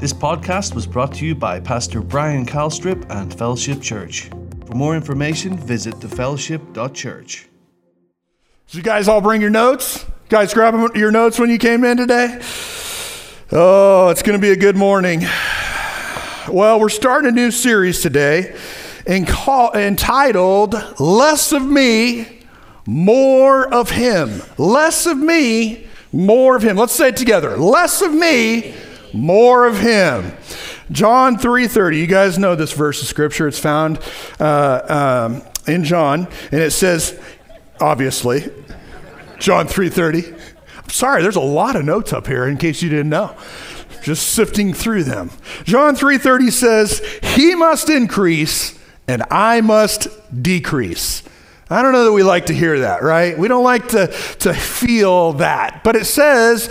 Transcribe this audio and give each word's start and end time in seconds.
This 0.00 0.14
podcast 0.14 0.74
was 0.74 0.86
brought 0.86 1.12
to 1.16 1.26
you 1.26 1.34
by 1.34 1.60
Pastor 1.60 2.00
Brian 2.00 2.46
Calstrip 2.46 3.04
and 3.10 3.34
Fellowship 3.34 3.82
Church. 3.82 4.30
For 4.64 4.74
more 4.74 4.96
information, 4.96 5.58
visit 5.58 5.92
thefellowship.church. 5.96 7.48
Did 8.68 8.74
you 8.74 8.82
guys 8.82 9.08
all 9.08 9.20
bring 9.20 9.42
your 9.42 9.50
notes? 9.50 10.06
Guys, 10.30 10.54
grab 10.54 10.96
your 10.96 11.10
notes 11.10 11.38
when 11.38 11.50
you 11.50 11.58
came 11.58 11.84
in 11.84 11.98
today? 11.98 12.40
Oh, 13.52 14.08
it's 14.08 14.22
going 14.22 14.38
to 14.38 14.40
be 14.40 14.52
a 14.52 14.56
good 14.56 14.74
morning. 14.74 15.20
Well, 16.48 16.80
we're 16.80 16.88
starting 16.88 17.28
a 17.28 17.32
new 17.32 17.50
series 17.50 18.00
today 18.00 18.56
entitled 19.06 20.98
Less 20.98 21.52
of 21.52 21.62
Me, 21.66 22.40
More 22.86 23.68
of 23.68 23.90
Him. 23.90 24.40
Less 24.56 25.04
of 25.04 25.18
me, 25.18 25.86
more 26.10 26.56
of 26.56 26.62
Him. 26.62 26.78
Let's 26.78 26.94
say 26.94 27.08
it 27.08 27.18
together. 27.18 27.58
Less 27.58 28.00
of 28.00 28.14
me, 28.14 28.74
more 29.12 29.66
of 29.66 29.78
him. 29.78 30.32
John 30.90 31.36
3.30 31.36 31.98
you 31.98 32.06
guys 32.06 32.38
know 32.38 32.54
this 32.54 32.72
verse 32.72 33.00
of 33.02 33.08
scripture. 33.08 33.46
It's 33.48 33.58
found 33.58 33.98
uh, 34.38 35.28
um, 35.30 35.42
in 35.66 35.84
john 35.84 36.26
and 36.50 36.60
it 36.60 36.70
says 36.70 37.20
obviously 37.80 38.40
john 39.38 39.66
3.30 39.66 40.40
i'm 40.76 40.88
sorry 40.88 41.22
there's 41.22 41.36
a 41.36 41.40
lot 41.40 41.76
of 41.76 41.84
notes 41.84 42.12
up 42.14 42.26
here 42.26 42.46
in 42.46 42.56
case 42.56 42.82
you 42.82 42.88
didn't 42.88 43.10
know. 43.10 43.36
Just 44.02 44.30
sifting 44.30 44.72
through 44.72 45.04
them. 45.04 45.30
John 45.64 45.94
3.30 45.94 46.50
says 46.50 47.02
he 47.34 47.54
must 47.54 47.90
increase 47.90 48.78
and 49.06 49.22
i 49.30 49.60
must 49.60 50.08
decrease. 50.42 51.22
I 51.72 51.82
don't 51.82 51.92
know 51.92 52.04
that 52.04 52.12
we 52.12 52.24
like 52.24 52.46
to 52.46 52.52
hear 52.52 52.80
that, 52.80 53.02
right? 53.04 53.38
We 53.38 53.46
don't 53.46 53.62
like 53.62 53.88
to, 53.90 54.08
to 54.40 54.52
feel 54.52 55.34
that. 55.34 55.84
But 55.84 55.94
it 55.94 56.04
says, 56.06 56.68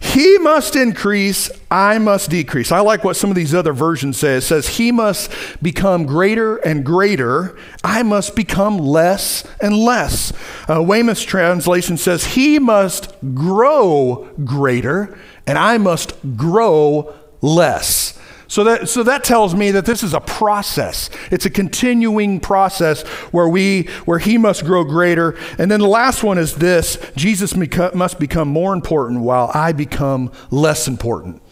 he 0.00 0.38
must 0.38 0.76
increase, 0.76 1.50
I 1.70 1.98
must 1.98 2.30
decrease. 2.30 2.72
I 2.72 2.80
like 2.80 3.04
what 3.04 3.16
some 3.16 3.30
of 3.30 3.36
these 3.36 3.54
other 3.54 3.72
versions 3.72 4.18
say. 4.18 4.36
It 4.36 4.42
says, 4.42 4.76
He 4.76 4.92
must 4.92 5.30
become 5.62 6.06
greater 6.06 6.56
and 6.56 6.84
greater, 6.84 7.56
I 7.82 8.02
must 8.02 8.34
become 8.34 8.78
less 8.78 9.44
and 9.60 9.76
less. 9.76 10.32
Uh, 10.68 10.82
Weymouth's 10.82 11.22
translation 11.22 11.96
says, 11.96 12.24
He 12.34 12.58
must 12.58 13.14
grow 13.34 14.28
greater, 14.44 15.18
and 15.46 15.58
I 15.58 15.78
must 15.78 16.14
grow 16.36 17.14
less. 17.40 18.15
So 18.48 18.64
that, 18.64 18.88
so 18.88 19.02
that 19.02 19.24
tells 19.24 19.54
me 19.54 19.72
that 19.72 19.86
this 19.86 20.02
is 20.02 20.14
a 20.14 20.20
process. 20.20 21.10
It's 21.30 21.46
a 21.46 21.50
continuing 21.50 22.38
process 22.38 23.02
where, 23.32 23.48
we, 23.48 23.84
where 24.04 24.18
he 24.18 24.38
must 24.38 24.64
grow 24.64 24.84
greater. 24.84 25.36
And 25.58 25.70
then 25.70 25.80
the 25.80 25.88
last 25.88 26.22
one 26.22 26.38
is 26.38 26.54
this 26.54 26.98
Jesus 27.16 27.56
must 27.56 28.18
become 28.20 28.48
more 28.48 28.72
important 28.72 29.22
while 29.22 29.50
I 29.52 29.72
become 29.72 30.30
less 30.50 30.86
important. 30.86 31.42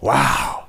Wow. 0.00 0.66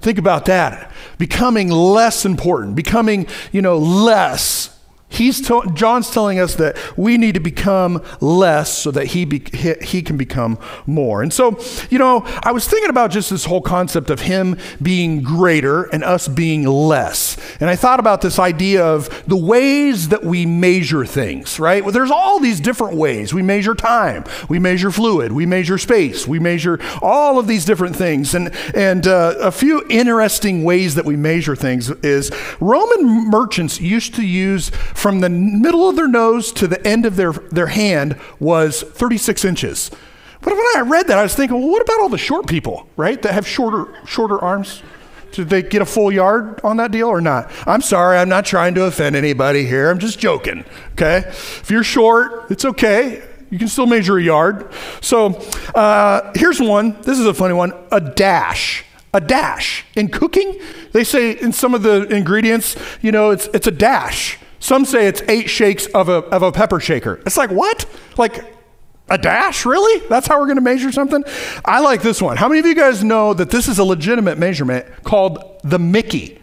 Think 0.00 0.18
about 0.18 0.46
that. 0.46 0.90
Becoming 1.18 1.70
less 1.70 2.24
important, 2.24 2.74
becoming, 2.74 3.26
you 3.52 3.62
know, 3.62 3.78
less 3.78 4.73
He's 5.14 5.40
to, 5.42 5.62
John's 5.74 6.10
telling 6.10 6.38
us 6.38 6.56
that 6.56 6.76
we 6.96 7.16
need 7.16 7.34
to 7.34 7.40
become 7.40 8.02
less 8.20 8.76
so 8.76 8.90
that 8.90 9.06
he, 9.06 9.24
be, 9.24 9.42
he, 9.82 10.02
can 10.02 10.16
become 10.16 10.58
more. 10.86 11.22
And 11.22 11.32
so, 11.32 11.58
you 11.88 11.98
know, 11.98 12.22
I 12.42 12.52
was 12.52 12.66
thinking 12.66 12.90
about 12.90 13.10
just 13.10 13.30
this 13.30 13.44
whole 13.44 13.60
concept 13.60 14.10
of 14.10 14.20
him 14.20 14.58
being 14.82 15.22
greater 15.22 15.84
and 15.84 16.02
us 16.02 16.28
being 16.28 16.64
less. 16.64 17.36
And 17.60 17.70
I 17.70 17.76
thought 17.76 18.00
about 18.00 18.20
this 18.20 18.38
idea 18.38 18.84
of 18.84 19.24
the 19.26 19.36
ways 19.36 20.08
that 20.08 20.24
we 20.24 20.46
measure 20.46 21.06
things, 21.06 21.58
right? 21.60 21.82
Well, 21.82 21.92
there's 21.92 22.10
all 22.10 22.40
these 22.40 22.60
different 22.60 22.96
ways. 22.96 23.32
We 23.32 23.42
measure 23.42 23.74
time, 23.74 24.24
we 24.48 24.58
measure 24.58 24.90
fluid, 24.90 25.32
we 25.32 25.46
measure 25.46 25.78
space, 25.78 26.26
we 26.26 26.38
measure 26.38 26.80
all 27.00 27.38
of 27.38 27.46
these 27.46 27.64
different 27.64 27.96
things. 27.96 28.34
And, 28.34 28.54
and 28.74 29.06
uh, 29.06 29.36
a 29.40 29.52
few 29.52 29.84
interesting 29.88 30.64
ways 30.64 30.96
that 30.96 31.04
we 31.04 31.16
measure 31.16 31.56
things 31.56 31.90
is 32.02 32.30
Roman 32.60 33.30
merchants 33.30 33.80
used 33.80 34.14
to 34.16 34.26
use 34.26 34.70
from 35.04 35.20
the 35.20 35.28
middle 35.28 35.86
of 35.86 35.96
their 35.96 36.08
nose 36.08 36.50
to 36.50 36.66
the 36.66 36.82
end 36.88 37.04
of 37.04 37.16
their, 37.16 37.32
their 37.32 37.66
hand 37.66 38.18
was 38.40 38.80
36 38.80 39.44
inches. 39.44 39.90
But 40.40 40.54
when 40.54 40.64
I 40.76 40.80
read 40.80 41.08
that, 41.08 41.18
I 41.18 41.22
was 41.22 41.34
thinking, 41.34 41.60
well, 41.60 41.68
what 41.68 41.82
about 41.82 42.00
all 42.00 42.08
the 42.08 42.16
short 42.16 42.46
people, 42.46 42.88
right, 42.96 43.20
that 43.20 43.34
have 43.34 43.46
shorter, 43.46 43.94
shorter 44.06 44.38
arms? 44.38 44.82
Did 45.30 45.50
they 45.50 45.60
get 45.60 45.82
a 45.82 45.84
full 45.84 46.10
yard 46.10 46.58
on 46.64 46.78
that 46.78 46.90
deal 46.90 47.08
or 47.08 47.20
not? 47.20 47.52
I'm 47.66 47.82
sorry, 47.82 48.16
I'm 48.16 48.30
not 48.30 48.46
trying 48.46 48.74
to 48.76 48.84
offend 48.84 49.14
anybody 49.14 49.66
here. 49.66 49.90
I'm 49.90 49.98
just 49.98 50.18
joking, 50.18 50.64
okay? 50.92 51.18
If 51.28 51.70
you're 51.70 51.84
short, 51.84 52.50
it's 52.50 52.64
okay. 52.64 53.22
You 53.50 53.58
can 53.58 53.68
still 53.68 53.84
measure 53.84 54.16
a 54.16 54.22
yard. 54.22 54.72
So 55.02 55.34
uh, 55.74 56.32
here's 56.34 56.62
one. 56.62 56.98
This 57.02 57.18
is 57.18 57.26
a 57.26 57.34
funny 57.34 57.52
one 57.52 57.74
a 57.92 58.00
dash. 58.00 58.86
A 59.12 59.20
dash. 59.20 59.84
In 59.96 60.08
cooking, 60.08 60.58
they 60.92 61.04
say 61.04 61.32
in 61.32 61.52
some 61.52 61.74
of 61.74 61.82
the 61.82 62.04
ingredients, 62.04 62.74
you 63.02 63.12
know, 63.12 63.32
it's, 63.32 63.48
it's 63.48 63.66
a 63.66 63.70
dash. 63.70 64.38
Some 64.64 64.86
say 64.86 65.06
it's 65.08 65.20
eight 65.28 65.50
shakes 65.50 65.84
of 65.88 66.08
a, 66.08 66.24
of 66.32 66.42
a 66.42 66.50
pepper 66.50 66.80
shaker. 66.80 67.20
It's 67.26 67.36
like, 67.36 67.50
what? 67.50 67.84
Like 68.16 68.56
a 69.10 69.18
dash? 69.18 69.66
Really? 69.66 70.08
That's 70.08 70.26
how 70.26 70.40
we're 70.40 70.46
going 70.46 70.56
to 70.56 70.62
measure 70.62 70.90
something? 70.90 71.22
I 71.66 71.80
like 71.80 72.00
this 72.00 72.22
one. 72.22 72.38
How 72.38 72.48
many 72.48 72.60
of 72.60 72.66
you 72.66 72.74
guys 72.74 73.04
know 73.04 73.34
that 73.34 73.50
this 73.50 73.68
is 73.68 73.78
a 73.78 73.84
legitimate 73.84 74.38
measurement 74.38 74.86
called 75.02 75.60
the 75.64 75.78
Mickey? 75.78 76.40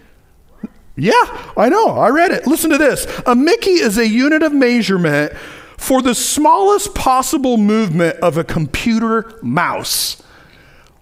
Yeah, 0.95 1.13
I 1.57 1.67
know. 1.69 1.97
I 1.97 2.09
read 2.09 2.29
it. 2.29 2.45
Listen 2.45 2.69
to 2.69 2.77
this. 2.77 3.07
A 3.25 3.33
Mickey 3.33 3.71
is 3.71 3.97
a 3.97 4.07
unit 4.07 4.43
of 4.43 4.53
measurement 4.53 5.33
for 5.79 6.03
the 6.03 6.13
smallest 6.13 6.93
possible 6.93 7.57
movement 7.57 8.17
of 8.17 8.38
a 8.38 8.43
computer 8.43 9.33
mouse. 9.41 10.21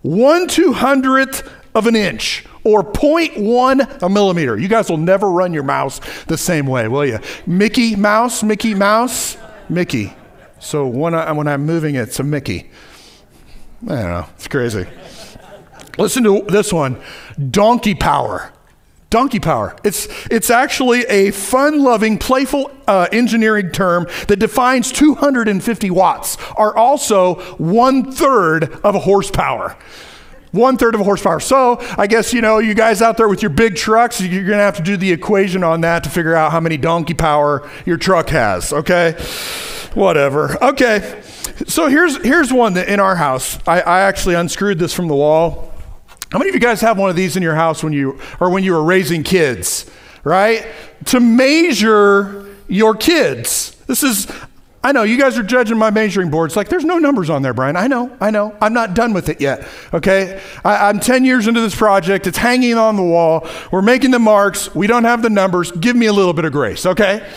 One 0.03 0.47
two 0.47 0.71
hundredth 0.71 1.51
of 1.75 1.85
an 1.85 1.97
inch 1.97 2.45
or 2.69 2.83
0.1 2.83 4.01
a 4.03 4.09
millimeter. 4.09 4.57
You 4.57 4.67
guys 4.67 4.89
will 4.89 4.97
never 4.97 5.29
run 5.29 5.53
your 5.53 5.63
mouse 5.63 5.99
the 6.25 6.37
same 6.37 6.67
way, 6.67 6.87
will 6.87 7.05
you? 7.05 7.19
Mickey 7.45 7.95
Mouse, 7.95 8.43
Mickey 8.43 8.73
Mouse, 8.73 9.37
Mickey. 9.69 10.13
So 10.59 10.87
when, 10.87 11.13
I, 11.15 11.31
when 11.31 11.47
I'm 11.47 11.65
moving 11.65 11.95
it, 11.95 12.01
it's 12.01 12.19
a 12.19 12.23
Mickey. 12.23 12.69
I 13.83 13.87
don't 13.87 14.09
know. 14.09 14.25
It's 14.35 14.47
crazy. 14.47 14.85
Listen 15.97 16.23
to 16.23 16.45
this 16.47 16.71
one 16.71 17.01
donkey 17.49 17.95
power. 17.95 18.51
Donkey 19.09 19.39
power. 19.39 19.75
It's, 19.83 20.07
it's 20.29 20.51
actually 20.51 21.01
a 21.05 21.31
fun 21.31 21.81
loving, 21.81 22.19
playful 22.19 22.69
uh, 22.87 23.07
engineering 23.11 23.71
term 23.71 24.05
that 24.27 24.37
defines 24.37 24.91
250 24.91 25.89
watts, 25.89 26.37
are 26.55 26.75
also 26.77 27.35
one 27.55 28.11
third 28.11 28.71
of 28.83 28.93
a 28.93 28.99
horsepower. 28.99 29.75
One 30.51 30.77
third 30.77 30.95
of 30.95 31.01
a 31.01 31.03
horsepower. 31.03 31.39
So 31.39 31.77
I 31.97 32.07
guess, 32.07 32.33
you 32.33 32.41
know, 32.41 32.57
you 32.57 32.73
guys 32.73 33.01
out 33.01 33.17
there 33.17 33.29
with 33.29 33.43
your 33.43 33.51
big 33.51 33.75
trucks, 33.75 34.19
you're 34.19 34.45
going 34.45 34.57
to 34.57 34.63
have 34.63 34.77
to 34.77 34.83
do 34.83 34.97
the 34.97 35.11
equation 35.11 35.63
on 35.63 35.81
that 35.81 36.03
to 36.05 36.09
figure 36.09 36.35
out 36.35 36.51
how 36.51 36.59
many 36.59 36.75
donkey 36.75 37.13
power 37.13 37.69
your 37.85 37.97
truck 37.97 38.29
has, 38.29 38.73
okay? 38.73 39.11
Whatever. 39.93 40.57
Okay. 40.63 41.21
So 41.67 41.87
here's, 41.87 42.17
here's 42.23 42.51
one 42.51 42.73
that 42.73 42.89
in 42.89 42.99
our 42.99 43.15
house, 43.15 43.59
I, 43.67 43.81
I 43.81 44.01
actually 44.01 44.35
unscrewed 44.35 44.79
this 44.79 44.93
from 44.93 45.07
the 45.07 45.15
wall. 45.15 45.71
How 46.31 46.39
many 46.39 46.49
of 46.49 46.55
you 46.55 46.61
guys 46.61 46.81
have 46.81 46.97
one 46.97 47.09
of 47.09 47.15
these 47.15 47.35
in 47.37 47.43
your 47.43 47.55
house 47.55 47.83
when 47.83 47.93
you, 47.93 48.19
or 48.39 48.49
when 48.49 48.63
you 48.63 48.73
were 48.73 48.83
raising 48.83 49.23
kids, 49.23 49.89
right? 50.23 50.65
To 51.05 51.19
measure 51.19 52.47
your 52.67 52.95
kids. 52.95 53.75
This 53.87 54.03
is, 54.03 54.31
I 54.81 54.93
know 54.93 55.03
you 55.03 55.17
guys 55.17 55.37
are 55.37 55.43
judging 55.43 55.77
my 55.77 55.89
measuring 55.89 56.29
boards 56.29 56.55
like 56.55 56.69
there's 56.69 56.85
no 56.85 56.99
numbers 56.99 57.29
on 57.29 57.41
there, 57.41 57.53
Brian. 57.53 57.75
I 57.75 57.87
know, 57.87 58.15
I 58.21 58.31
know. 58.31 58.55
I'm 58.61 58.73
not 58.73 58.93
done 58.93 59.11
with 59.11 59.27
it 59.27 59.41
yet. 59.41 59.67
Okay, 59.93 60.41
I, 60.63 60.89
am 60.89 61.01
10 61.01 61.25
years 61.25 61.47
into 61.47 61.59
this 61.59 61.75
project. 61.75 62.27
It's 62.27 62.37
hanging 62.37 62.75
on 62.75 62.95
the 62.95 63.03
wall. 63.03 63.45
We're 63.71 63.81
making 63.81 64.11
the 64.11 64.19
marks. 64.19 64.73
We 64.73 64.87
don't 64.87 65.03
have 65.03 65.21
the 65.21 65.29
numbers. 65.29 65.71
Give 65.73 65.97
me 65.97 66.05
a 66.05 66.13
little 66.13 66.31
bit 66.31 66.45
of 66.45 66.53
grace, 66.53 66.85
okay? 66.85 67.27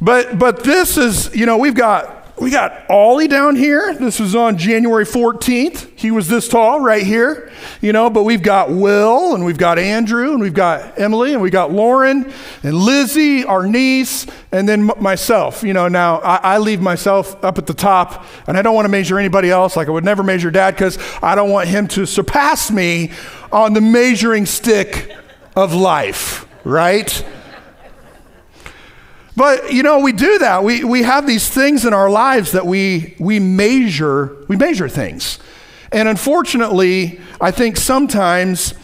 But 0.00 0.38
but 0.38 0.64
this 0.64 0.96
is, 0.96 1.34
you 1.36 1.46
know, 1.46 1.56
we've 1.56 1.74
got 1.74 2.19
we 2.40 2.50
got 2.50 2.88
Ollie 2.88 3.28
down 3.28 3.54
here. 3.54 3.92
This 3.92 4.18
was 4.18 4.34
on 4.34 4.56
January 4.56 5.04
14th. 5.04 5.90
He 5.94 6.10
was 6.10 6.26
this 6.26 6.48
tall 6.48 6.80
right 6.80 7.02
here, 7.02 7.52
you 7.82 7.92
know, 7.92 8.08
but 8.08 8.22
we've 8.22 8.42
got 8.42 8.70
Will 8.70 9.34
and 9.34 9.44
we've 9.44 9.58
got 9.58 9.78
Andrew 9.78 10.32
and 10.32 10.40
we've 10.40 10.54
got 10.54 10.98
Emily 10.98 11.34
and 11.34 11.42
we've 11.42 11.52
got 11.52 11.70
Lauren 11.70 12.32
and 12.62 12.74
Lizzie, 12.74 13.44
our 13.44 13.66
niece, 13.66 14.26
and 14.52 14.66
then 14.66 14.90
myself. 14.98 15.62
You 15.62 15.74
know, 15.74 15.86
now 15.88 16.20
I, 16.20 16.54
I 16.54 16.58
leave 16.58 16.80
myself 16.80 17.44
up 17.44 17.58
at 17.58 17.66
the 17.66 17.74
top 17.74 18.24
and 18.46 18.56
I 18.56 18.62
don't 18.62 18.74
want 18.74 18.86
to 18.86 18.90
measure 18.90 19.18
anybody 19.18 19.50
else. 19.50 19.76
Like 19.76 19.88
I 19.88 19.90
would 19.90 20.04
never 20.04 20.22
measure 20.22 20.50
dad 20.50 20.70
because 20.70 20.98
I 21.22 21.34
don't 21.34 21.50
want 21.50 21.68
him 21.68 21.88
to 21.88 22.06
surpass 22.06 22.70
me 22.70 23.12
on 23.52 23.74
the 23.74 23.82
measuring 23.82 24.46
stick 24.46 25.14
of 25.54 25.74
life, 25.74 26.48
right? 26.64 27.22
But 29.40 29.72
you 29.72 29.82
know, 29.82 30.00
we 30.00 30.12
do 30.12 30.36
that. 30.40 30.64
We, 30.64 30.84
we 30.84 31.02
have 31.02 31.26
these 31.26 31.48
things 31.48 31.86
in 31.86 31.94
our 31.94 32.10
lives 32.10 32.52
that 32.52 32.66
we, 32.66 33.16
we 33.18 33.40
measure, 33.40 34.36
we 34.48 34.56
measure 34.56 34.86
things. 34.86 35.38
And 35.90 36.06
unfortunately, 36.10 37.18
I 37.40 37.50
think 37.50 37.78
sometimes 37.78 38.74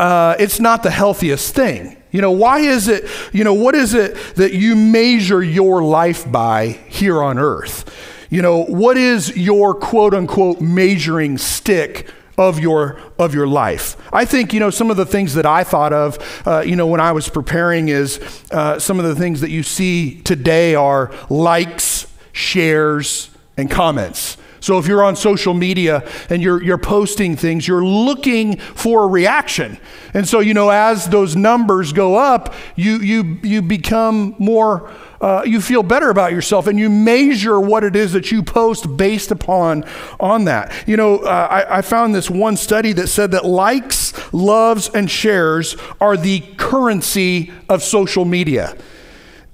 uh, 0.00 0.34
it's 0.40 0.58
not 0.58 0.82
the 0.82 0.90
healthiest 0.90 1.54
thing. 1.54 1.96
You 2.10 2.20
know, 2.20 2.32
why 2.32 2.58
is 2.58 2.88
it, 2.88 3.08
you 3.32 3.44
know, 3.44 3.54
what 3.54 3.76
is 3.76 3.94
it 3.94 4.16
that 4.34 4.52
you 4.52 4.74
measure 4.74 5.40
your 5.40 5.84
life 5.84 6.28
by 6.32 6.80
here 6.88 7.22
on 7.22 7.38
earth? 7.38 7.88
You 8.28 8.42
know, 8.42 8.64
what 8.64 8.96
is 8.96 9.36
your 9.36 9.72
quote 9.72 10.14
unquote 10.14 10.60
measuring 10.60 11.38
stick 11.38 12.08
of 12.38 12.58
your 12.58 13.00
of 13.18 13.34
your 13.34 13.46
life. 13.46 13.96
I 14.12 14.24
think 14.24 14.52
you 14.52 14.60
know 14.60 14.70
some 14.70 14.90
of 14.90 14.96
the 14.96 15.06
things 15.06 15.34
that 15.34 15.46
I 15.46 15.64
thought 15.64 15.92
of, 15.92 16.42
uh, 16.46 16.60
you 16.60 16.76
know, 16.76 16.86
when 16.86 17.00
I 17.00 17.12
was 17.12 17.28
preparing 17.28 17.88
is 17.88 18.20
uh, 18.50 18.78
some 18.78 18.98
of 18.98 19.04
the 19.04 19.14
things 19.14 19.40
that 19.40 19.50
you 19.50 19.62
see 19.62 20.20
today 20.22 20.74
are 20.74 21.12
likes, 21.28 22.06
shares, 22.32 23.30
and 23.56 23.70
comments. 23.70 24.36
So 24.62 24.78
if 24.78 24.86
you're 24.86 25.02
on 25.02 25.16
social 25.16 25.54
media 25.54 26.08
and 26.30 26.40
you're, 26.40 26.62
you're 26.62 26.78
posting 26.78 27.34
things, 27.36 27.66
you're 27.66 27.84
looking 27.84 28.58
for 28.58 29.02
a 29.02 29.06
reaction. 29.08 29.76
And 30.14 30.26
so, 30.26 30.38
you 30.38 30.54
know, 30.54 30.70
as 30.70 31.08
those 31.08 31.34
numbers 31.34 31.92
go 31.92 32.14
up, 32.14 32.54
you, 32.76 32.98
you, 32.98 33.40
you 33.42 33.60
become 33.60 34.36
more, 34.38 34.88
uh, 35.22 35.44
you 35.46 35.60
feel 35.60 35.84
better 35.84 36.10
about 36.10 36.32
yourself 36.32 36.66
and 36.66 36.78
you 36.78 36.90
measure 36.90 37.60
what 37.60 37.84
it 37.84 37.94
is 37.94 38.12
that 38.12 38.32
you 38.32 38.42
post 38.42 38.96
based 38.96 39.30
upon 39.30 39.84
on 40.18 40.44
that. 40.46 40.72
You 40.86 40.96
know, 40.96 41.18
uh, 41.18 41.48
I, 41.48 41.78
I 41.78 41.82
found 41.82 42.12
this 42.12 42.28
one 42.28 42.56
study 42.56 42.92
that 42.94 43.06
said 43.06 43.30
that 43.30 43.44
likes, 43.44 44.12
loves, 44.34 44.88
and 44.88 45.08
shares 45.08 45.76
are 46.00 46.16
the 46.16 46.40
currency 46.56 47.52
of 47.68 47.84
social 47.84 48.24
media. 48.24 48.76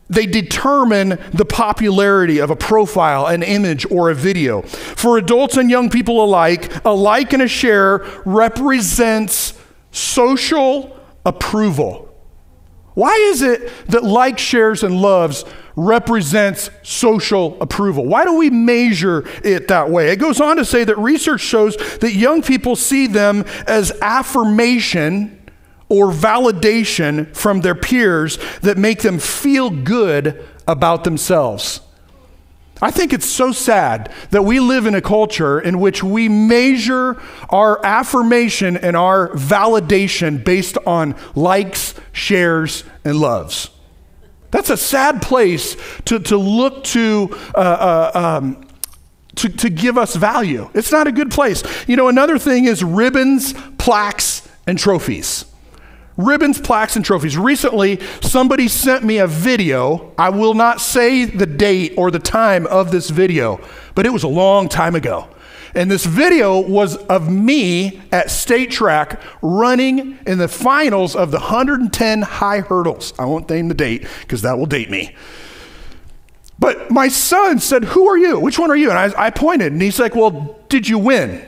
They 0.08 0.24
determine 0.24 1.18
the 1.34 1.44
popularity 1.44 2.38
of 2.38 2.48
a 2.48 2.56
profile, 2.56 3.26
an 3.26 3.42
image, 3.42 3.84
or 3.90 4.08
a 4.08 4.14
video. 4.14 4.62
For 4.62 5.18
adults 5.18 5.58
and 5.58 5.70
young 5.70 5.90
people 5.90 6.24
alike, 6.24 6.82
a 6.86 6.94
like 6.94 7.34
and 7.34 7.42
a 7.42 7.48
share 7.48 8.06
represents 8.24 9.52
social 9.90 10.98
approval. 11.26 12.07
Why 12.98 13.14
is 13.14 13.42
it 13.42 13.70
that 13.90 14.02
likes, 14.02 14.42
shares, 14.42 14.82
and 14.82 15.00
loves 15.00 15.44
represents 15.76 16.68
social 16.82 17.56
approval? 17.62 18.04
Why 18.04 18.24
do 18.24 18.36
we 18.36 18.50
measure 18.50 19.24
it 19.44 19.68
that 19.68 19.88
way? 19.88 20.10
It 20.10 20.16
goes 20.16 20.40
on 20.40 20.56
to 20.56 20.64
say 20.64 20.82
that 20.82 20.98
research 20.98 21.40
shows 21.40 21.76
that 21.98 22.14
young 22.14 22.42
people 22.42 22.74
see 22.74 23.06
them 23.06 23.44
as 23.68 23.92
affirmation 24.02 25.48
or 25.88 26.10
validation 26.10 27.32
from 27.36 27.60
their 27.60 27.76
peers 27.76 28.36
that 28.62 28.76
make 28.76 29.02
them 29.02 29.20
feel 29.20 29.70
good 29.70 30.44
about 30.66 31.04
themselves. 31.04 31.82
I 32.80 32.90
think 32.90 33.12
it's 33.12 33.28
so 33.28 33.50
sad 33.50 34.12
that 34.30 34.42
we 34.42 34.60
live 34.60 34.86
in 34.86 34.94
a 34.94 35.00
culture 35.00 35.58
in 35.58 35.80
which 35.80 36.02
we 36.02 36.28
measure 36.28 37.20
our 37.50 37.84
affirmation 37.84 38.76
and 38.76 38.96
our 38.96 39.30
validation 39.30 40.44
based 40.44 40.78
on 40.86 41.16
likes, 41.34 41.94
shares, 42.12 42.84
and 43.04 43.18
loves. 43.18 43.70
That's 44.50 44.70
a 44.70 44.76
sad 44.76 45.22
place 45.22 45.76
to, 46.06 46.20
to 46.20 46.36
look 46.36 46.84
to, 46.84 47.36
uh, 47.54 47.58
uh, 48.14 48.38
um, 48.40 48.64
to, 49.36 49.48
to 49.48 49.70
give 49.70 49.98
us 49.98 50.14
value. 50.14 50.70
It's 50.72 50.92
not 50.92 51.06
a 51.06 51.12
good 51.12 51.30
place. 51.30 51.62
You 51.88 51.96
know, 51.96 52.08
another 52.08 52.38
thing 52.38 52.64
is 52.64 52.84
ribbons, 52.84 53.54
plaques, 53.78 54.48
and 54.66 54.78
trophies 54.78 55.44
ribbons, 56.18 56.60
plaques, 56.60 56.96
and 56.96 57.04
trophies. 57.04 57.38
Recently, 57.38 57.98
somebody 58.20 58.68
sent 58.68 59.04
me 59.04 59.16
a 59.16 59.26
video. 59.26 60.12
I 60.18 60.28
will 60.28 60.52
not 60.52 60.82
say 60.82 61.24
the 61.24 61.46
date 61.46 61.94
or 61.96 62.10
the 62.10 62.18
time 62.18 62.66
of 62.66 62.90
this 62.90 63.08
video, 63.08 63.60
but 63.94 64.04
it 64.04 64.10
was 64.10 64.24
a 64.24 64.28
long 64.28 64.68
time 64.68 64.94
ago. 64.94 65.28
And 65.74 65.90
this 65.90 66.04
video 66.04 66.58
was 66.58 66.96
of 66.96 67.30
me 67.30 68.02
at 68.10 68.30
state 68.30 68.70
track 68.70 69.20
running 69.42 70.18
in 70.26 70.38
the 70.38 70.48
finals 70.48 71.14
of 71.14 71.30
the 71.30 71.38
110 71.38 72.22
high 72.22 72.60
hurdles. 72.60 73.14
I 73.18 73.26
won't 73.26 73.48
name 73.48 73.68
the 73.68 73.74
date 73.74 74.06
because 74.20 74.42
that 74.42 74.58
will 74.58 74.66
date 74.66 74.90
me. 74.90 75.14
But 76.58 76.90
my 76.90 77.08
son 77.08 77.60
said, 77.60 77.84
Who 77.84 78.08
are 78.08 78.18
you? 78.18 78.40
Which 78.40 78.58
one 78.58 78.70
are 78.70 78.76
you? 78.76 78.90
And 78.90 78.98
I, 78.98 79.26
I 79.26 79.30
pointed, 79.30 79.72
and 79.72 79.80
he's 79.80 80.00
like, 80.00 80.16
Well, 80.16 80.58
did 80.68 80.88
you 80.88 80.98
win? 80.98 81.46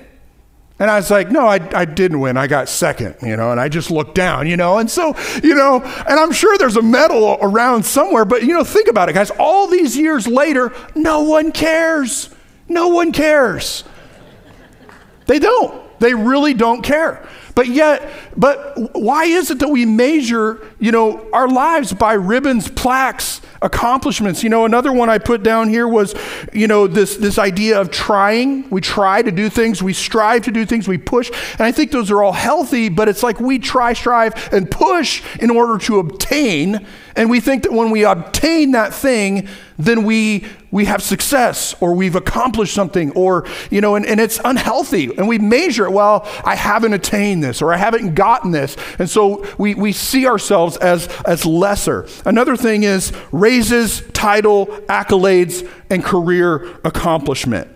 And 0.80 0.90
I 0.90 0.96
was 0.96 1.10
like, 1.10 1.30
no, 1.30 1.46
I, 1.46 1.60
I 1.74 1.84
didn't 1.84 2.20
win. 2.20 2.38
I 2.38 2.46
got 2.46 2.66
second, 2.70 3.16
you 3.20 3.36
know, 3.36 3.50
and 3.50 3.60
I 3.60 3.68
just 3.68 3.90
looked 3.90 4.14
down, 4.14 4.46
you 4.46 4.56
know. 4.56 4.78
And 4.78 4.90
so, 4.90 5.14
you 5.44 5.54
know, 5.54 5.82
and 5.82 6.18
I'm 6.18 6.32
sure 6.32 6.56
there's 6.56 6.78
a 6.78 6.82
medal 6.82 7.36
around 7.42 7.84
somewhere, 7.84 8.24
but, 8.24 8.44
you 8.44 8.54
know, 8.54 8.64
think 8.64 8.88
about 8.88 9.10
it, 9.10 9.12
guys. 9.12 9.30
All 9.32 9.66
these 9.66 9.94
years 9.94 10.26
later, 10.26 10.72
no 10.94 11.20
one 11.20 11.52
cares. 11.52 12.30
No 12.66 12.88
one 12.88 13.12
cares. 13.12 13.84
They 15.26 15.38
don't. 15.38 16.00
They 16.00 16.14
really 16.14 16.54
don't 16.54 16.80
care. 16.80 17.28
But 17.54 17.68
yet, 17.68 18.10
but 18.34 18.94
why 18.94 19.24
is 19.24 19.50
it 19.50 19.58
that 19.58 19.68
we 19.68 19.84
measure, 19.84 20.66
you 20.78 20.92
know, 20.92 21.28
our 21.34 21.46
lives 21.46 21.92
by 21.92 22.14
ribbons, 22.14 22.70
plaques, 22.70 23.42
accomplishments? 23.62 24.42
You 24.42 24.50
know, 24.50 24.64
another 24.64 24.92
one 24.92 25.08
I 25.08 25.18
put 25.18 25.42
down 25.42 25.68
here 25.68 25.86
was, 25.86 26.14
you 26.52 26.66
know, 26.66 26.86
this 26.86 27.16
this 27.16 27.38
idea 27.38 27.80
of 27.80 27.90
trying. 27.90 28.68
We 28.70 28.80
try 28.80 29.22
to 29.22 29.30
do 29.30 29.48
things, 29.48 29.82
we 29.82 29.92
strive 29.92 30.44
to 30.44 30.50
do 30.50 30.64
things, 30.64 30.88
we 30.88 30.98
push. 30.98 31.30
And 31.52 31.62
I 31.62 31.72
think 31.72 31.90
those 31.90 32.10
are 32.10 32.22
all 32.22 32.32
healthy, 32.32 32.88
but 32.88 33.08
it's 33.08 33.22
like 33.22 33.40
we 33.40 33.58
try, 33.58 33.92
strive, 33.92 34.52
and 34.52 34.70
push 34.70 35.22
in 35.40 35.50
order 35.50 35.78
to 35.86 35.98
obtain. 35.98 36.86
And 37.16 37.28
we 37.28 37.40
think 37.40 37.64
that 37.64 37.72
when 37.72 37.90
we 37.90 38.04
obtain 38.04 38.72
that 38.72 38.94
thing, 38.94 39.48
then 39.78 40.04
we 40.04 40.44
we 40.70 40.84
have 40.84 41.02
success 41.02 41.74
or 41.80 41.94
we've 41.94 42.14
accomplished 42.14 42.74
something 42.74 43.10
or 43.12 43.46
you 43.70 43.80
know 43.80 43.96
and, 43.96 44.06
and 44.06 44.20
it's 44.20 44.38
unhealthy 44.44 45.06
and 45.16 45.26
we 45.26 45.38
measure 45.38 45.84
it 45.84 45.90
well 45.90 46.28
i 46.44 46.54
haven't 46.54 46.92
attained 46.92 47.42
this 47.42 47.60
or 47.60 47.72
i 47.72 47.76
haven't 47.76 48.14
gotten 48.14 48.50
this 48.50 48.76
and 48.98 49.08
so 49.08 49.44
we, 49.58 49.74
we 49.74 49.92
see 49.92 50.26
ourselves 50.26 50.76
as 50.76 51.08
as 51.24 51.44
lesser 51.44 52.06
another 52.24 52.56
thing 52.56 52.82
is 52.82 53.12
raises 53.50 54.02
title 54.12 54.66
accolades 54.88 55.68
and 55.90 56.04
career 56.04 56.78
accomplishment. 56.84 57.68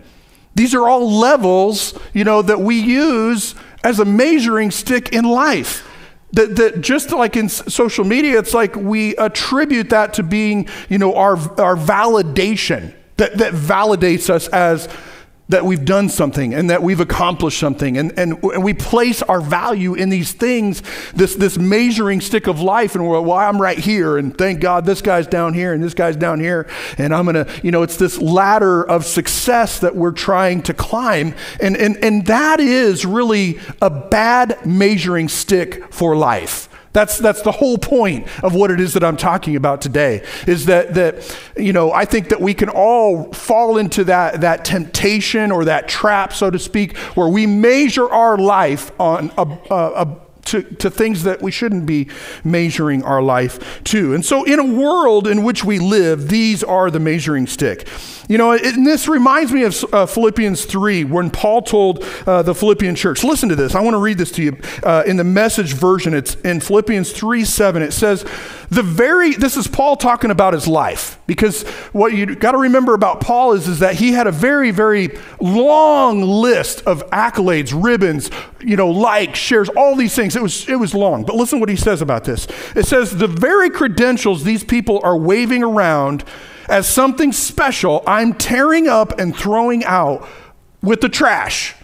These 0.55 0.73
are 0.73 0.87
all 0.87 1.19
levels 1.19 1.99
you 2.13 2.23
know 2.23 2.41
that 2.41 2.61
we 2.61 2.79
use 2.79 3.55
as 3.83 3.99
a 3.99 4.05
measuring 4.05 4.71
stick 4.71 5.09
in 5.09 5.25
life. 5.25 5.85
That, 6.31 6.55
that 6.55 6.81
just 6.81 7.11
like 7.11 7.37
in 7.37 7.49
social 7.49 8.03
media, 8.03 8.39
it's 8.39 8.53
like 8.53 8.75
we 8.75 9.15
attribute 9.17 9.89
that 9.91 10.13
to 10.15 10.23
being, 10.23 10.67
you 10.89 10.97
know, 10.97 11.15
our, 11.15 11.37
our 11.61 11.77
validation 11.77 12.93
that, 13.17 13.37
that 13.37 13.53
validates 13.53 14.29
us 14.29 14.49
as 14.49 14.89
that 15.49 15.63
we've 15.63 15.85
done 15.85 16.09
something 16.09 16.53
and 16.53 16.69
that 16.69 16.81
we've 16.81 16.99
accomplished 16.99 17.59
something. 17.59 17.97
And, 17.97 18.17
and, 18.17 18.43
and 18.43 18.63
we 18.63 18.73
place 18.73 19.21
our 19.21 19.41
value 19.41 19.93
in 19.93 20.09
these 20.09 20.33
things 20.33 20.81
this, 21.13 21.35
this 21.35 21.57
measuring 21.57 22.21
stick 22.21 22.47
of 22.47 22.59
life. 22.59 22.95
And 22.95 23.07
we're 23.07 23.21
well 23.21 23.37
i'm 23.37 23.61
right 23.61 23.77
here. 23.77 24.17
And 24.17 24.35
thank 24.35 24.59
god 24.59 24.85
this 24.85 25.01
guy's 25.01 25.27
down 25.27 25.53
here 25.53 25.73
and 25.73 25.83
this 25.83 25.93
guy's 25.93 26.15
down 26.15 26.39
here. 26.39 26.67
And 26.97 27.13
i'm 27.13 27.25
gonna 27.25 27.47
you 27.61 27.71
know 27.71 27.83
it's 27.83 27.97
this 27.97 28.19
ladder 28.19 28.83
of 28.83 29.05
success 29.05 29.79
that 29.79 29.95
we're 29.95 30.11
trying 30.11 30.63
to 30.63 30.73
climb. 30.73 31.35
And, 31.59 31.77
and, 31.77 31.97
and 32.03 32.25
that 32.25 32.59
is 32.59 33.05
really 33.05 33.59
a 33.81 33.89
bad 33.89 34.65
measuring 34.65 35.29
stick 35.29 35.93
for 35.93 36.15
life 36.15 36.69
that's, 36.95 37.17
that's 37.17 37.41
the 37.41 37.51
whole 37.51 37.77
point 37.77 38.25
of 38.41 38.55
what 38.55 38.71
it 38.71 38.79
is 38.79 38.93
that 38.93 39.03
I'm 39.03 39.17
talking 39.17 39.57
about 39.57 39.81
today 39.81 40.23
is 40.47 40.65
that, 40.67 40.93
that, 40.93 41.37
you 41.57 41.73
know, 41.73 41.91
I 41.91 42.05
think 42.05 42.29
that 42.29 42.39
we 42.39 42.53
can 42.53 42.69
all 42.69 43.33
fall 43.33 43.77
into 43.77 44.05
that, 44.05 44.39
that 44.41 44.63
temptation 44.63 45.51
or 45.51 45.65
that 45.65 45.89
trap, 45.89 46.31
so 46.31 46.49
to 46.49 46.57
speak, 46.57 46.95
where 47.17 47.27
we 47.27 47.47
measure 47.47 48.09
our 48.09 48.37
life 48.37 48.97
on 48.97 49.29
a, 49.37 49.41
a, 49.69 49.75
a 50.03 50.17
to, 50.45 50.61
to 50.61 50.89
things 50.89 51.23
that 51.23 51.41
we 51.41 51.51
shouldn't 51.51 51.85
be 51.85 52.07
measuring 52.43 53.03
our 53.03 53.21
life 53.21 53.83
to. 53.85 54.13
And 54.13 54.23
so, 54.23 54.43
in 54.43 54.59
a 54.59 54.65
world 54.65 55.27
in 55.27 55.43
which 55.43 55.65
we 55.65 55.79
live, 55.79 56.29
these 56.29 56.63
are 56.63 56.89
the 56.89 56.99
measuring 56.99 57.47
stick. 57.47 57.87
You 58.27 58.39
know, 58.39 58.53
and 58.53 58.87
this 58.87 59.07
reminds 59.07 59.51
me 59.51 59.63
of 59.63 59.85
uh, 59.93 60.05
Philippians 60.07 60.65
3 60.65 61.03
when 61.03 61.29
Paul 61.29 61.61
told 61.61 62.03
uh, 62.25 62.41
the 62.41 62.55
Philippian 62.55 62.95
church, 62.95 63.23
listen 63.23 63.49
to 63.49 63.55
this. 63.55 63.75
I 63.75 63.81
want 63.81 63.93
to 63.93 63.99
read 63.99 64.17
this 64.17 64.31
to 64.31 64.43
you 64.43 64.57
uh, 64.81 65.03
in 65.05 65.17
the 65.17 65.23
message 65.23 65.73
version. 65.73 66.15
It's 66.15 66.33
in 66.35 66.59
Philippians 66.59 67.11
3 67.11 67.45
7. 67.45 67.83
It 67.83 67.91
says, 67.91 68.25
the 68.69 68.81
very, 68.81 69.33
this 69.33 69.57
is 69.57 69.67
Paul 69.67 69.95
talking 69.95 70.31
about 70.31 70.53
his 70.53 70.67
life 70.67 71.19
because 71.27 71.63
what 71.91 72.13
you 72.13 72.35
got 72.35 72.53
to 72.53 72.57
remember 72.57 72.95
about 72.95 73.21
Paul 73.21 73.53
is, 73.53 73.67
is 73.67 73.79
that 73.79 73.95
he 73.95 74.11
had 74.11 74.25
a 74.25 74.31
very, 74.31 74.71
very 74.71 75.09
long 75.39 76.21
list 76.23 76.81
of 76.87 77.07
accolades, 77.11 77.73
ribbons, 77.75 78.31
you 78.59 78.75
know, 78.75 78.89
likes, 78.89 79.37
shares, 79.37 79.69
all 79.69 79.95
these 79.95 80.15
things. 80.15 80.35
It 80.35 80.41
was, 80.41 80.67
it 80.67 80.77
was 80.77 80.95
long. 80.95 81.25
But 81.25 81.35
listen 81.35 81.59
what 81.59 81.69
he 81.69 81.75
says 81.75 82.01
about 82.01 82.23
this. 82.23 82.47
It 82.75 82.87
says, 82.87 83.15
the 83.15 83.27
very 83.27 83.69
credentials 83.69 84.43
these 84.43 84.63
people 84.63 84.99
are 85.03 85.17
waving 85.17 85.61
around 85.61 86.23
as 86.69 86.87
something 86.87 87.31
special, 87.31 88.03
I'm 88.07 88.33
tearing 88.33 88.87
up 88.87 89.19
and 89.19 89.35
throwing 89.35 89.83
out 89.85 90.27
with 90.81 91.01
the 91.01 91.09
trash. 91.09 91.75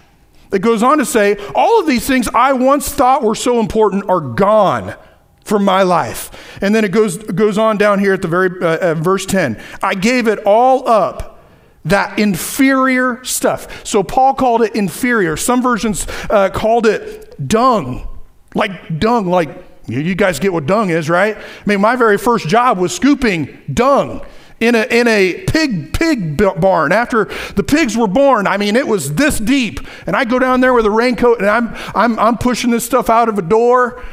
It 0.52 0.62
goes 0.62 0.84
on 0.84 0.98
to 0.98 1.06
say, 1.06 1.38
all 1.56 1.80
of 1.80 1.88
these 1.88 2.06
things 2.06 2.28
I 2.34 2.54
once 2.54 2.90
thought 2.90 3.24
were 3.24 3.36
so 3.36 3.60
important 3.60 4.10
are 4.10 4.20
gone 4.20 4.96
from 5.44 5.64
my 5.64 5.84
life. 5.84 6.60
And 6.62 6.76
then 6.76 6.84
it 6.84 6.92
goes, 6.92 7.18
goes 7.18 7.58
on 7.58 7.78
down 7.78 8.00
here 8.00 8.14
at 8.14 8.22
the 8.22 8.28
very 8.28 8.50
uh, 8.62 8.96
verse 8.96 9.26
10. 9.26 9.62
I 9.82 9.96
gave 9.96 10.28
it 10.28 10.40
all 10.46 10.88
up 10.88 11.40
that 11.86 12.20
inferior 12.20 13.24
stuff. 13.24 13.86
So 13.86 14.04
Paul 14.04 14.36
called 14.36 14.62
it 14.62 14.76
inferior. 14.76 15.36
Some 15.36 15.64
versions 15.64 16.06
uh, 16.30 16.50
called 16.50 16.86
it 16.86 17.48
dung, 17.48 18.08
like 18.54 19.00
dung, 19.00 19.28
like 19.28 19.66
you 19.88 20.16
guys 20.16 20.40
get 20.40 20.54
what 20.54 20.68
dung 20.68 20.90
is, 20.90 21.10
right? 21.10 21.36
I 21.36 21.44
mean, 21.66 21.82
my 21.82 21.96
very 21.96 22.18
first 22.18 22.48
job 22.48 22.78
was 22.78 22.96
scooping 22.96 23.60
dung 23.74 24.24
in 24.62 24.76
a, 24.76 24.84
in 24.84 25.08
a 25.08 25.44
pig 25.48 25.92
pig 25.92 26.38
barn. 26.62 26.92
After 26.92 27.26
the 27.56 27.64
pigs 27.64 27.98
were 27.98 28.08
born 28.08 28.48
i 28.48 28.56
mean 28.56 28.76
it 28.76 28.88
was 28.88 29.16
this 29.16 29.40
deep. 29.40 29.80
And 30.06 30.16
i 30.16 30.24
go 30.24 30.40
down 30.40 30.62
there 30.62 30.74
with 30.74 30.86
a 30.86 30.92
raincoat 30.92 31.40
and 31.40 31.50
i'm 31.50 31.76
i'm, 31.94 32.18
I'm 32.18 32.38
pushing 32.38 32.72
this 32.72 32.86
stuff 32.86 33.10
out 33.10 33.28
of 33.28 33.38
a 33.38 33.42
door. 33.42 34.04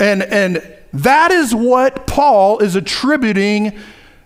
And 0.00 0.22
and 0.22 0.76
that 0.92 1.30
is 1.30 1.54
what 1.54 2.06
paul 2.06 2.58
is 2.60 2.74
attributing 2.74 3.78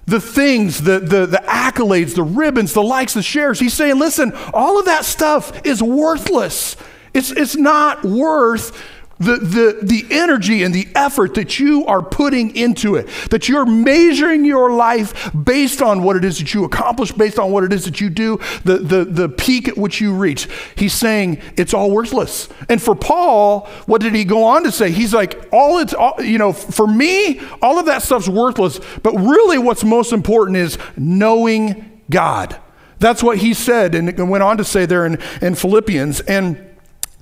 the 0.06 0.20
things 0.20 0.82
the, 0.82 1.00
the 1.00 1.26
the 1.26 1.42
accolades 1.46 2.14
the 2.14 2.22
ribbons 2.22 2.72
the 2.72 2.82
likes 2.82 3.14
the 3.14 3.22
shares. 3.22 3.58
He's 3.58 3.74
saying 3.74 3.98
listen 3.98 4.32
all 4.54 4.78
of 4.78 4.86
that 4.86 5.04
stuff 5.04 5.66
is 5.66 5.82
worthless. 5.82 6.76
It's 7.12 7.30
it's 7.32 7.56
not 7.56 8.04
worth 8.04 8.80
the, 9.22 9.36
the, 9.36 9.78
the 9.82 10.06
energy 10.10 10.62
and 10.62 10.74
the 10.74 10.88
effort 10.94 11.34
that 11.34 11.58
you 11.58 11.86
are 11.86 12.02
putting 12.02 12.54
into 12.56 12.96
it, 12.96 13.08
that 13.30 13.48
you're 13.48 13.66
measuring 13.66 14.44
your 14.44 14.72
life 14.72 15.30
based 15.32 15.80
on 15.80 16.02
what 16.02 16.16
it 16.16 16.24
is 16.24 16.38
that 16.38 16.54
you 16.54 16.64
accomplish, 16.64 17.12
based 17.12 17.38
on 17.38 17.52
what 17.52 17.64
it 17.64 17.72
is 17.72 17.84
that 17.84 18.00
you 18.00 18.10
do, 18.10 18.38
the, 18.64 18.78
the, 18.78 19.04
the 19.04 19.28
peak 19.28 19.68
at 19.68 19.76
which 19.76 20.00
you 20.00 20.14
reach. 20.14 20.48
He's 20.76 20.92
saying 20.92 21.40
it's 21.56 21.72
all 21.72 21.90
worthless. 21.90 22.48
And 22.68 22.80
for 22.80 22.94
Paul, 22.94 23.68
what 23.86 24.00
did 24.00 24.14
he 24.14 24.24
go 24.24 24.44
on 24.44 24.64
to 24.64 24.72
say? 24.72 24.90
He's 24.90 25.14
like, 25.14 25.48
all 25.52 25.78
it's, 25.78 25.94
all, 25.94 26.20
you 26.22 26.38
know, 26.38 26.52
for 26.52 26.86
me, 26.86 27.40
all 27.60 27.78
of 27.78 27.86
that 27.86 28.02
stuff's 28.02 28.28
worthless, 28.28 28.80
but 29.02 29.14
really 29.14 29.58
what's 29.58 29.84
most 29.84 30.12
important 30.12 30.56
is 30.56 30.78
knowing 30.96 32.00
God. 32.10 32.58
That's 32.98 33.22
what 33.22 33.38
he 33.38 33.52
said 33.52 33.94
and 33.94 34.30
went 34.30 34.44
on 34.44 34.58
to 34.58 34.64
say 34.64 34.86
there 34.86 35.04
in, 35.04 35.18
in 35.40 35.56
Philippians. 35.56 36.20
And 36.20 36.71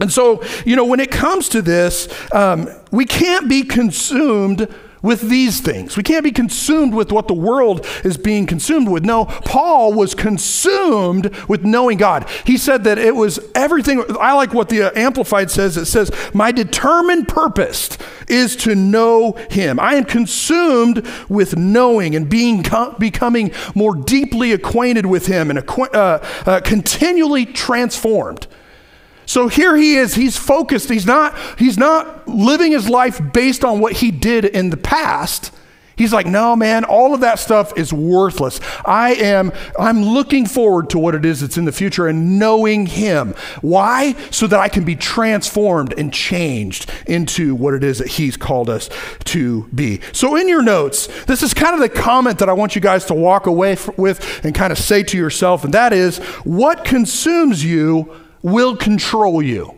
and 0.00 0.12
so, 0.12 0.42
you 0.64 0.76
know, 0.76 0.84
when 0.84 1.00
it 1.00 1.10
comes 1.10 1.48
to 1.50 1.62
this, 1.62 2.08
um, 2.32 2.68
we 2.90 3.04
can't 3.04 3.48
be 3.48 3.62
consumed 3.62 4.68
with 5.02 5.22
these 5.22 5.60
things. 5.60 5.96
We 5.96 6.02
can't 6.02 6.24
be 6.24 6.30
consumed 6.30 6.94
with 6.94 7.10
what 7.10 7.28
the 7.28 7.34
world 7.34 7.86
is 8.04 8.16
being 8.16 8.46
consumed 8.46 8.88
with. 8.88 9.04
No, 9.04 9.24
Paul 9.24 9.92
was 9.94 10.14
consumed 10.14 11.34
with 11.48 11.64
knowing 11.64 11.98
God. 11.98 12.28
He 12.44 12.56
said 12.56 12.84
that 12.84 12.98
it 12.98 13.14
was 13.14 13.40
everything. 13.54 14.04
I 14.20 14.34
like 14.34 14.52
what 14.52 14.68
the 14.68 14.92
Amplified 14.98 15.50
says. 15.50 15.76
It 15.76 15.86
says, 15.86 16.10
My 16.34 16.52
determined 16.52 17.28
purpose 17.28 17.96
is 18.28 18.56
to 18.56 18.74
know 18.74 19.32
Him. 19.50 19.80
I 19.80 19.94
am 19.94 20.04
consumed 20.04 21.06
with 21.28 21.56
knowing 21.56 22.14
and 22.14 22.28
being 22.28 22.64
becoming 22.98 23.52
more 23.74 23.94
deeply 23.94 24.52
acquainted 24.52 25.06
with 25.06 25.26
Him 25.26 25.50
and 25.50 25.68
uh, 25.68 26.18
uh, 26.46 26.60
continually 26.60 27.46
transformed. 27.46 28.46
So 29.30 29.46
here 29.46 29.76
he 29.76 29.94
is, 29.94 30.16
he's 30.16 30.36
focused. 30.36 30.90
He's 30.90 31.06
not, 31.06 31.38
he's 31.56 31.78
not 31.78 32.26
living 32.26 32.72
his 32.72 32.88
life 32.88 33.20
based 33.32 33.64
on 33.64 33.78
what 33.78 33.92
he 33.92 34.10
did 34.10 34.44
in 34.44 34.70
the 34.70 34.76
past. 34.76 35.52
He's 35.94 36.12
like, 36.12 36.26
no, 36.26 36.56
man, 36.56 36.82
all 36.82 37.14
of 37.14 37.20
that 37.20 37.38
stuff 37.38 37.78
is 37.78 37.92
worthless. 37.92 38.58
I 38.84 39.12
am, 39.12 39.52
I'm 39.78 40.02
looking 40.02 40.46
forward 40.46 40.90
to 40.90 40.98
what 40.98 41.14
it 41.14 41.24
is 41.24 41.42
that's 41.42 41.56
in 41.56 41.64
the 41.64 41.70
future 41.70 42.08
and 42.08 42.40
knowing 42.40 42.86
Him. 42.86 43.36
Why? 43.60 44.14
So 44.32 44.48
that 44.48 44.58
I 44.58 44.68
can 44.68 44.84
be 44.84 44.96
transformed 44.96 45.94
and 45.96 46.12
changed 46.12 46.90
into 47.06 47.54
what 47.54 47.74
it 47.74 47.84
is 47.84 47.98
that 47.98 48.08
He's 48.08 48.36
called 48.36 48.68
us 48.68 48.90
to 49.26 49.68
be. 49.68 50.00
So, 50.12 50.34
in 50.36 50.48
your 50.48 50.62
notes, 50.62 51.06
this 51.26 51.42
is 51.42 51.54
kind 51.54 51.74
of 51.74 51.80
the 51.80 51.90
comment 51.90 52.38
that 52.38 52.48
I 52.48 52.54
want 52.54 52.74
you 52.74 52.80
guys 52.80 53.04
to 53.04 53.14
walk 53.14 53.46
away 53.46 53.76
with 53.96 54.42
and 54.42 54.54
kind 54.54 54.72
of 54.72 54.78
say 54.78 55.02
to 55.02 55.18
yourself, 55.18 55.64
and 55.64 55.74
that 55.74 55.92
is, 55.92 56.16
what 56.44 56.84
consumes 56.84 57.62
you 57.62 58.10
will 58.42 58.76
control 58.76 59.42
you. 59.42 59.76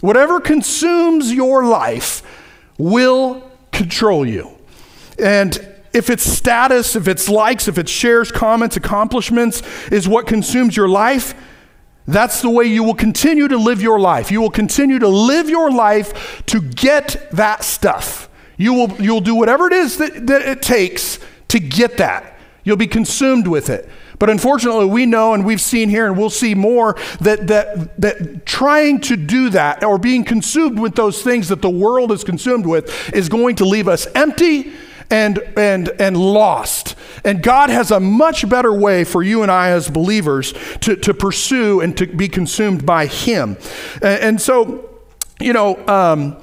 Whatever 0.00 0.40
consumes 0.40 1.32
your 1.32 1.64
life 1.64 2.22
will 2.78 3.50
control 3.72 4.26
you. 4.26 4.50
And 5.18 5.58
if 5.92 6.10
it's 6.10 6.24
status, 6.24 6.96
if 6.96 7.08
it's 7.08 7.28
likes, 7.28 7.68
if 7.68 7.78
it's 7.78 7.90
shares, 7.90 8.32
comments, 8.32 8.76
accomplishments 8.76 9.62
is 9.88 10.08
what 10.08 10.26
consumes 10.26 10.76
your 10.76 10.88
life, 10.88 11.34
that's 12.06 12.42
the 12.42 12.50
way 12.50 12.64
you 12.64 12.82
will 12.82 12.94
continue 12.94 13.48
to 13.48 13.56
live 13.56 13.80
your 13.80 13.98
life. 13.98 14.30
You 14.30 14.40
will 14.40 14.50
continue 14.50 14.98
to 14.98 15.08
live 15.08 15.48
your 15.48 15.70
life 15.70 16.44
to 16.46 16.60
get 16.60 17.28
that 17.32 17.64
stuff. 17.64 18.28
You 18.56 18.74
will 18.74 18.92
you'll 19.00 19.20
do 19.20 19.34
whatever 19.34 19.66
it 19.66 19.72
is 19.72 19.96
that, 19.98 20.26
that 20.26 20.42
it 20.42 20.60
takes 20.60 21.18
to 21.48 21.58
get 21.58 21.96
that. 21.96 22.38
You'll 22.62 22.76
be 22.76 22.86
consumed 22.86 23.46
with 23.46 23.70
it. 23.70 23.88
But 24.18 24.30
unfortunately, 24.30 24.86
we 24.86 25.06
know 25.06 25.34
and 25.34 25.44
we've 25.44 25.60
seen 25.60 25.88
here 25.88 26.06
and 26.06 26.16
we'll 26.16 26.30
see 26.30 26.54
more 26.54 26.96
that, 27.20 27.46
that, 27.48 28.00
that 28.00 28.46
trying 28.46 29.00
to 29.02 29.16
do 29.16 29.50
that 29.50 29.82
or 29.82 29.98
being 29.98 30.24
consumed 30.24 30.78
with 30.78 30.94
those 30.94 31.22
things 31.22 31.48
that 31.48 31.62
the 31.62 31.70
world 31.70 32.12
is 32.12 32.24
consumed 32.24 32.66
with 32.66 33.12
is 33.14 33.28
going 33.28 33.56
to 33.56 33.64
leave 33.64 33.88
us 33.88 34.06
empty 34.14 34.72
and, 35.10 35.38
and, 35.56 35.88
and 36.00 36.16
lost. 36.16 36.96
And 37.24 37.42
God 37.42 37.70
has 37.70 37.90
a 37.90 38.00
much 38.00 38.48
better 38.48 38.72
way 38.72 39.04
for 39.04 39.22
you 39.22 39.42
and 39.42 39.50
I 39.50 39.70
as 39.70 39.88
believers 39.88 40.54
to, 40.80 40.96
to 40.96 41.14
pursue 41.14 41.80
and 41.80 41.96
to 41.96 42.06
be 42.06 42.28
consumed 42.28 42.86
by 42.86 43.06
Him. 43.06 43.56
And, 44.02 44.22
and 44.22 44.40
so, 44.40 44.90
you 45.40 45.52
know, 45.52 45.76
um, 45.86 46.36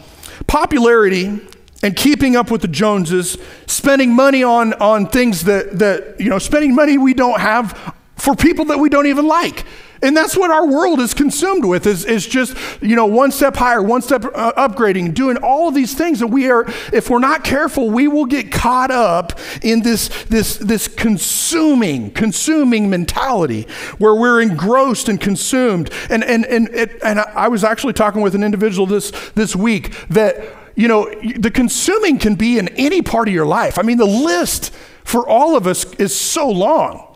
popularity 0.47 1.39
and 1.83 1.95
keeping 1.95 2.35
up 2.35 2.51
with 2.51 2.61
the 2.61 2.67
Joneses, 2.67 3.38
spending 3.67 4.13
money 4.13 4.43
on, 4.43 4.73
on 4.73 5.07
things 5.07 5.43
that, 5.45 5.79
that, 5.79 6.19
you 6.19 6.29
know, 6.29 6.39
spending 6.39 6.75
money 6.75 6.97
we 6.97 7.13
don't 7.13 7.39
have 7.39 7.95
for 8.15 8.35
people 8.35 8.65
that 8.65 8.77
we 8.77 8.89
don't 8.89 9.07
even 9.07 9.27
like. 9.27 9.65
And 10.03 10.17
that's 10.17 10.35
what 10.35 10.50
our 10.50 10.65
world 10.65 11.00
is 11.00 11.13
consumed 11.13 11.63
with 11.63 11.85
is, 11.85 12.05
is 12.05 12.25
just, 12.25 12.57
you 12.81 12.95
know, 12.95 13.05
one 13.05 13.31
step 13.31 13.55
higher, 13.55 13.83
one 13.83 14.01
step 14.01 14.25
uh, 14.25 14.51
upgrading, 14.53 15.13
doing 15.13 15.38
all 15.38 15.67
of 15.67 15.75
these 15.75 15.93
things. 15.93 16.21
And 16.21 16.33
we 16.33 16.50
are, 16.50 16.65
if 16.91 17.09
we're 17.09 17.19
not 17.19 17.43
careful, 17.43 17.89
we 17.89 18.07
will 18.07 18.25
get 18.25 18.51
caught 18.51 18.89
up 18.89 19.39
in 19.61 19.81
this, 19.81 20.07
this, 20.25 20.57
this 20.57 20.88
consuming, 20.88 22.11
consuming 22.11 22.89
mentality 22.89 23.67
where 24.00 24.15
we're 24.15 24.41
engrossed 24.41 25.07
and 25.07 25.21
consumed. 25.21 25.91
And, 26.09 26.23
and, 26.23 26.45
and, 26.45 26.69
it, 26.69 27.00
and 27.03 27.19
I 27.19 27.47
was 27.47 27.63
actually 27.63 27.93
talking 27.93 28.21
with 28.21 28.33
an 28.33 28.43
individual 28.43 28.88
this, 28.88 29.11
this 29.35 29.55
week 29.55 29.93
that, 30.09 30.61
you 30.75 30.87
know, 30.87 31.09
the 31.37 31.51
consuming 31.51 32.17
can 32.17 32.35
be 32.35 32.57
in 32.57 32.69
any 32.69 33.01
part 33.01 33.27
of 33.27 33.33
your 33.33 33.45
life. 33.45 33.77
I 33.77 33.81
mean, 33.81 33.97
the 33.97 34.05
list 34.05 34.73
for 35.03 35.27
all 35.27 35.55
of 35.55 35.67
us 35.67 35.85
is 35.95 36.17
so 36.17 36.49
long. 36.49 37.11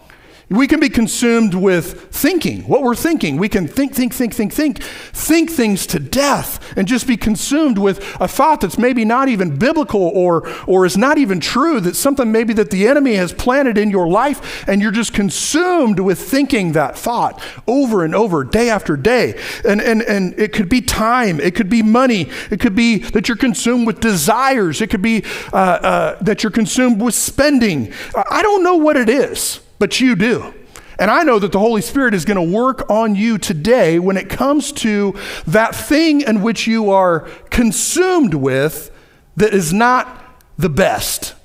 We 0.50 0.68
can 0.68 0.80
be 0.80 0.90
consumed 0.90 1.56
with 1.56 2.12
thinking, 2.12 2.68
what 2.68 2.84
we're 2.84 2.96
thinking. 2.96 3.38
We 3.38 3.50
can 3.50 3.68
think, 3.68 3.96
think, 3.96 4.14
think, 4.14 4.34
think, 4.34 4.54
think, 4.54 4.84
think 4.84 5.50
things 5.50 5.88
to 5.88 6.00
death 6.00 6.78
and 6.78 6.88
just 6.88 7.08
be 7.08 7.18
consumed 7.18 7.80
with 7.80 8.00
a 8.22 8.28
thought 8.28 8.62
that's 8.62 8.78
maybe 8.78 9.06
not 9.06 9.28
even 9.28 9.58
biblical 9.58 10.02
or, 10.02 10.48
or 10.68 10.86
is 10.86 10.98
not 10.98 11.18
even 11.18 11.40
true, 11.40 11.80
that 11.80 11.96
something 11.96 12.32
maybe 12.32 12.54
that 12.54 12.70
the 12.70 12.88
enemy 12.88 13.16
has 13.16 13.34
planted 13.34 13.76
in 13.76 13.90
your 13.90 14.08
life, 14.08 14.68
and 14.68 14.84
you're 14.84 14.92
just 14.92 15.14
consumed 15.14 16.00
with 16.00 16.20
thinking 16.20 16.74
that 16.74 16.96
thought 16.96 17.42
over 17.68 18.06
and 18.06 18.14
over, 18.14 18.44
day 18.44 18.70
after 18.70 18.96
day. 18.96 19.42
And, 19.68 19.82
and, 19.82 20.04
and 20.04 20.38
it 20.40 20.54
could 20.54 20.70
be 20.70 20.82
time, 20.82 21.40
it 21.40 21.56
could 21.56 21.70
be 21.72 21.82
money, 21.82 22.30
it 22.52 22.60
could 22.60 22.76
be 22.76 23.00
that 23.00 23.28
you're 23.28 23.38
consumed 23.38 23.88
with 23.88 24.00
desires, 24.00 24.80
it 24.80 24.92
could 24.92 25.02
be 25.02 25.24
uh, 25.52 25.56
uh, 25.56 26.24
that 26.24 26.44
you're 26.44 26.52
consumed 26.52 27.02
with 27.02 27.16
spending. 27.16 27.92
I 28.30 28.44
don't 28.44 28.64
know 28.64 28.76
what 28.76 28.96
it 28.96 29.10
is 29.10 29.65
but 29.80 30.00
you 30.00 30.16
do. 30.16 30.54
And 30.98 31.12
I 31.12 31.24
know 31.24 31.40
that 31.40 31.52
the 31.52 31.60
Holy 31.60 31.82
Spirit 31.82 32.14
is 32.14 32.24
going 32.24 32.38
to 32.38 32.56
work 32.56 32.90
on 32.90 33.16
you 33.16 33.38
today 33.38 34.00
when 34.00 34.16
it 34.16 34.30
comes 34.30 34.72
to 34.74 35.14
that 35.46 35.76
thing 35.76 36.22
in 36.22 36.42
which 36.42 36.68
you 36.68 36.90
are 36.90 37.22
consumed 37.50 38.34
with 38.34 38.92
that 39.36 39.54
is 39.54 39.74
not 39.74 40.24
the 40.58 40.70
best. 40.70 41.36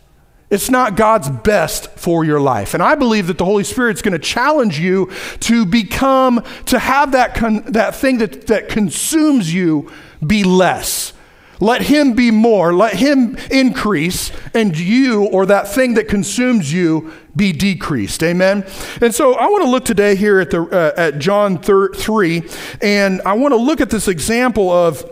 It's 0.51 0.71
not 0.71 0.97
God's 0.97 1.29
best 1.29 1.91
for 1.93 2.25
your 2.25 2.41
life. 2.41 2.75
And 2.75 2.83
I 2.83 2.97
believe 2.97 3.29
that 3.29 3.39
the 3.39 3.45
Holy 3.45 3.65
Spirit's 3.65 4.03
going 4.03 4.13
to 4.13 4.19
challenge 4.19 4.79
you 4.79 5.11
to 5.41 5.65
become, 5.65 6.45
to 6.67 6.79
have 6.79 7.13
that, 7.13 7.35
con- 7.35 7.63
that 7.73 7.95
thing 7.95 8.19
that, 8.19 8.49
that 8.49 8.69
consumes 8.69 9.53
you 9.53 9.91
be 10.25 10.43
less. 10.43 11.13
Let 11.61 11.83
him 11.83 12.15
be 12.15 12.31
more, 12.31 12.73
let 12.75 12.95
him 12.95 13.37
increase, 13.51 14.33
and 14.55 14.77
you 14.77 15.27
or 15.27 15.47
that 15.47 15.69
thing 15.69 15.95
that 15.95 16.09
consumes 16.09 16.73
you 16.73 17.13
be 17.37 17.53
decreased. 17.53 18.23
Amen. 18.23 18.67
And 19.01 19.15
so 19.15 19.35
I 19.35 19.47
want 19.47 19.65
to 19.65 19.71
look 19.71 19.85
today 19.85 20.17
here 20.17 20.41
at 20.41 20.51
the 20.51 20.63
uh, 20.63 20.93
at 20.97 21.19
John 21.19 21.59
3 21.61 22.43
and 22.83 23.23
I 23.23 23.35
want 23.35 23.53
to 23.53 23.57
look 23.57 23.81
at 23.81 23.91
this 23.91 24.09
example 24.09 24.71
of 24.71 25.05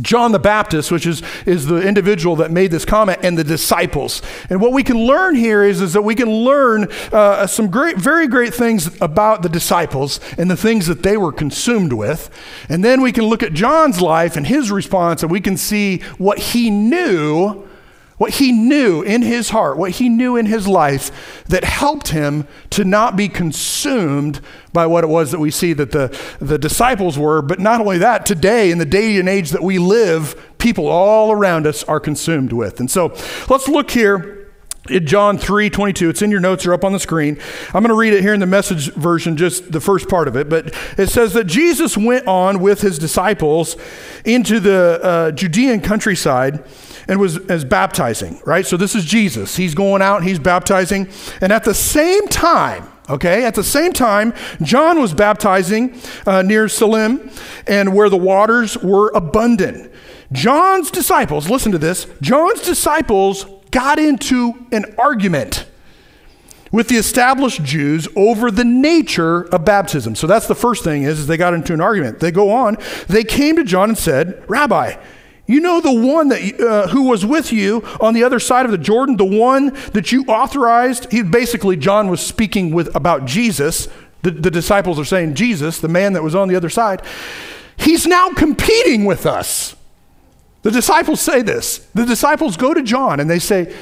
John 0.00 0.32
the 0.32 0.38
Baptist, 0.38 0.90
which 0.90 1.06
is, 1.06 1.22
is 1.46 1.66
the 1.66 1.80
individual 1.80 2.36
that 2.36 2.50
made 2.50 2.70
this 2.70 2.84
comment, 2.84 3.20
and 3.22 3.36
the 3.38 3.44
disciples. 3.44 4.20
And 4.50 4.60
what 4.60 4.72
we 4.72 4.82
can 4.82 5.06
learn 5.06 5.34
here 5.34 5.64
is, 5.64 5.80
is 5.80 5.94
that 5.94 6.02
we 6.02 6.14
can 6.14 6.30
learn 6.30 6.88
uh, 7.12 7.46
some 7.46 7.70
great, 7.70 7.96
very 7.96 8.28
great 8.28 8.52
things 8.52 9.00
about 9.00 9.42
the 9.42 9.48
disciples 9.48 10.20
and 10.36 10.50
the 10.50 10.56
things 10.56 10.86
that 10.86 11.02
they 11.02 11.16
were 11.16 11.32
consumed 11.32 11.92
with. 11.92 12.30
And 12.68 12.84
then 12.84 13.00
we 13.00 13.12
can 13.12 13.24
look 13.24 13.42
at 13.42 13.54
John's 13.54 14.00
life 14.00 14.36
and 14.36 14.46
his 14.46 14.70
response, 14.70 15.22
and 15.22 15.32
we 15.32 15.40
can 15.40 15.56
see 15.56 16.00
what 16.18 16.38
he 16.38 16.70
knew 16.70 17.65
what 18.18 18.34
he 18.34 18.50
knew 18.52 19.02
in 19.02 19.22
his 19.22 19.50
heart, 19.50 19.76
what 19.76 19.92
he 19.92 20.08
knew 20.08 20.36
in 20.36 20.46
his 20.46 20.66
life 20.66 21.44
that 21.48 21.64
helped 21.64 22.08
him 22.08 22.46
to 22.70 22.84
not 22.84 23.16
be 23.16 23.28
consumed 23.28 24.40
by 24.72 24.86
what 24.86 25.04
it 25.04 25.08
was 25.08 25.30
that 25.32 25.38
we 25.38 25.50
see 25.50 25.72
that 25.72 25.92
the, 25.92 26.18
the 26.40 26.58
disciples 26.58 27.18
were. 27.18 27.42
But 27.42 27.60
not 27.60 27.80
only 27.80 27.98
that, 27.98 28.26
today, 28.26 28.70
in 28.70 28.78
the 28.78 28.86
day 28.86 29.18
and 29.18 29.28
age 29.28 29.50
that 29.50 29.62
we 29.62 29.78
live, 29.78 30.54
people 30.58 30.86
all 30.88 31.30
around 31.32 31.66
us 31.66 31.84
are 31.84 32.00
consumed 32.00 32.52
with. 32.52 32.80
And 32.80 32.90
so 32.90 33.14
let's 33.48 33.68
look 33.68 33.90
here 33.90 34.35
in 34.90 35.06
John 35.06 35.38
3 35.38 35.70
22. 35.70 36.08
It's 36.08 36.22
in 36.22 36.30
your 36.30 36.40
notes 36.40 36.66
or 36.66 36.72
up 36.72 36.84
on 36.84 36.92
the 36.92 37.00
screen. 37.00 37.38
I'm 37.68 37.82
going 37.82 37.88
to 37.88 37.94
read 37.94 38.12
it 38.12 38.22
here 38.22 38.34
in 38.34 38.40
the 38.40 38.46
message 38.46 38.92
version, 38.94 39.36
just 39.36 39.72
the 39.72 39.80
first 39.80 40.08
part 40.08 40.28
of 40.28 40.36
it. 40.36 40.48
But 40.48 40.74
it 40.98 41.08
says 41.08 41.32
that 41.34 41.46
Jesus 41.46 41.96
went 41.96 42.26
on 42.26 42.60
with 42.60 42.80
his 42.80 42.98
disciples 42.98 43.76
into 44.24 44.60
the 44.60 45.00
uh, 45.02 45.30
Judean 45.32 45.80
countryside 45.80 46.64
and 47.08 47.20
was 47.20 47.38
as 47.48 47.64
baptizing, 47.64 48.40
right? 48.44 48.66
So 48.66 48.76
this 48.76 48.94
is 48.94 49.04
Jesus. 49.04 49.56
He's 49.56 49.74
going 49.74 50.02
out, 50.02 50.24
he's 50.24 50.38
baptizing. 50.38 51.08
And 51.40 51.52
at 51.52 51.64
the 51.64 51.74
same 51.74 52.26
time, 52.28 52.88
Okay, 53.08 53.44
at 53.44 53.54
the 53.54 53.62
same 53.62 53.92
time, 53.92 54.34
John 54.62 55.00
was 55.00 55.14
baptizing 55.14 55.94
uh, 56.26 56.42
near 56.42 56.68
Salim 56.68 57.30
and 57.68 57.94
where 57.94 58.08
the 58.08 58.16
waters 58.16 58.76
were 58.78 59.12
abundant. 59.14 59.92
John's 60.32 60.90
disciples, 60.90 61.48
listen 61.48 61.70
to 61.70 61.78
this, 61.78 62.06
John's 62.20 62.62
disciples 62.62 63.46
got 63.76 63.98
into 63.98 64.54
an 64.72 64.86
argument 64.96 65.66
with 66.72 66.88
the 66.88 66.96
established 66.96 67.62
Jews 67.62 68.08
over 68.16 68.50
the 68.50 68.64
nature 68.64 69.42
of 69.54 69.66
baptism. 69.66 70.14
So 70.14 70.26
that's 70.26 70.46
the 70.46 70.54
first 70.54 70.82
thing 70.82 71.02
is, 71.02 71.18
is 71.18 71.26
they 71.26 71.36
got 71.36 71.52
into 71.52 71.74
an 71.74 71.82
argument. 71.82 72.20
They 72.20 72.30
go 72.30 72.52
on, 72.52 72.78
they 73.06 73.22
came 73.22 73.54
to 73.56 73.64
John 73.64 73.90
and 73.90 73.98
said, 73.98 74.42
Rabbi, 74.48 74.96
you 75.46 75.60
know 75.60 75.82
the 75.82 75.92
one 75.92 76.28
that 76.28 76.58
uh, 76.58 76.88
who 76.88 77.02
was 77.02 77.26
with 77.26 77.52
you 77.52 77.82
on 78.00 78.14
the 78.14 78.24
other 78.24 78.40
side 78.40 78.64
of 78.64 78.72
the 78.72 78.78
Jordan, 78.78 79.18
the 79.18 79.26
one 79.26 79.74
that 79.92 80.10
you 80.10 80.24
authorized. 80.24 81.12
He 81.12 81.22
basically 81.22 81.76
John 81.76 82.08
was 82.08 82.24
speaking 82.24 82.70
with 82.70 82.96
about 82.96 83.26
Jesus. 83.26 83.88
The, 84.22 84.30
the 84.30 84.50
disciples 84.50 84.98
are 84.98 85.04
saying 85.04 85.34
Jesus, 85.34 85.80
the 85.80 85.88
man 85.88 86.14
that 86.14 86.22
was 86.22 86.34
on 86.34 86.48
the 86.48 86.56
other 86.56 86.70
side. 86.70 87.02
He's 87.76 88.06
now 88.06 88.30
competing 88.30 89.04
with 89.04 89.26
us. 89.26 89.75
The 90.66 90.72
disciples 90.72 91.20
say 91.20 91.42
this. 91.42 91.78
The 91.94 92.04
disciples 92.04 92.56
go 92.56 92.74
to 92.74 92.82
John 92.82 93.20
and 93.20 93.30
they 93.30 93.38
say, 93.38 93.72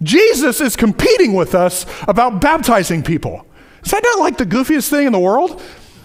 Jesus 0.00 0.60
is 0.60 0.76
competing 0.76 1.34
with 1.34 1.52
us 1.52 1.84
about 2.06 2.40
baptizing 2.40 3.02
people. 3.02 3.44
Is 3.84 3.90
that 3.90 4.04
not 4.04 4.20
like 4.20 4.38
the 4.38 4.46
goofiest 4.46 4.88
thing 4.88 5.08
in 5.08 5.12
the 5.12 5.18
world? 5.18 5.60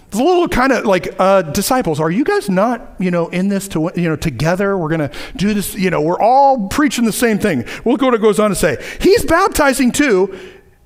It's 0.07 0.19
a 0.19 0.23
little 0.23 0.47
kind 0.47 0.71
of 0.71 0.85
like 0.85 1.13
uh, 1.19 1.43
disciples. 1.43 1.99
Are 1.99 2.09
you 2.09 2.23
guys 2.23 2.49
not, 2.49 2.95
you 2.97 3.11
know, 3.11 3.27
in 3.27 3.47
this 3.47 3.67
to 3.69 3.91
you 3.95 4.09
know 4.09 4.15
together? 4.15 4.75
We're 4.75 4.89
gonna 4.89 5.11
do 5.35 5.53
this. 5.53 5.75
You 5.75 5.91
know, 5.91 6.01
we're 6.01 6.19
all 6.19 6.67
preaching 6.67 7.05
the 7.05 7.11
same 7.11 7.37
thing. 7.37 7.65
Look 7.85 8.01
what 8.01 8.15
it 8.15 8.21
goes 8.21 8.39
on 8.39 8.49
to 8.49 8.55
say. 8.55 8.83
He's 9.01 9.23
baptizing 9.23 9.91
too, 9.91 10.35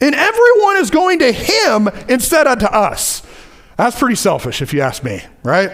and 0.02 0.14
everyone 0.14 0.76
is 0.76 0.90
going 0.90 1.20
to 1.20 1.32
him 1.32 1.88
instead 2.10 2.48
of 2.48 2.60
to 2.60 2.74
us. 2.74 3.26
That's 3.78 3.98
pretty 3.98 4.16
selfish, 4.16 4.62
if 4.62 4.74
you 4.74 4.82
ask 4.82 5.06
me, 5.06 5.22
right? 5.42 5.72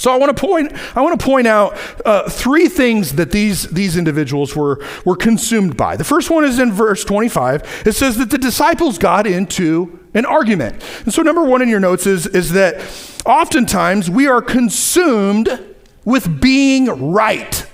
So 0.00 0.10
I 0.10 0.16
want 0.16 0.34
to 0.34 0.40
point, 0.40 0.72
I 0.96 1.02
want 1.02 1.20
to 1.20 1.26
point 1.26 1.46
out 1.46 1.76
uh, 2.06 2.26
three 2.26 2.70
things 2.70 3.16
that 3.16 3.32
these, 3.32 3.64
these 3.64 3.98
individuals 3.98 4.56
were, 4.56 4.82
were 5.04 5.14
consumed 5.14 5.76
by. 5.76 5.96
The 5.96 6.04
first 6.04 6.30
one 6.30 6.42
is 6.42 6.58
in 6.58 6.72
verse 6.72 7.04
25. 7.04 7.82
It 7.84 7.92
says 7.92 8.16
that 8.16 8.30
the 8.30 8.38
disciples 8.38 8.96
got 8.96 9.26
into 9.26 10.00
an 10.14 10.24
argument. 10.24 10.82
And 11.04 11.12
so 11.12 11.20
number 11.20 11.44
one 11.44 11.60
in 11.60 11.68
your 11.68 11.80
notes 11.80 12.06
is, 12.06 12.26
is 12.26 12.52
that 12.52 12.80
oftentimes 13.26 14.08
we 14.08 14.26
are 14.26 14.40
consumed 14.40 15.76
with 16.06 16.40
being 16.40 17.12
right, 17.12 17.66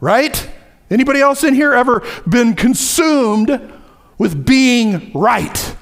right? 0.00 0.48
Anybody 0.88 1.20
else 1.20 1.42
in 1.42 1.52
here 1.52 1.74
ever 1.74 2.06
been 2.28 2.54
consumed 2.54 3.60
with 4.18 4.46
being 4.46 5.10
right? 5.14 5.76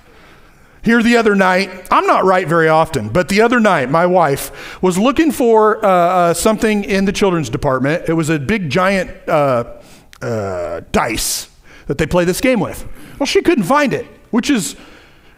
Here 0.83 1.03
the 1.03 1.17
other 1.17 1.35
night, 1.35 1.89
I'm 1.91 2.07
not 2.07 2.25
right 2.25 2.49
very 2.49 2.69
often, 2.69 3.11
but 3.11 3.29
the 3.29 3.43
other 3.43 3.61
night, 3.61 3.91
my 3.91 4.07
wife 4.07 4.83
was 4.83 4.97
looking 4.99 5.31
for 5.31 5.85
uh, 5.85 5.89
uh, 5.89 6.35
something 6.35 6.85
in 6.85 7.05
the 7.05 7.13
children's 7.13 7.51
department. 7.51 8.09
It 8.09 8.15
was 8.15 8.31
a 8.31 8.39
big, 8.39 8.71
giant 8.71 9.11
uh, 9.29 9.65
uh, 10.23 10.81
dice 10.91 11.51
that 11.87 11.99
they 11.99 12.07
play 12.07 12.25
this 12.25 12.41
game 12.41 12.61
with. 12.61 12.89
Well, 13.19 13.27
she 13.27 13.43
couldn't 13.43 13.65
find 13.65 13.93
it, 13.93 14.07
which 14.31 14.49
is 14.49 14.77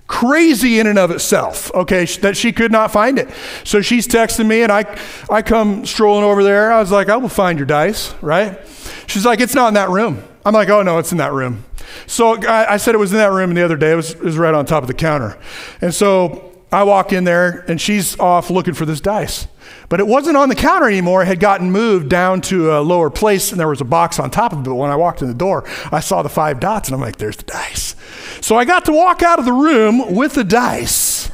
crazy 0.07 0.79
in 0.79 0.87
and 0.87 0.99
of 0.99 1.11
itself, 1.11 1.73
okay, 1.75 2.05
that 2.05 2.37
she 2.37 2.53
could 2.53 2.71
not 2.71 2.93
find 2.93 3.19
it. 3.19 3.29
So 3.65 3.81
she's 3.81 4.07
texting 4.07 4.47
me, 4.47 4.63
and 4.63 4.71
I, 4.71 4.99
I 5.31 5.43
come 5.43 5.87
strolling 5.87 6.23
over 6.25 6.45
there. 6.45 6.71
I 6.71 6.79
was 6.81 6.93
like, 6.93 7.09
I 7.09 7.17
will 7.17 7.29
find 7.31 7.59
your 7.59 7.67
dice, 7.67 8.15
right? 8.21 8.61
She's 9.07 9.25
like, 9.25 9.41
it's 9.41 9.55
not 9.55 9.69
in 9.69 9.75
that 9.75 9.89
room. 9.89 10.23
I'm 10.45 10.55
like, 10.55 10.69
oh, 10.69 10.83
no, 10.83 10.99
it's 10.99 11.13
in 11.13 11.19
that 11.19 11.33
room. 11.33 11.65
So 12.07 12.37
I, 12.43 12.75
I 12.75 12.77
said 12.77 12.95
it 12.95 12.99
was 12.99 13.13
in 13.13 13.19
that 13.19 13.33
room 13.33 13.55
the 13.55 13.65
other 13.65 13.77
day. 13.77 13.93
It 13.93 13.97
was, 13.97 14.13
it 14.13 14.23
was 14.23 14.39
right 14.39 14.55
on 14.55 14.67
top 14.67 14.83
of 14.83 14.89
the 14.89 14.95
counter. 14.95 15.39
And 15.81 15.95
so 15.95 16.53
I 16.73 16.85
walk 16.85 17.13
in 17.13 17.25
there 17.25 17.65
and 17.69 17.81
she's 17.81 18.19
off 18.19 18.51
looking 18.51 18.75
for 18.75 18.87
this 18.87 19.01
dice. 19.01 19.47
But 19.89 20.01
it 20.01 20.07
wasn't 20.07 20.39
on 20.39 20.49
the 20.49 20.55
counter 20.55 20.89
anymore. 20.89 21.23
It 21.23 21.27
had 21.27 21.39
gotten 21.39 21.71
moved 21.71 22.09
down 22.09 22.41
to 22.43 22.73
a 22.73 22.81
lower 22.81 23.11
place 23.11 23.51
and 23.51 23.61
there 23.61 23.69
was 23.69 23.83
a 23.83 23.85
box 23.85 24.19
on 24.19 24.31
top 24.31 24.53
of 24.53 24.61
it. 24.61 24.65
But 24.65 24.77
when 24.77 24.91
I 24.91 24.97
walked 24.97 25.21
in 25.21 25.29
the 25.29 25.35
door, 25.35 25.65
I 25.91 26.01
saw 26.01 26.23
the 26.23 26.31
five 26.31 26.61
dots 26.61 26.89
and 26.89 26.95
I'm 26.95 27.01
like, 27.01 27.17
there's 27.17 27.37
the 27.37 27.45
dice. 27.45 27.95
So 28.41 28.57
I 28.57 28.65
got 28.65 28.87
to 28.87 28.93
walk 28.93 29.23
out 29.23 29.39
of 29.39 29.45
the 29.45 29.53
room 29.53 30.15
with 30.15 30.35
the 30.35 30.45
dice. 30.45 31.31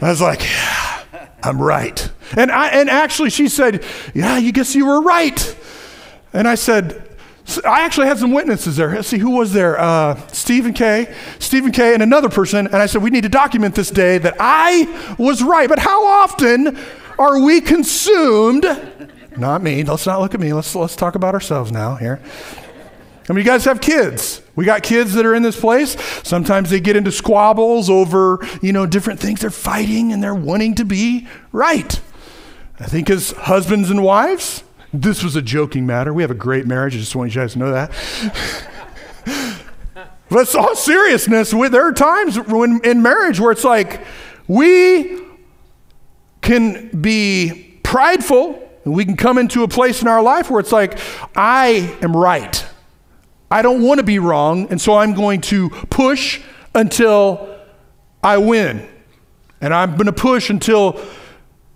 I 0.00 0.10
was 0.10 0.20
like, 0.20 0.42
yeah, 0.42 1.04
I'm 1.42 1.60
right. 1.60 2.10
And, 2.36 2.50
I, 2.50 2.68
and 2.68 2.88
actually, 2.88 3.30
she 3.30 3.48
said, 3.48 3.84
yeah, 4.14 4.38
you 4.38 4.52
guess 4.52 4.74
you 4.74 4.86
were 4.86 5.00
right. 5.00 5.56
And 6.32 6.48
I 6.48 6.54
said, 6.54 7.01
I 7.64 7.82
actually 7.82 8.06
had 8.06 8.18
some 8.18 8.32
witnesses 8.32 8.76
there. 8.76 8.94
Let's 8.94 9.08
see, 9.08 9.18
who 9.18 9.30
was 9.30 9.52
there? 9.52 9.78
Uh, 9.78 10.16
Stephen 10.28 10.72
K. 10.72 11.12
Stephen 11.38 11.72
K. 11.72 11.92
and 11.92 12.02
another 12.02 12.28
person. 12.28 12.66
And 12.66 12.76
I 12.76 12.86
said, 12.86 13.02
we 13.02 13.10
need 13.10 13.24
to 13.24 13.28
document 13.28 13.74
this 13.74 13.90
day 13.90 14.18
that 14.18 14.36
I 14.38 15.14
was 15.18 15.42
right. 15.42 15.68
But 15.68 15.80
how 15.80 16.06
often 16.06 16.78
are 17.18 17.40
we 17.40 17.60
consumed? 17.60 18.64
Not 19.36 19.62
me. 19.62 19.82
Let's 19.82 20.06
not 20.06 20.20
look 20.20 20.34
at 20.34 20.40
me. 20.40 20.52
Let's, 20.52 20.74
let's 20.74 20.96
talk 20.96 21.14
about 21.14 21.34
ourselves 21.34 21.72
now 21.72 21.96
here. 21.96 22.20
I 23.28 23.32
mean, 23.32 23.44
you 23.44 23.50
guys 23.50 23.64
have 23.64 23.80
kids. 23.80 24.42
We 24.56 24.64
got 24.64 24.82
kids 24.82 25.14
that 25.14 25.24
are 25.24 25.34
in 25.34 25.42
this 25.42 25.58
place. 25.58 25.96
Sometimes 26.22 26.70
they 26.70 26.80
get 26.80 26.96
into 26.96 27.12
squabbles 27.12 27.88
over, 27.88 28.38
you 28.60 28.72
know, 28.72 28.84
different 28.84 29.20
things. 29.20 29.40
They're 29.40 29.50
fighting 29.50 30.12
and 30.12 30.22
they're 30.22 30.34
wanting 30.34 30.74
to 30.76 30.84
be 30.84 31.28
right. 31.50 32.00
I 32.80 32.86
think 32.86 33.08
as 33.10 33.30
husbands 33.32 33.90
and 33.90 34.02
wives, 34.02 34.64
this 34.92 35.22
was 35.22 35.36
a 35.36 35.42
joking 35.42 35.86
matter. 35.86 36.12
We 36.12 36.22
have 36.22 36.30
a 36.30 36.34
great 36.34 36.66
marriage. 36.66 36.94
I 36.94 36.98
just 36.98 37.16
want 37.16 37.34
you 37.34 37.40
guys 37.40 37.54
to 37.54 37.58
know 37.58 37.72
that. 37.72 37.90
but 40.28 40.40
it's 40.40 40.54
all 40.54 40.76
seriousness, 40.76 41.52
there 41.52 41.86
are 41.86 41.92
times 41.92 42.38
when 42.38 42.80
in 42.84 43.02
marriage 43.02 43.40
where 43.40 43.52
it's 43.52 43.64
like 43.64 44.02
we 44.48 45.20
can 46.40 46.88
be 47.00 47.78
prideful 47.82 48.68
and 48.84 48.94
we 48.94 49.04
can 49.04 49.16
come 49.16 49.38
into 49.38 49.62
a 49.62 49.68
place 49.68 50.02
in 50.02 50.08
our 50.08 50.22
life 50.22 50.50
where 50.50 50.60
it's 50.60 50.72
like, 50.72 50.98
I 51.36 51.96
am 52.02 52.16
right. 52.16 52.66
I 53.50 53.62
don't 53.62 53.82
want 53.82 53.98
to 53.98 54.04
be 54.04 54.18
wrong, 54.18 54.66
and 54.70 54.80
so 54.80 54.94
I'm 54.96 55.14
going 55.14 55.40
to 55.42 55.70
push 55.70 56.40
until 56.74 57.54
I 58.22 58.38
win. 58.38 58.88
And 59.60 59.72
I'm 59.72 59.92
going 59.92 60.06
to 60.06 60.12
push 60.12 60.50
until 60.50 61.00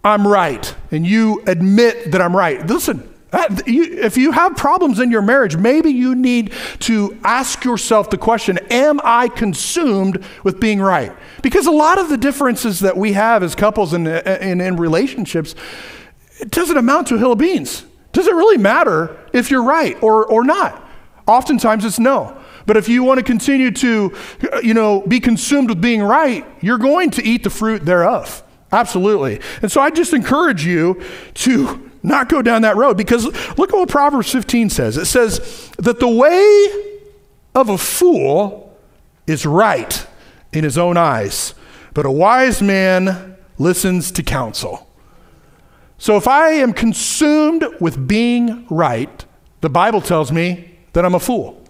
I'm 0.06 0.24
right, 0.24 0.72
and 0.92 1.04
you 1.04 1.42
admit 1.48 2.12
that 2.12 2.22
I'm 2.22 2.34
right. 2.34 2.64
Listen, 2.64 3.12
if 3.32 4.16
you 4.16 4.30
have 4.30 4.54
problems 4.54 5.00
in 5.00 5.10
your 5.10 5.20
marriage, 5.20 5.56
maybe 5.56 5.90
you 5.90 6.14
need 6.14 6.52
to 6.78 7.18
ask 7.24 7.64
yourself 7.64 8.08
the 8.10 8.16
question 8.16 8.56
Am 8.70 9.00
I 9.02 9.26
consumed 9.26 10.24
with 10.44 10.60
being 10.60 10.80
right? 10.80 11.12
Because 11.42 11.66
a 11.66 11.72
lot 11.72 11.98
of 11.98 12.08
the 12.08 12.16
differences 12.16 12.78
that 12.80 12.96
we 12.96 13.14
have 13.14 13.42
as 13.42 13.56
couples 13.56 13.92
and 13.92 14.06
in, 14.06 14.42
in, 14.42 14.60
in, 14.60 14.76
relationships, 14.76 15.56
it 16.38 16.52
doesn't 16.52 16.76
amount 16.76 17.08
to 17.08 17.16
a 17.16 17.18
hill 17.18 17.32
of 17.32 17.38
beans. 17.38 17.84
Does 18.12 18.28
it 18.28 18.34
really 18.36 18.58
matter 18.58 19.18
if 19.32 19.50
you're 19.50 19.64
right 19.64 20.00
or, 20.04 20.24
or 20.24 20.44
not? 20.44 20.88
Oftentimes 21.26 21.84
it's 21.84 21.98
no. 21.98 22.40
But 22.64 22.76
if 22.76 22.88
you 22.88 23.02
want 23.02 23.18
to 23.18 23.24
continue 23.24 23.72
to, 23.72 24.16
you 24.62 24.72
know, 24.72 25.00
be 25.00 25.18
consumed 25.18 25.68
with 25.68 25.80
being 25.80 26.00
right, 26.00 26.46
you're 26.60 26.78
going 26.78 27.10
to 27.10 27.24
eat 27.24 27.42
the 27.42 27.50
fruit 27.50 27.84
thereof. 27.84 28.44
Absolutely. 28.72 29.40
And 29.62 29.70
so 29.70 29.80
I 29.80 29.90
just 29.90 30.12
encourage 30.12 30.64
you 30.64 31.02
to 31.34 31.90
not 32.02 32.28
go 32.28 32.42
down 32.42 32.62
that 32.62 32.76
road 32.76 32.96
because 32.96 33.24
look 33.58 33.72
at 33.72 33.76
what 33.76 33.88
Proverbs 33.88 34.30
15 34.30 34.70
says. 34.70 34.96
It 34.96 35.06
says 35.06 35.70
that 35.78 36.00
the 36.00 36.08
way 36.08 36.94
of 37.54 37.68
a 37.68 37.78
fool 37.78 38.78
is 39.26 39.46
right 39.46 40.06
in 40.52 40.64
his 40.64 40.78
own 40.78 40.96
eyes, 40.96 41.54
but 41.94 42.06
a 42.06 42.10
wise 42.10 42.62
man 42.62 43.36
listens 43.58 44.10
to 44.12 44.22
counsel. 44.22 44.86
So 45.98 46.16
if 46.16 46.28
I 46.28 46.50
am 46.50 46.72
consumed 46.72 47.64
with 47.80 48.06
being 48.06 48.66
right, 48.68 49.24
the 49.62 49.70
Bible 49.70 50.00
tells 50.00 50.30
me 50.30 50.78
that 50.92 51.04
I'm 51.04 51.14
a 51.14 51.20
fool. 51.20 51.62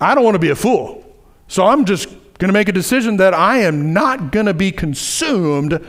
I 0.00 0.14
don't 0.14 0.24
want 0.24 0.34
to 0.34 0.40
be 0.40 0.50
a 0.50 0.56
fool. 0.56 1.04
So 1.48 1.66
I'm 1.66 1.84
just 1.84 2.08
going 2.38 2.48
to 2.48 2.52
make 2.52 2.68
a 2.68 2.72
decision 2.72 3.16
that 3.16 3.32
I 3.32 3.58
am 3.58 3.92
not 3.92 4.32
going 4.32 4.46
to 4.46 4.54
be 4.54 4.70
consumed 4.70 5.84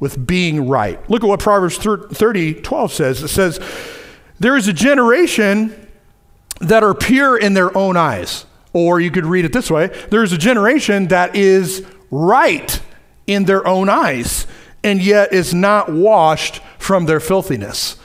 with 0.00 0.26
being 0.26 0.68
right. 0.68 0.98
Look 1.10 1.22
at 1.24 1.26
what 1.26 1.40
Proverbs 1.40 1.76
30, 1.76 2.54
12 2.54 2.92
says. 2.92 3.22
It 3.22 3.28
says, 3.28 3.60
There 4.38 4.56
is 4.56 4.68
a 4.68 4.72
generation 4.72 5.88
that 6.60 6.82
are 6.82 6.94
pure 6.94 7.36
in 7.36 7.54
their 7.54 7.76
own 7.76 7.96
eyes. 7.96 8.44
Or 8.72 9.00
you 9.00 9.10
could 9.10 9.26
read 9.26 9.44
it 9.44 9.52
this 9.52 9.70
way 9.70 9.88
there 10.10 10.22
is 10.22 10.32
a 10.32 10.38
generation 10.38 11.08
that 11.08 11.34
is 11.34 11.84
right 12.10 12.80
in 13.26 13.44
their 13.44 13.66
own 13.66 13.88
eyes, 13.88 14.46
and 14.82 15.02
yet 15.02 15.32
is 15.32 15.52
not 15.52 15.92
washed 15.92 16.62
from 16.78 17.06
their 17.06 17.20
filthiness. 17.20 17.96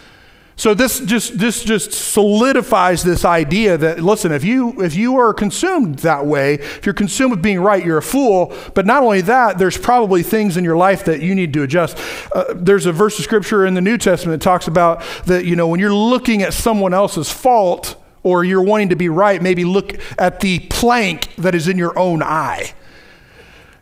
So 0.56 0.74
this 0.74 1.00
just 1.00 1.38
this 1.40 1.64
just 1.64 1.92
solidifies 1.92 3.04
this 3.04 3.26
idea 3.26 3.78
that 3.78 4.02
listen, 4.02 4.32
if 4.32 4.44
you 4.44 4.82
if 4.84 4.96
you 4.96 5.18
are 5.18 5.34
consumed 5.34 6.00
that 6.00 6.26
way, 6.26 6.56
if 6.56 6.86
you're 6.86 6.94
consumed 6.94 7.32
with 7.32 7.42
being 7.42 7.60
right, 7.60 7.84
you're 7.84 7.98
a 7.98 8.04
fool. 8.04 8.54
But 8.76 8.86
not 8.86 9.02
only 9.02 9.22
that, 9.22 9.58
there's 9.58 9.78
probably 9.78 10.22
things 10.22 10.56
in 10.56 10.64
your 10.64 10.78
life 10.78 11.06
that 11.06 11.22
you 11.22 11.34
need 11.34 11.54
to 11.54 11.64
adjust. 11.64 11.98
Uh, 12.34 12.54
there's 12.56 12.86
a 12.86 12.92
verse 12.92 13.18
of 13.18 13.24
scripture 13.24 13.66
in 13.66 13.74
the 13.74 13.82
New 13.82 13.98
Testament 13.98 14.40
that 14.40 14.44
talks 14.44 14.68
about 14.68 15.04
that 15.26 15.46
you 15.46 15.56
know 15.56 15.68
when 15.68 15.80
you're 15.80 15.94
looking 15.94 16.44
at 16.44 16.54
someone 16.54 16.94
else's 16.94 17.32
fault 17.32 17.96
or 18.22 18.44
you're 18.44 18.64
wanting 18.64 18.90
to 18.90 18.96
be 18.96 19.10
right, 19.10 19.42
maybe 19.42 19.66
look 19.66 20.00
at 20.18 20.40
the 20.40 20.60
plank 20.70 21.36
that 21.36 21.56
is 21.56 21.68
in 21.68 21.78
your 21.78 21.98
own 21.98 22.24
eye. 22.24 22.74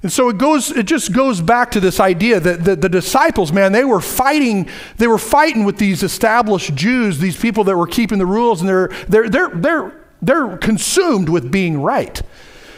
And 0.03 0.11
so 0.11 0.29
it 0.29 0.39
goes, 0.39 0.71
it 0.71 0.87
just 0.87 1.13
goes 1.13 1.41
back 1.41 1.71
to 1.71 1.79
this 1.79 1.99
idea 1.99 2.39
that 2.39 2.63
the, 2.63 2.75
the, 2.75 2.89
disciples, 2.89 3.51
man, 3.51 3.71
they 3.71 3.85
were 3.85 4.01
fighting, 4.01 4.67
they 4.97 5.05
were 5.05 5.19
fighting 5.19 5.63
with 5.63 5.77
these 5.77 6.01
established 6.01 6.73
Jews, 6.73 7.19
these 7.19 7.39
people 7.39 7.63
that 7.65 7.77
were 7.77 7.85
keeping 7.85 8.17
the 8.17 8.25
rules, 8.25 8.61
and 8.61 8.69
they're 8.69 8.87
they're 9.07 9.29
they're 9.29 9.49
they're 9.49 10.05
they're 10.21 10.57
consumed 10.57 11.29
with 11.29 11.51
being 11.51 11.81
right. 11.81 12.19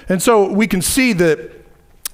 And 0.09 0.21
so 0.21 0.51
we 0.51 0.67
can 0.67 0.81
see 0.81 1.13
that 1.13 1.62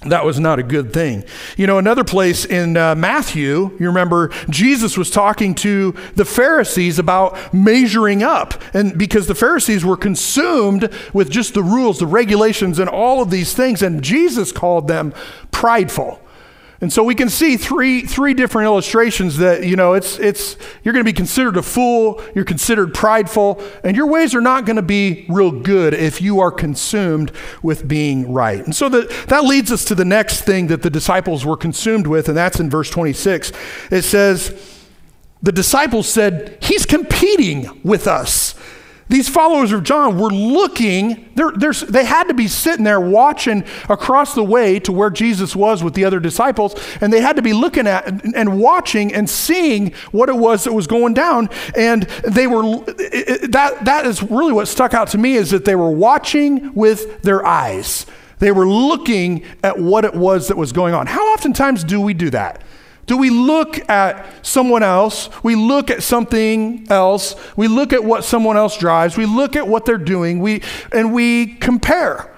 that 0.02 0.24
was 0.24 0.40
not 0.40 0.60
a 0.60 0.64
good 0.64 0.94
thing. 0.94 1.26
You 1.58 1.68
know, 1.68 1.78
another 1.78 2.06
place 2.06 2.46
in 2.46 2.78
uh, 2.78 2.96
Matthew, 2.96 3.76
you 3.80 3.88
remember 3.88 4.30
Jesus 4.50 4.98
was 4.98 5.10
talking 5.10 5.54
to 5.56 5.94
the 6.16 6.24
Pharisees 6.24 7.00
about 7.00 7.54
measuring 7.54 8.24
up. 8.24 8.62
And 8.74 8.98
because 8.98 9.28
the 9.28 9.36
Pharisees 9.36 9.84
were 9.84 9.98
consumed 9.98 10.90
with 11.14 11.30
just 11.30 11.54
the 11.54 11.64
rules, 11.64 12.00
the 12.00 12.08
regulations, 12.08 12.80
and 12.80 12.90
all 12.90 13.22
of 13.22 13.30
these 13.30 13.54
things, 13.54 13.82
and 13.82 14.02
Jesus 14.02 14.54
called 14.54 14.88
them 14.88 15.14
prideful. 15.52 16.22
And 16.82 16.94
so 16.94 17.04
we 17.04 17.14
can 17.14 17.28
see 17.28 17.58
three, 17.58 18.02
three 18.02 18.34
different 18.34 18.66
illustrations 18.66 19.38
that, 19.38 19.66
you 19.66 19.76
know, 19.76 19.94
it's, 19.94 20.18
it's, 20.18 20.56
you're 20.84 20.94
going 20.94 21.04
to 21.04 21.10
be 21.10 21.16
considered 21.16 21.58
a 21.58 21.62
fool, 21.62 22.24
you're 22.34 22.46
considered 22.46 22.94
prideful, 22.94 23.62
and 23.84 23.98
your 23.98 24.08
ways 24.08 24.34
are 24.34 24.42
not 24.42 24.66
going 24.66 24.78
to 24.78 24.82
be 24.82 25.26
real 25.28 25.52
good 25.52 25.94
if 25.94 26.22
you 26.22 26.40
are 26.40 26.52
consumed 26.52 27.34
with 27.62 27.86
being 27.86 28.32
right. 28.32 28.64
And 28.64 28.74
so 28.74 28.88
that, 28.90 29.10
that 29.28 29.44
leads 29.44 29.74
us 29.74 29.84
to 29.86 29.96
the 29.96 30.06
next 30.06 30.44
thing 30.44 30.68
that 30.68 30.82
the 30.82 30.90
disciples 30.90 31.46
were 31.46 31.58
consumed 31.58 32.08
with, 32.08 32.30
and 32.30 32.38
that's 32.38 32.62
in 32.62 32.70
verse 32.70 32.90
26. 32.90 33.52
It 33.92 34.04
says, 34.04 34.78
the 35.42 35.52
disciples 35.52 36.08
said, 36.08 36.58
He's 36.62 36.86
competing 36.86 37.82
with 37.84 38.08
us. 38.08 38.56
These 39.10 39.28
followers 39.28 39.72
of 39.72 39.84
John 39.84 40.20
were 40.20 40.30
looking, 40.30 41.32
they're, 41.34 41.52
they're, 41.52 41.74
they 41.74 42.06
had 42.06 42.26
to 42.26 42.36
be 42.36 42.48
sitting 42.48 42.84
there 42.84 43.00
watching 43.00 43.64
across 43.90 44.36
the 44.36 44.44
way 44.44 44.80
to 44.82 44.92
where 44.92 45.10
Jesus 45.10 45.56
was 45.56 45.84
with 45.84 45.96
the 45.96 46.06
other 46.06 46.20
disciples, 46.20 46.76
and 47.02 47.12
they 47.12 47.20
had 47.20 47.36
to 47.36 47.42
be 47.42 47.52
looking 47.52 47.88
at 47.88 48.06
and 48.36 48.62
watching 48.62 49.12
and 49.12 49.28
seeing 49.28 49.94
what 50.12 50.30
it 50.30 50.36
was 50.36 50.64
that 50.66 50.74
was 50.74 50.86
going 50.86 51.16
down. 51.16 51.50
And 51.76 52.04
they 52.24 52.46
were, 52.46 52.62
that, 52.62 53.80
that 53.86 54.06
is 54.06 54.22
really 54.22 54.54
what 54.54 54.68
stuck 54.68 54.94
out 54.94 55.08
to 55.10 55.18
me 55.18 55.34
is 55.34 55.50
that 55.50 55.66
they 55.66 55.76
were 55.76 55.90
watching 55.90 56.72
with 56.76 57.24
their 57.24 57.44
eyes. 57.44 58.06
They 58.38 58.52
were 58.52 58.68
looking 58.68 59.44
at 59.64 59.80
what 59.80 60.06
it 60.06 60.14
was 60.14 60.50
that 60.50 60.58
was 60.58 60.72
going 60.72 60.94
on. 60.94 61.08
How 61.08 61.34
oftentimes 61.34 61.84
do 61.84 62.00
we 62.00 62.14
do 62.14 62.30
that? 62.30 62.62
Do 63.10 63.18
we 63.18 63.32
look 63.32 63.90
at 63.90 64.46
someone 64.46 64.84
else? 64.84 65.32
We 65.42 65.56
look 65.56 65.90
at 65.90 66.04
something 66.04 66.86
else. 66.92 67.36
We 67.58 67.68
look 67.68 67.92
at 67.92 68.04
what 68.04 68.24
someone 68.24 68.56
else 68.56 68.78
drives. 68.78 69.18
We 69.18 69.26
look 69.26 69.56
at 69.56 69.68
what 69.68 69.84
they're 69.84 69.98
doing. 69.98 70.42
We, 70.42 70.62
and 70.92 71.12
we 71.12 71.56
compare. 71.56 72.32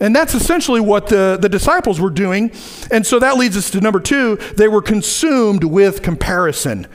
And 0.00 0.16
that's 0.16 0.34
essentially 0.34 0.80
what 0.80 1.06
the, 1.06 1.38
the 1.40 1.48
disciples 1.48 2.00
were 2.00 2.10
doing. 2.10 2.50
And 2.90 3.06
so 3.06 3.20
that 3.20 3.36
leads 3.36 3.56
us 3.56 3.70
to 3.70 3.80
number 3.80 4.00
two 4.00 4.34
they 4.56 4.66
were 4.66 4.82
consumed 4.82 5.62
with 5.62 6.02
comparison. 6.02 6.88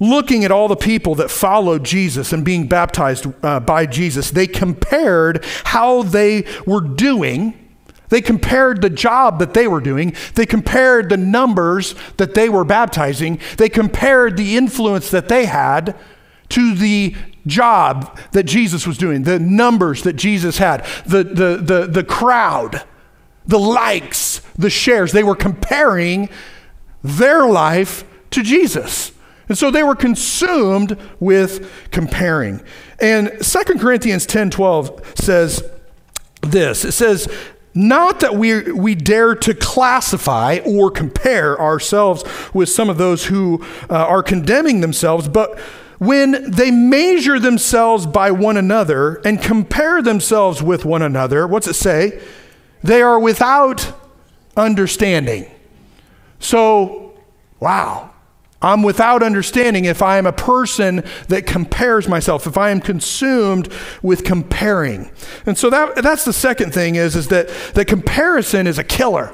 Looking 0.00 0.44
at 0.44 0.50
all 0.50 0.66
the 0.66 0.74
people 0.74 1.14
that 1.14 1.30
followed 1.30 1.84
Jesus 1.84 2.32
and 2.32 2.44
being 2.44 2.66
baptized 2.66 3.24
uh, 3.44 3.60
by 3.60 3.86
Jesus, 3.86 4.32
they 4.32 4.48
compared 4.48 5.44
how 5.62 6.02
they 6.02 6.44
were 6.66 6.80
doing 6.80 7.67
they 8.08 8.20
compared 8.20 8.80
the 8.80 8.90
job 8.90 9.38
that 9.38 9.54
they 9.54 9.68
were 9.68 9.80
doing. 9.80 10.14
They 10.34 10.46
compared 10.46 11.08
the 11.08 11.16
numbers 11.16 11.94
that 12.16 12.34
they 12.34 12.48
were 12.48 12.64
baptizing. 12.64 13.40
They 13.56 13.68
compared 13.68 14.36
the 14.36 14.56
influence 14.56 15.10
that 15.10 15.28
they 15.28 15.46
had 15.46 15.96
to 16.50 16.74
the 16.74 17.14
job 17.46 18.18
that 18.32 18.44
Jesus 18.44 18.86
was 18.86 18.98
doing, 18.98 19.22
the 19.22 19.38
numbers 19.38 20.02
that 20.02 20.14
Jesus 20.14 20.58
had, 20.58 20.84
the, 21.06 21.24
the, 21.24 21.56
the, 21.62 21.86
the 21.86 22.04
crowd, 22.04 22.82
the 23.46 23.58
likes, 23.58 24.40
the 24.56 24.70
shares. 24.70 25.12
They 25.12 25.24
were 25.24 25.36
comparing 25.36 26.28
their 27.02 27.46
life 27.46 28.04
to 28.30 28.42
Jesus. 28.42 29.12
And 29.48 29.56
so 29.56 29.70
they 29.70 29.82
were 29.82 29.94
consumed 29.94 30.98
with 31.20 31.70
comparing. 31.90 32.62
And 33.00 33.32
2 33.40 33.78
Corinthians 33.78 34.26
10 34.26 34.50
12 34.50 35.12
says 35.16 35.62
this 36.42 36.84
it 36.84 36.92
says, 36.92 37.28
not 37.78 38.18
that 38.20 38.34
we, 38.34 38.72
we 38.72 38.96
dare 38.96 39.36
to 39.36 39.54
classify 39.54 40.58
or 40.64 40.90
compare 40.90 41.58
ourselves 41.60 42.24
with 42.52 42.68
some 42.68 42.90
of 42.90 42.98
those 42.98 43.26
who 43.26 43.64
uh, 43.88 43.94
are 43.94 44.22
condemning 44.22 44.80
themselves, 44.80 45.28
but 45.28 45.58
when 45.98 46.50
they 46.50 46.72
measure 46.72 47.38
themselves 47.38 48.04
by 48.04 48.32
one 48.32 48.56
another 48.56 49.20
and 49.24 49.40
compare 49.40 50.02
themselves 50.02 50.60
with 50.60 50.84
one 50.84 51.02
another, 51.02 51.46
what's 51.46 51.68
it 51.68 51.74
say? 51.74 52.20
They 52.82 53.00
are 53.00 53.18
without 53.18 53.92
understanding. 54.56 55.48
So, 56.40 57.16
wow, 57.60 58.10
I'm 58.60 58.82
without 58.82 59.22
understanding 59.22 59.84
if 59.84 60.02
I 60.02 60.18
am 60.18 60.26
a 60.26 60.32
person 60.32 61.04
that 61.28 61.46
compares 61.46 62.08
myself, 62.08 62.46
if 62.46 62.58
I 62.58 62.70
am 62.70 62.80
consumed 62.80 63.72
with 64.02 64.24
comparing. 64.24 65.10
And 65.46 65.56
so 65.56 65.70
that, 65.70 66.02
that's 66.02 66.24
the 66.24 66.32
second 66.32 66.74
thing 66.74 66.96
is, 66.96 67.14
is 67.14 67.28
that, 67.28 67.48
that 67.74 67.86
comparison 67.86 68.66
is 68.66 68.78
a 68.78 68.84
killer. 68.84 69.32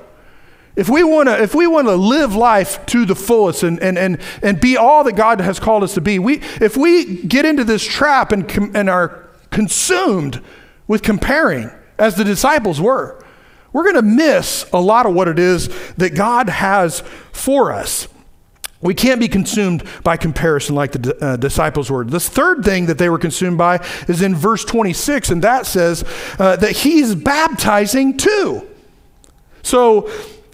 If 0.77 0.89
we 0.89 1.05
want 1.05 1.29
to 1.29 1.41
if 1.41 1.55
we 1.55 1.69
want 1.69 1.87
to 1.87 1.95
live 1.95 2.35
life 2.35 2.85
to 2.87 3.07
the 3.07 3.15
fullest 3.15 3.63
and, 3.63 3.81
and, 3.81 3.97
and, 3.97 4.21
and 4.43 4.61
be 4.61 4.77
all 4.77 5.05
that 5.05 5.13
God 5.13 5.41
has 5.41 5.61
called 5.61 5.85
us 5.85 5.95
to 5.95 6.01
be, 6.01 6.19
we, 6.19 6.41
if 6.61 6.77
we 6.77 7.23
get 7.23 7.45
into 7.45 7.63
this 7.63 7.85
trap 7.85 8.33
and, 8.33 8.51
and 8.77 8.91
are 8.91 9.25
consumed 9.51 10.43
with 10.89 11.03
comparing, 11.03 11.71
as 11.97 12.17
the 12.17 12.25
disciples 12.25 12.81
were, 12.81 13.25
we're 13.73 13.85
going 13.85 13.95
to 13.95 14.03
miss 14.03 14.67
a 14.73 14.81
lot 14.81 15.07
of 15.07 15.15
what 15.15 15.29
it 15.29 15.39
is 15.39 15.69
that 15.95 16.15
God 16.15 16.49
has 16.49 17.01
for 17.33 17.73
us. 17.73 18.09
We 18.85 18.95
can't 18.95 19.19
be 19.19 19.29
consumed 19.29 19.83
by 20.03 20.19
comparison 20.19 20.75
like 20.75 20.93
the 20.93 21.17
uh, 21.25 21.37
disciples 21.37 21.91
were. 21.91 22.05
The 22.05 22.21
third 22.21 22.65
thing 22.65 22.85
that 22.87 22.99
they 22.99 23.09
were 23.09 23.19
consumed 23.19 23.57
by 23.57 23.85
is 24.09 24.21
in 24.21 24.35
verse 24.35 24.63
26, 24.63 25.31
and 25.31 25.43
that 25.43 25.65
says 25.65 26.05
uh, 26.39 26.57
that 26.57 26.73
he's 26.73 27.15
baptizing 27.15 28.19
too. 28.19 28.69
So, 29.63 30.11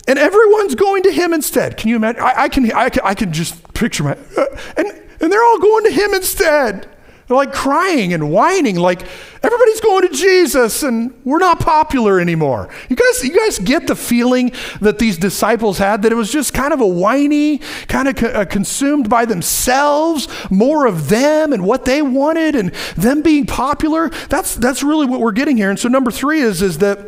and 0.06 0.16
everyone's 0.16 0.76
going 0.76 1.02
to 1.02 1.12
him 1.12 1.32
instead. 1.32 1.76
Can 1.76 1.88
you 1.88 1.96
imagine? 1.96 2.22
I, 2.22 2.42
I 2.42 2.48
can, 2.48 2.70
I, 2.70 2.88
can, 2.88 3.02
I 3.04 3.14
can 3.14 3.32
just 3.32 3.74
picture 3.74 4.04
my, 4.04 4.16
uh, 4.36 4.44
and, 4.76 4.86
and 5.20 5.32
they're 5.32 5.44
all 5.44 5.58
going 5.58 5.84
to 5.86 5.90
him 5.90 6.14
instead. 6.14 6.88
They're 7.30 7.36
like 7.36 7.52
crying 7.52 8.12
and 8.12 8.28
whining, 8.32 8.74
like 8.74 9.02
everybody's 9.40 9.80
going 9.80 10.08
to 10.08 10.12
Jesus 10.12 10.82
and 10.82 11.14
we're 11.24 11.38
not 11.38 11.60
popular 11.60 12.18
anymore. 12.18 12.68
You 12.88 12.96
guys, 12.96 13.22
you 13.22 13.36
guys 13.36 13.60
get 13.60 13.86
the 13.86 13.94
feeling 13.94 14.50
that 14.80 14.98
these 14.98 15.16
disciples 15.16 15.78
had 15.78 16.02
that 16.02 16.10
it 16.10 16.16
was 16.16 16.32
just 16.32 16.52
kind 16.52 16.72
of 16.72 16.80
a 16.80 16.86
whiny, 16.88 17.58
kind 17.86 18.08
of 18.08 18.16
co- 18.16 18.30
uh, 18.30 18.46
consumed 18.46 19.08
by 19.08 19.26
themselves, 19.26 20.26
more 20.50 20.86
of 20.86 21.08
them 21.08 21.52
and 21.52 21.62
what 21.64 21.84
they 21.84 22.02
wanted 22.02 22.56
and 22.56 22.72
them 22.96 23.22
being 23.22 23.46
popular. 23.46 24.08
That's 24.28 24.56
that's 24.56 24.82
really 24.82 25.06
what 25.06 25.20
we're 25.20 25.30
getting 25.30 25.56
here. 25.56 25.70
And 25.70 25.78
so 25.78 25.88
number 25.88 26.10
three 26.10 26.40
is 26.40 26.62
is 26.62 26.78
that 26.78 26.98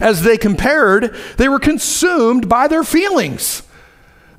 as 0.00 0.22
they 0.22 0.38
compared, 0.38 1.14
they 1.36 1.50
were 1.50 1.60
consumed 1.60 2.48
by 2.48 2.66
their 2.66 2.82
feelings. 2.82 3.62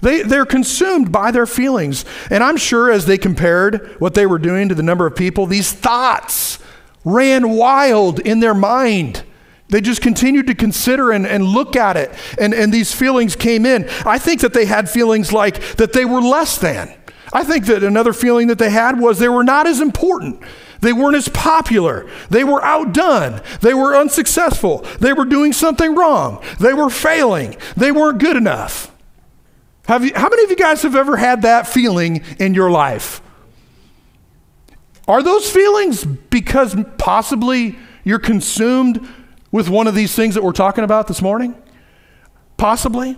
They, 0.05 0.21
they're 0.21 0.45
consumed 0.45 1.11
by 1.11 1.31
their 1.31 1.47
feelings. 1.47 2.05
And 2.29 2.43
I'm 2.43 2.57
sure 2.57 2.91
as 2.91 3.07
they 3.07 3.17
compared 3.17 3.95
what 3.99 4.13
they 4.13 4.27
were 4.27 4.37
doing 4.37 4.69
to 4.69 4.75
the 4.75 4.83
number 4.83 5.07
of 5.07 5.15
people, 5.15 5.47
these 5.47 5.71
thoughts 5.71 6.59
ran 7.03 7.49
wild 7.49 8.19
in 8.19 8.39
their 8.39 8.53
mind. 8.53 9.23
They 9.69 9.81
just 9.81 10.03
continued 10.03 10.45
to 10.45 10.53
consider 10.53 11.11
and, 11.11 11.25
and 11.25 11.43
look 11.43 11.75
at 11.75 11.97
it, 11.97 12.13
and, 12.39 12.53
and 12.53 12.71
these 12.71 12.93
feelings 12.93 13.35
came 13.35 13.65
in. 13.65 13.89
I 14.05 14.19
think 14.19 14.41
that 14.41 14.53
they 14.53 14.65
had 14.65 14.87
feelings 14.87 15.33
like 15.33 15.59
that 15.77 15.93
they 15.93 16.05
were 16.05 16.21
less 16.21 16.59
than. 16.59 16.93
I 17.33 17.43
think 17.43 17.65
that 17.65 17.81
another 17.81 18.13
feeling 18.13 18.45
that 18.49 18.59
they 18.59 18.69
had 18.69 18.99
was 18.99 19.17
they 19.17 19.27
were 19.27 19.43
not 19.43 19.65
as 19.65 19.81
important. 19.81 20.39
They 20.81 20.93
weren't 20.93 21.15
as 21.15 21.29
popular. 21.29 22.07
They 22.29 22.43
were 22.43 22.63
outdone. 22.63 23.41
They 23.61 23.73
were 23.73 23.95
unsuccessful. 23.95 24.85
They 24.99 25.13
were 25.13 25.25
doing 25.25 25.51
something 25.51 25.95
wrong. 25.95 26.43
They 26.59 26.75
were 26.75 26.91
failing. 26.91 27.57
They 27.75 27.91
weren't 27.91 28.19
good 28.19 28.37
enough. 28.37 28.94
Have 29.87 30.03
you, 30.03 30.11
how 30.15 30.29
many 30.29 30.43
of 30.43 30.49
you 30.49 30.55
guys 30.55 30.81
have 30.81 30.95
ever 30.95 31.15
had 31.17 31.43
that 31.43 31.67
feeling 31.67 32.23
in 32.39 32.53
your 32.53 32.71
life? 32.71 33.21
Are 35.07 35.21
those 35.21 35.49
feelings 35.49 36.03
because 36.03 36.75
possibly 36.97 37.77
you're 38.03 38.19
consumed 38.19 39.07
with 39.51 39.69
one 39.69 39.87
of 39.87 39.93
these 39.93 40.15
things 40.15 40.35
that 40.35 40.43
we're 40.43 40.51
talking 40.51 40.83
about 40.83 41.07
this 41.07 41.21
morning? 41.21 41.55
Possibly. 42.57 43.17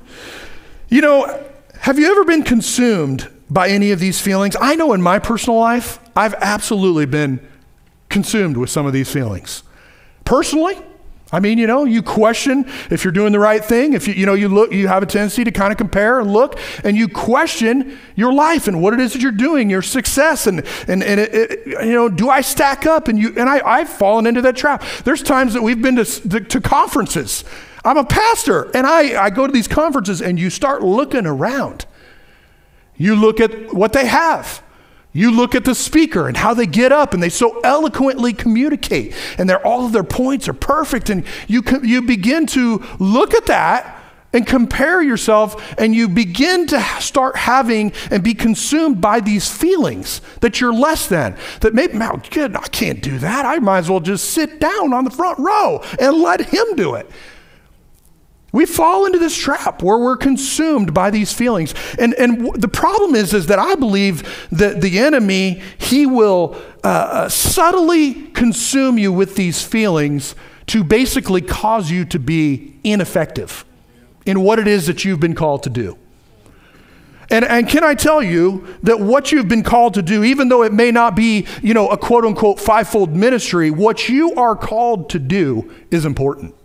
You 0.90 1.02
know, 1.02 1.44
have 1.80 1.98
you 1.98 2.12
ever 2.12 2.26
been 2.26 2.44
consumed 2.44 3.30
by 3.50 3.70
any 3.70 3.92
of 3.92 4.00
these 4.00 4.20
feelings? 4.20 4.58
I 4.60 4.76
know 4.76 4.94
in 4.94 5.02
my 5.02 5.20
personal 5.20 5.60
life, 5.60 6.00
I've 6.16 6.34
absolutely 6.36 7.06
been 7.06 7.46
consumed 8.10 8.58
with 8.58 8.70
some 8.70 8.86
of 8.86 8.92
these 8.92 9.12
feelings. 9.12 9.64
Personally, 10.26 10.76
I 11.30 11.42
mean, 11.42 11.58
you 11.58 11.68
know, 11.68 11.84
you 11.84 12.02
question 12.02 12.66
if 12.90 13.04
you're 13.04 13.12
doing 13.12 13.34
the 13.34 13.40
right 13.40 13.64
thing. 13.64 13.94
If 13.94 14.08
you, 14.08 14.14
you 14.14 14.26
know, 14.26 14.34
you 14.34 14.48
look, 14.48 14.72
you 14.72 14.88
have 14.88 15.04
a 15.04 15.06
tendency 15.06 15.44
to 15.44 15.52
kind 15.52 15.74
of 15.74 15.78
compare 15.78 16.20
and 16.22 16.32
look, 16.32 16.58
and 16.86 16.96
you 16.96 17.10
question 17.10 18.00
your 18.16 18.32
life 18.32 18.70
and 18.70 18.82
what 18.82 18.94
it 18.94 19.02
is 19.02 19.12
that 19.12 19.22
you're 19.22 19.34
doing, 19.34 19.70
your 19.70 19.82
success, 19.82 20.48
and 20.48 20.66
and 20.88 21.04
and 21.04 21.20
it, 21.20 21.34
it, 21.34 21.68
you 21.86 21.92
know, 21.92 22.08
do 22.08 22.30
I 22.30 22.40
stack 22.40 22.86
up? 22.86 23.10
And 23.10 23.20
you 23.20 23.34
and 23.36 23.50
I, 23.50 23.62
I've 23.66 23.90
fallen 23.90 24.26
into 24.26 24.42
that 24.44 24.56
trap. 24.56 24.84
There's 25.04 25.22
times 25.22 25.54
that 25.54 25.62
we've 25.62 25.82
been 25.82 25.98
to 25.98 26.06
to, 26.06 26.40
to 26.40 26.62
conferences. 26.62 27.44
I'm 27.84 27.98
a 27.98 28.06
pastor, 28.06 28.72
and 28.74 28.88
I 28.88 29.22
I 29.22 29.30
go 29.30 29.46
to 29.48 29.52
these 29.52 29.68
conferences, 29.68 30.22
and 30.22 30.40
you 30.40 30.50
start 30.50 30.82
looking 30.82 31.26
around. 31.26 31.86
You 32.96 33.16
look 33.16 33.42
at 33.42 33.74
what 33.74 33.92
they 33.92 34.06
have. 34.06 34.64
You 35.18 35.32
look 35.32 35.56
at 35.56 35.66
the 35.66 35.74
speaker 35.74 36.28
and 36.28 36.38
how 36.38 36.54
they 36.54 36.68
get 36.68 36.92
up 36.92 37.16
and 37.16 37.24
they 37.24 37.30
so 37.30 37.60
eloquently 37.62 38.34
communicate 38.34 39.16
and 39.40 39.50
all 39.52 39.84
of 39.84 39.92
their 39.92 40.04
points 40.04 40.48
are 40.48 40.54
perfect. 40.54 41.10
And 41.10 41.26
you, 41.48 41.64
you 41.82 42.04
begin 42.04 42.46
to 42.48 42.86
look 43.00 43.34
at 43.34 43.48
that 43.48 44.00
and 44.32 44.46
compare 44.46 45.02
yourself 45.02 45.74
and 45.80 45.96
you 45.96 46.08
begin 46.08 46.68
to 46.68 46.80
start 47.00 47.36
having 47.36 47.94
and 48.12 48.24
be 48.24 48.36
consumed 48.36 49.02
by 49.02 49.20
these 49.20 49.50
feelings 49.50 50.22
that 50.42 50.62
you're 50.62 50.72
less 50.72 51.08
than. 51.08 51.36
That 51.62 51.74
maybe, 51.74 51.98
I 52.00 52.68
can't 52.72 53.02
do 53.02 53.18
that. 53.18 53.44
I 53.44 53.58
might 53.58 53.80
as 53.80 53.90
well 53.90 54.00
just 54.00 54.30
sit 54.30 54.60
down 54.60 54.94
on 54.94 55.04
the 55.04 55.10
front 55.10 55.40
row 55.40 55.82
and 56.00 56.18
let 56.18 56.42
him 56.42 56.76
do 56.76 56.94
it. 56.94 57.10
We 58.58 58.66
fall 58.66 59.06
into 59.06 59.20
this 59.20 59.38
trap 59.38 59.84
where 59.84 60.00
we're 60.00 60.18
consumed 60.18 60.92
by 60.92 61.12
these 61.12 61.32
feelings. 61.32 61.76
And, 62.00 62.16
and 62.16 62.60
the 62.60 62.68
problem 62.68 63.14
is, 63.14 63.32
is 63.32 63.46
that 63.46 63.60
I 63.60 63.76
believe 63.76 64.48
that 64.52 64.82
the 64.82 64.98
enemy, 64.98 65.62
he 65.78 66.08
will 66.08 66.60
uh, 66.84 66.88
uh, 66.88 67.30
subtly 67.30 68.16
consume 68.30 68.98
you 68.98 69.14
with 69.14 69.36
these 69.36 69.62
feelings 69.62 70.34
to 70.66 70.84
basically 70.84 71.40
cause 71.40 71.92
you 71.92 72.04
to 72.06 72.18
be 72.18 72.80
ineffective 72.84 73.64
in 74.26 74.42
what 74.42 74.58
it 74.58 74.68
is 74.68 74.88
that 74.88 75.06
you've 75.06 75.20
been 75.20 75.36
called 75.36 75.62
to 75.62 75.70
do. 75.70 75.96
And, 77.30 77.46
and 77.46 77.70
can 77.70 77.84
I 77.84 77.94
tell 77.94 78.24
you 78.24 78.76
that 78.82 79.00
what 79.00 79.32
you've 79.32 79.48
been 79.48 79.62
called 79.62 79.94
to 79.94 80.02
do, 80.02 80.24
even 80.24 80.50
though 80.50 80.64
it 80.64 80.74
may 80.74 80.90
not 80.90 81.16
be, 81.16 81.46
you 81.62 81.76
know, 81.76 81.90
a 81.90 81.98
quote 81.98 82.26
unquote 82.26 82.60
fivefold 82.60 83.16
ministry, 83.16 83.70
what 83.70 84.10
you 84.10 84.34
are 84.34 84.56
called 84.56 85.12
to 85.12 85.20
do 85.20 85.72
is 85.92 86.06
important. 86.06 86.56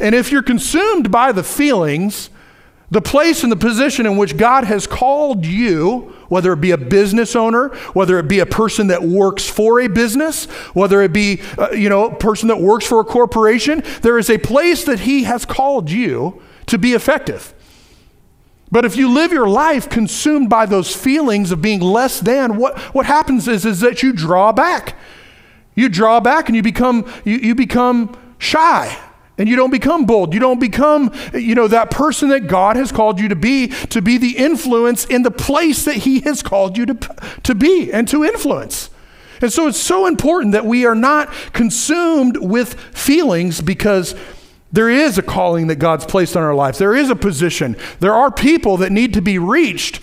And 0.00 0.14
if 0.14 0.30
you're 0.30 0.42
consumed 0.42 1.10
by 1.10 1.32
the 1.32 1.42
feelings, 1.42 2.30
the 2.90 3.02
place 3.02 3.42
and 3.42 3.52
the 3.52 3.56
position 3.56 4.06
in 4.06 4.16
which 4.16 4.36
God 4.36 4.64
has 4.64 4.86
called 4.86 5.44
you, 5.44 6.14
whether 6.28 6.52
it 6.52 6.60
be 6.60 6.70
a 6.70 6.78
business 6.78 7.36
owner, 7.36 7.68
whether 7.92 8.18
it 8.18 8.28
be 8.28 8.38
a 8.38 8.46
person 8.46 8.86
that 8.86 9.02
works 9.02 9.48
for 9.48 9.80
a 9.80 9.88
business, 9.88 10.46
whether 10.72 11.02
it 11.02 11.12
be 11.12 11.42
uh, 11.58 11.70
you 11.72 11.88
know 11.90 12.06
a 12.06 12.14
person 12.14 12.48
that 12.48 12.60
works 12.60 12.86
for 12.86 13.00
a 13.00 13.04
corporation, 13.04 13.82
there 14.02 14.18
is 14.18 14.30
a 14.30 14.38
place 14.38 14.84
that 14.84 15.00
He 15.00 15.24
has 15.24 15.44
called 15.44 15.90
you 15.90 16.40
to 16.66 16.78
be 16.78 16.94
effective. 16.94 17.54
But 18.70 18.84
if 18.84 18.96
you 18.96 19.12
live 19.12 19.32
your 19.32 19.48
life 19.48 19.88
consumed 19.88 20.50
by 20.50 20.66
those 20.66 20.94
feelings 20.94 21.50
of 21.50 21.62
being 21.62 21.80
less 21.80 22.20
than, 22.20 22.58
what, 22.58 22.78
what 22.94 23.06
happens 23.06 23.48
is, 23.48 23.64
is 23.64 23.80
that 23.80 24.02
you 24.02 24.12
draw 24.12 24.52
back. 24.52 24.94
You 25.74 25.88
draw 25.88 26.20
back 26.20 26.50
and 26.50 26.56
you 26.56 26.62
become, 26.62 27.10
you, 27.24 27.38
you 27.38 27.54
become 27.54 28.14
shy 28.38 28.98
and 29.38 29.48
you 29.48 29.56
don't 29.56 29.70
become 29.70 30.04
bold. 30.04 30.34
You 30.34 30.40
don't 30.40 30.60
become, 30.60 31.12
you 31.32 31.54
know, 31.54 31.68
that 31.68 31.90
person 31.90 32.28
that 32.30 32.48
God 32.48 32.76
has 32.76 32.92
called 32.92 33.20
you 33.20 33.28
to 33.28 33.36
be, 33.36 33.68
to 33.68 34.02
be 34.02 34.18
the 34.18 34.36
influence 34.36 35.04
in 35.04 35.22
the 35.22 35.30
place 35.30 35.84
that 35.84 35.96
He 35.96 36.20
has 36.20 36.42
called 36.42 36.76
you 36.76 36.86
to, 36.86 36.94
to 37.44 37.54
be 37.54 37.92
and 37.92 38.06
to 38.08 38.24
influence. 38.24 38.90
And 39.40 39.52
so 39.52 39.68
it's 39.68 39.78
so 39.78 40.06
important 40.06 40.52
that 40.52 40.66
we 40.66 40.84
are 40.84 40.96
not 40.96 41.32
consumed 41.52 42.36
with 42.38 42.74
feelings 42.74 43.60
because 43.60 44.16
there 44.72 44.90
is 44.90 45.16
a 45.16 45.22
calling 45.22 45.68
that 45.68 45.76
God's 45.76 46.04
placed 46.04 46.36
on 46.36 46.42
our 46.42 46.54
lives. 46.54 46.78
There 46.78 46.94
is 46.94 47.08
a 47.08 47.16
position. 47.16 47.76
There 48.00 48.12
are 48.12 48.30
people 48.30 48.78
that 48.78 48.92
need 48.92 49.14
to 49.14 49.22
be 49.22 49.38
reached. 49.38 50.02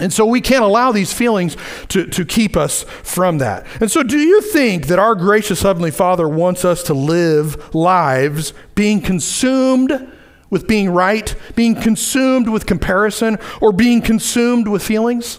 And 0.00 0.12
so 0.12 0.24
we 0.24 0.40
can't 0.40 0.64
allow 0.64 0.92
these 0.92 1.12
feelings 1.12 1.56
to, 1.88 2.06
to 2.06 2.24
keep 2.24 2.56
us 2.56 2.84
from 3.02 3.38
that. 3.38 3.66
And 3.80 3.90
so, 3.90 4.02
do 4.02 4.18
you 4.18 4.40
think 4.40 4.86
that 4.86 4.98
our 4.98 5.14
gracious 5.14 5.62
Heavenly 5.62 5.90
Father 5.90 6.28
wants 6.28 6.64
us 6.64 6.82
to 6.84 6.94
live 6.94 7.74
lives 7.74 8.52
being 8.74 9.00
consumed 9.00 10.10
with 10.48 10.66
being 10.66 10.90
right, 10.90 11.34
being 11.54 11.74
consumed 11.74 12.48
with 12.48 12.66
comparison, 12.66 13.38
or 13.60 13.72
being 13.72 14.02
consumed 14.02 14.66
with 14.66 14.82
feelings? 14.82 15.38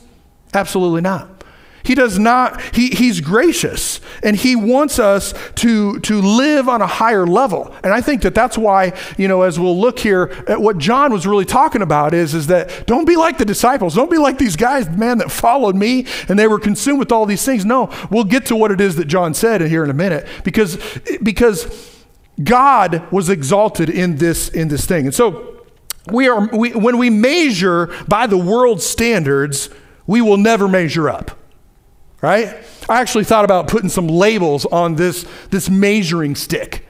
Absolutely 0.54 1.02
not. 1.02 1.41
He 1.84 1.96
does 1.96 2.20
not, 2.20 2.62
he, 2.76 2.90
he's 2.90 3.22
gracious 3.22 4.00
and 4.24 4.36
he 4.36 4.56
wants 4.56 5.00
us 5.00 5.34
to, 5.56 6.00
to 6.02 6.22
live 6.22 6.70
on 6.70 6.82
a 6.82 6.88
higher 6.88 7.26
level. 7.26 7.74
And 7.84 7.94
I 7.94 8.02
think 8.02 8.22
that 8.22 8.36
that's 8.36 8.58
why, 8.58 8.94
you 9.18 9.28
know, 9.28 9.42
as 9.42 9.60
we'll 9.60 9.80
look 9.80 10.00
here 10.00 10.44
at 10.48 10.62
what 10.62 10.78
John 10.78 11.12
was 11.12 11.26
really 11.26 11.46
talking 11.46 11.82
about 11.82 12.14
is, 12.14 12.34
is 12.34 12.48
that 12.48 12.86
don't 12.86 13.06
be 13.06 13.16
like 13.16 13.38
the 13.38 13.46
disciples. 13.46 13.96
Don't 13.96 14.12
be 14.12 14.18
like 14.18 14.38
these 14.38 14.56
guys, 14.56 14.90
man, 14.90 15.18
that 15.18 15.32
followed 15.32 15.76
me 15.76 16.06
and 16.30 16.38
they 16.38 16.48
were 16.48 16.60
consumed 16.60 17.00
with 17.00 17.12
all 17.12 17.26
these 17.26 17.44
things. 17.44 17.66
No, 17.66 17.92
we'll 18.10 18.24
get 18.24 18.46
to 18.48 18.56
what 18.56 18.72
it 18.72 18.80
is 18.80 18.96
that 18.98 19.06
John 19.06 19.34
said 19.34 19.62
here 19.62 19.84
in 19.84 19.90
a 19.90 19.96
minute 19.96 20.28
because, 20.44 20.78
because 21.24 21.96
God 22.44 23.12
was 23.12 23.30
exalted 23.30 23.90
in 23.90 24.18
this, 24.18 24.50
in 24.50 24.68
this 24.68 24.86
thing. 24.86 25.06
And 25.06 25.16
so 25.16 25.66
we 26.12 26.28
are, 26.28 26.48
we, 26.48 26.72
when 26.72 26.98
we 26.98 27.10
measure 27.10 27.88
by 28.08 28.28
the 28.28 28.38
world's 28.38 28.86
standards, 28.86 29.70
we 30.06 30.22
will 30.22 30.38
never 30.38 30.68
measure 30.68 31.10
up 31.10 31.38
right? 32.22 32.56
I 32.88 33.02
actually 33.02 33.24
thought 33.24 33.46
about 33.46 33.68
putting 33.68 33.90
some 33.90 34.08
labels 34.08 34.66
on 34.66 34.96
this, 34.96 35.26
this 35.50 35.70
measuring 35.70 36.36
stick. 36.36 36.86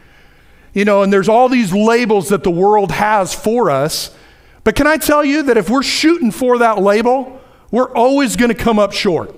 You 0.74 0.86
know, 0.86 1.04
and 1.04 1.12
there's 1.12 1.30
all 1.30 1.50
these 1.50 1.74
labels 1.74 2.30
that 2.30 2.44
the 2.44 2.52
world 2.52 2.92
has 2.92 3.34
for 3.34 3.70
us. 3.70 4.16
But 4.64 4.76
can 4.76 4.88
I 4.88 4.98
tell 4.98 5.26
you 5.26 5.44
that 5.44 5.58
if 5.58 5.70
we're 5.70 5.84
shooting 5.84 6.32
for 6.32 6.60
that 6.60 6.82
label, 6.82 7.42
we're 7.72 7.92
always 7.94 8.36
going 8.36 8.50
to 8.50 8.56
come 8.56 8.80
up 8.80 8.94
short. 8.94 9.36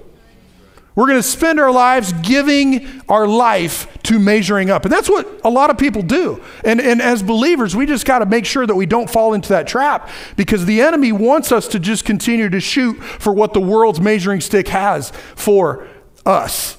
We're 0.95 1.07
going 1.07 1.19
to 1.19 1.27
spend 1.27 1.59
our 1.59 1.71
lives 1.71 2.13
giving 2.13 3.01
our 3.09 3.27
life 3.27 3.87
to 4.03 4.19
measuring 4.19 4.69
up. 4.69 4.83
And 4.83 4.91
that's 4.91 5.09
what 5.09 5.41
a 5.43 5.49
lot 5.49 5.71
of 5.71 5.77
people 5.77 6.03
do. 6.03 6.43
And, 6.63 6.79
and 6.79 7.01
as 7.01 7.23
believers, 7.23 7.75
we 7.75 7.87
just 7.87 8.05
got 8.05 8.19
to 8.19 8.27
make 8.27 8.45
sure 8.45 8.67
that 8.67 8.75
we 8.75 8.85
don't 8.85 9.09
fall 9.09 9.33
into 9.33 9.49
that 9.49 9.67
trap 9.67 10.09
because 10.35 10.65
the 10.65 10.81
enemy 10.81 11.11
wants 11.11 11.51
us 11.51 11.67
to 11.69 11.79
just 11.79 12.05
continue 12.05 12.47
to 12.49 12.59
shoot 12.59 13.01
for 13.03 13.33
what 13.33 13.53
the 13.53 13.61
world's 13.61 13.99
measuring 13.99 14.39
stick 14.39 14.67
has 14.67 15.11
for 15.35 15.87
us. 16.25 16.77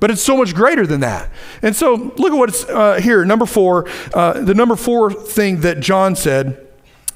But 0.00 0.10
it's 0.10 0.22
so 0.22 0.36
much 0.36 0.56
greater 0.56 0.84
than 0.84 1.00
that. 1.00 1.30
And 1.62 1.76
so 1.76 1.94
look 1.94 2.32
at 2.32 2.36
what's 2.36 2.64
uh, 2.64 3.00
here. 3.00 3.24
Number 3.24 3.46
four, 3.46 3.88
uh, 4.12 4.40
the 4.40 4.54
number 4.54 4.74
four 4.74 5.12
thing 5.12 5.60
that 5.60 5.78
John 5.78 6.16
said 6.16 6.66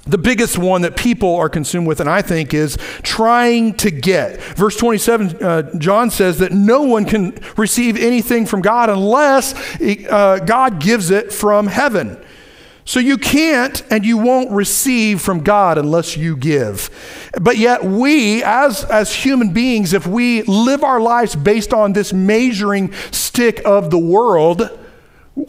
the 0.06 0.18
biggest 0.18 0.56
one 0.58 0.82
that 0.82 0.96
people 0.96 1.34
are 1.36 1.48
consumed 1.48 1.86
with, 1.86 2.00
and 2.00 2.08
I 2.08 2.22
think, 2.22 2.54
is 2.54 2.76
trying 3.02 3.74
to 3.74 3.90
get. 3.90 4.40
Verse 4.40 4.76
27, 4.76 5.42
uh, 5.42 5.78
John 5.78 6.10
says 6.10 6.38
that 6.38 6.52
no 6.52 6.82
one 6.82 7.04
can 7.04 7.38
receive 7.56 7.96
anything 7.96 8.46
from 8.46 8.62
God 8.62 8.88
unless 8.88 9.54
uh, 10.08 10.38
God 10.44 10.80
gives 10.80 11.10
it 11.10 11.32
from 11.32 11.66
heaven. 11.66 12.22
So 12.84 13.00
you 13.00 13.18
can't 13.18 13.82
and 13.90 14.06
you 14.06 14.16
won't 14.16 14.52
receive 14.52 15.20
from 15.20 15.42
God 15.42 15.76
unless 15.76 16.16
you 16.16 16.36
give. 16.36 16.88
But 17.40 17.58
yet, 17.58 17.84
we, 17.84 18.44
as, 18.44 18.84
as 18.84 19.12
human 19.12 19.52
beings, 19.52 19.92
if 19.92 20.06
we 20.06 20.42
live 20.42 20.84
our 20.84 21.00
lives 21.00 21.34
based 21.34 21.74
on 21.74 21.94
this 21.94 22.12
measuring 22.12 22.92
stick 23.10 23.60
of 23.64 23.90
the 23.90 23.98
world, 23.98 24.70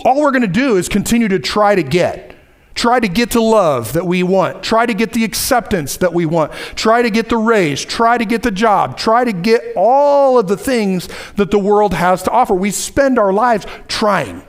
all 0.03 0.21
we're 0.21 0.31
going 0.31 0.41
to 0.41 0.47
do 0.47 0.77
is 0.77 0.89
continue 0.89 1.27
to 1.27 1.37
try 1.37 1.75
to 1.75 1.83
get. 1.83 2.36
Try 2.77 2.99
to 2.99 3.07
get 3.07 3.31
the 3.31 3.41
love 3.41 3.93
that 3.93 4.05
we 4.05 4.21
want. 4.21 4.61
Try 4.61 4.85
to 4.85 4.93
get 4.93 5.13
the 5.13 5.23
acceptance 5.23 5.97
that 5.97 6.13
we 6.13 6.27
want. 6.27 6.51
Try 6.75 7.01
to 7.01 7.09
get 7.09 7.27
the 7.27 7.37
raise. 7.37 7.83
Try 7.83 8.19
to 8.19 8.23
get 8.23 8.43
the 8.43 8.51
job. 8.51 8.99
Try 8.99 9.25
to 9.25 9.33
get 9.33 9.63
all 9.75 10.37
of 10.37 10.47
the 10.47 10.57
things 10.57 11.09
that 11.37 11.49
the 11.49 11.57
world 11.57 11.95
has 11.95 12.21
to 12.23 12.31
offer. 12.31 12.53
We 12.53 12.69
spend 12.69 13.17
our 13.17 13.33
lives 13.33 13.65
trying, 13.87 14.43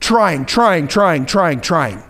trying, 0.00 0.44
trying, 0.44 0.88
trying, 0.88 1.24
trying, 1.24 1.60
trying. 1.60 2.02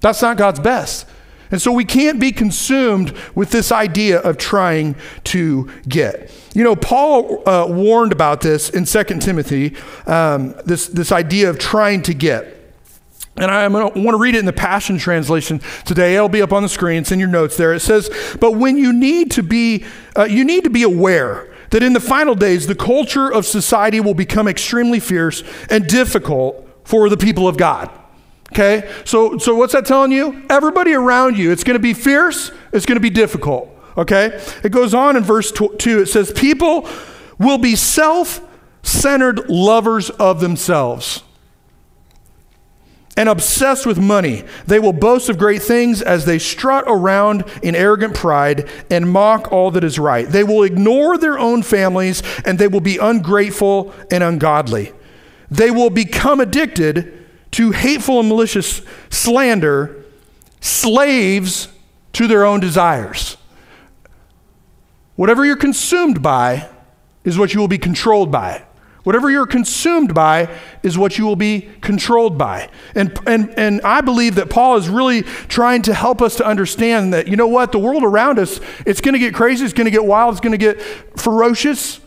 That's 0.00 0.20
not 0.20 0.36
God's 0.36 0.60
best. 0.60 1.08
And 1.50 1.62
so 1.62 1.72
we 1.72 1.86
can't 1.86 2.20
be 2.20 2.30
consumed 2.30 3.16
with 3.34 3.52
this 3.52 3.72
idea 3.72 4.18
of 4.18 4.36
trying 4.36 4.96
to 5.24 5.70
get. 5.88 6.30
You 6.54 6.62
know, 6.62 6.76
Paul 6.76 7.48
uh, 7.48 7.68
warned 7.68 8.12
about 8.12 8.42
this 8.42 8.68
in 8.68 8.84
2 8.84 9.04
Timothy, 9.18 9.76
um, 10.06 10.54
this, 10.66 10.88
this 10.88 11.10
idea 11.10 11.48
of 11.48 11.58
trying 11.58 12.02
to 12.02 12.12
get. 12.12 12.55
And 13.38 13.50
I 13.50 13.68
want 13.68 13.94
to 13.94 14.16
read 14.16 14.34
it 14.34 14.38
in 14.38 14.46
the 14.46 14.52
Passion 14.52 14.98
Translation 14.98 15.60
today. 15.84 16.14
It'll 16.14 16.28
be 16.28 16.40
up 16.40 16.52
on 16.52 16.62
the 16.62 16.68
screen. 16.68 17.02
It's 17.02 17.12
in 17.12 17.18
your 17.18 17.28
notes 17.28 17.56
there. 17.56 17.74
It 17.74 17.80
says, 17.80 18.10
"But 18.40 18.52
when 18.52 18.78
you 18.78 18.92
need 18.92 19.30
to 19.32 19.42
be, 19.42 19.84
uh, 20.16 20.24
you 20.24 20.44
need 20.44 20.64
to 20.64 20.70
be 20.70 20.82
aware 20.82 21.48
that 21.70 21.82
in 21.82 21.92
the 21.92 22.00
final 22.00 22.34
days, 22.34 22.66
the 22.66 22.74
culture 22.74 23.30
of 23.30 23.44
society 23.44 24.00
will 24.00 24.14
become 24.14 24.48
extremely 24.48 25.00
fierce 25.00 25.42
and 25.68 25.86
difficult 25.86 26.66
for 26.84 27.08
the 27.08 27.16
people 27.16 27.46
of 27.46 27.56
God." 27.56 27.90
Okay, 28.52 28.88
so 29.04 29.36
so 29.38 29.54
what's 29.54 29.74
that 29.74 29.84
telling 29.84 30.12
you? 30.12 30.42
Everybody 30.48 30.94
around 30.94 31.36
you, 31.36 31.50
it's 31.50 31.64
going 31.64 31.74
to 31.74 31.80
be 31.80 31.92
fierce. 31.92 32.52
It's 32.72 32.86
going 32.86 32.96
to 32.96 33.00
be 33.00 33.10
difficult. 33.10 33.68
Okay? 33.98 34.38
It 34.62 34.72
goes 34.72 34.94
on 34.94 35.16
in 35.16 35.22
verse 35.22 35.50
2. 35.50 36.00
It 36.00 36.06
says, 36.06 36.32
People 36.32 36.88
will 37.38 37.58
be 37.58 37.76
self 37.76 38.40
centered 38.82 39.48
lovers 39.48 40.10
of 40.10 40.40
themselves 40.40 41.22
and 43.16 43.28
obsessed 43.28 43.86
with 43.86 43.98
money. 43.98 44.44
They 44.66 44.78
will 44.78 44.92
boast 44.92 45.28
of 45.28 45.38
great 45.38 45.62
things 45.62 46.02
as 46.02 46.24
they 46.24 46.38
strut 46.38 46.84
around 46.86 47.44
in 47.62 47.74
arrogant 47.74 48.14
pride 48.14 48.68
and 48.90 49.10
mock 49.10 49.50
all 49.50 49.70
that 49.70 49.84
is 49.84 49.98
right. 49.98 50.28
They 50.28 50.44
will 50.44 50.62
ignore 50.62 51.16
their 51.16 51.38
own 51.38 51.62
families 51.62 52.22
and 52.44 52.58
they 52.58 52.68
will 52.68 52.80
be 52.80 52.98
ungrateful 52.98 53.94
and 54.10 54.22
ungodly. 54.22 54.92
They 55.50 55.70
will 55.70 55.90
become 55.90 56.40
addicted 56.40 57.24
to 57.52 57.70
hateful 57.70 58.20
and 58.20 58.28
malicious 58.28 58.82
slander, 59.08 60.04
slaves 60.60 61.68
to 62.12 62.26
their 62.26 62.44
own 62.44 62.60
desires. 62.60 63.38
Whatever 65.14 65.46
you're 65.46 65.56
consumed 65.56 66.22
by 66.22 66.68
is 67.24 67.38
what 67.38 67.54
you 67.54 67.60
will 67.60 67.68
be 67.68 67.78
controlled 67.78 68.30
by. 68.30 68.65
Whatever 69.06 69.30
you're 69.30 69.46
consumed 69.46 70.14
by 70.14 70.48
is 70.82 70.98
what 70.98 71.16
you 71.16 71.24
will 71.24 71.36
be 71.36 71.68
controlled 71.80 72.36
by. 72.36 72.68
And, 72.96 73.16
and, 73.24 73.56
and 73.56 73.80
I 73.82 74.00
believe 74.00 74.34
that 74.34 74.50
Paul 74.50 74.78
is 74.78 74.88
really 74.88 75.22
trying 75.22 75.82
to 75.82 75.94
help 75.94 76.20
us 76.20 76.34
to 76.38 76.44
understand 76.44 77.14
that, 77.14 77.28
you 77.28 77.36
know 77.36 77.46
what, 77.46 77.70
the 77.70 77.78
world 77.78 78.02
around 78.02 78.40
us, 78.40 78.58
it's 78.84 79.00
going 79.00 79.12
to 79.12 79.20
get 79.20 79.32
crazy, 79.32 79.64
it's 79.64 79.72
going 79.72 79.84
to 79.84 79.92
get 79.92 80.04
wild, 80.04 80.34
it's 80.34 80.40
going 80.40 80.58
to 80.58 80.58
get 80.58 80.82
ferocious. 81.16 82.00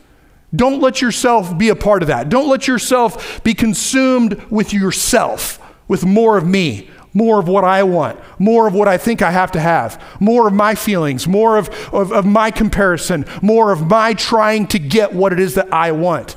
Don't 0.54 0.82
let 0.82 1.02
yourself 1.02 1.58
be 1.58 1.70
a 1.70 1.76
part 1.76 2.02
of 2.02 2.10
that. 2.10 2.28
Don't 2.28 2.50
let 2.50 2.68
yourself 2.68 3.42
be 3.46 3.54
consumed 3.54 4.34
with 4.50 4.74
yourself, 4.74 5.58
with 5.88 6.04
more 6.04 6.38
of 6.38 6.46
me, 6.46 6.90
more 7.14 7.40
of 7.40 7.48
what 7.48 7.64
I 7.64 7.82
want, 7.84 8.20
more 8.40 8.68
of 8.68 8.74
what 8.74 8.90
I 8.90 8.98
think 8.98 9.22
I 9.22 9.32
have 9.32 9.54
to 9.54 9.62
have, 9.62 10.04
more 10.20 10.50
of 10.50 10.54
my 10.54 10.76
feelings, 10.76 11.30
more 11.30 11.56
of, 11.56 11.70
of, 11.94 12.12
of, 12.12 12.26
my 12.26 12.52
comparison, 12.52 13.24
more 13.42 13.72
of 13.72 13.88
my 13.88 14.16
trying 14.16 14.68
to 14.68 14.80
get 14.80 15.14
what 15.14 15.32
it 15.32 15.40
is 15.40 15.56
that 15.56 15.74
I 15.74 15.94
want. 15.94 16.36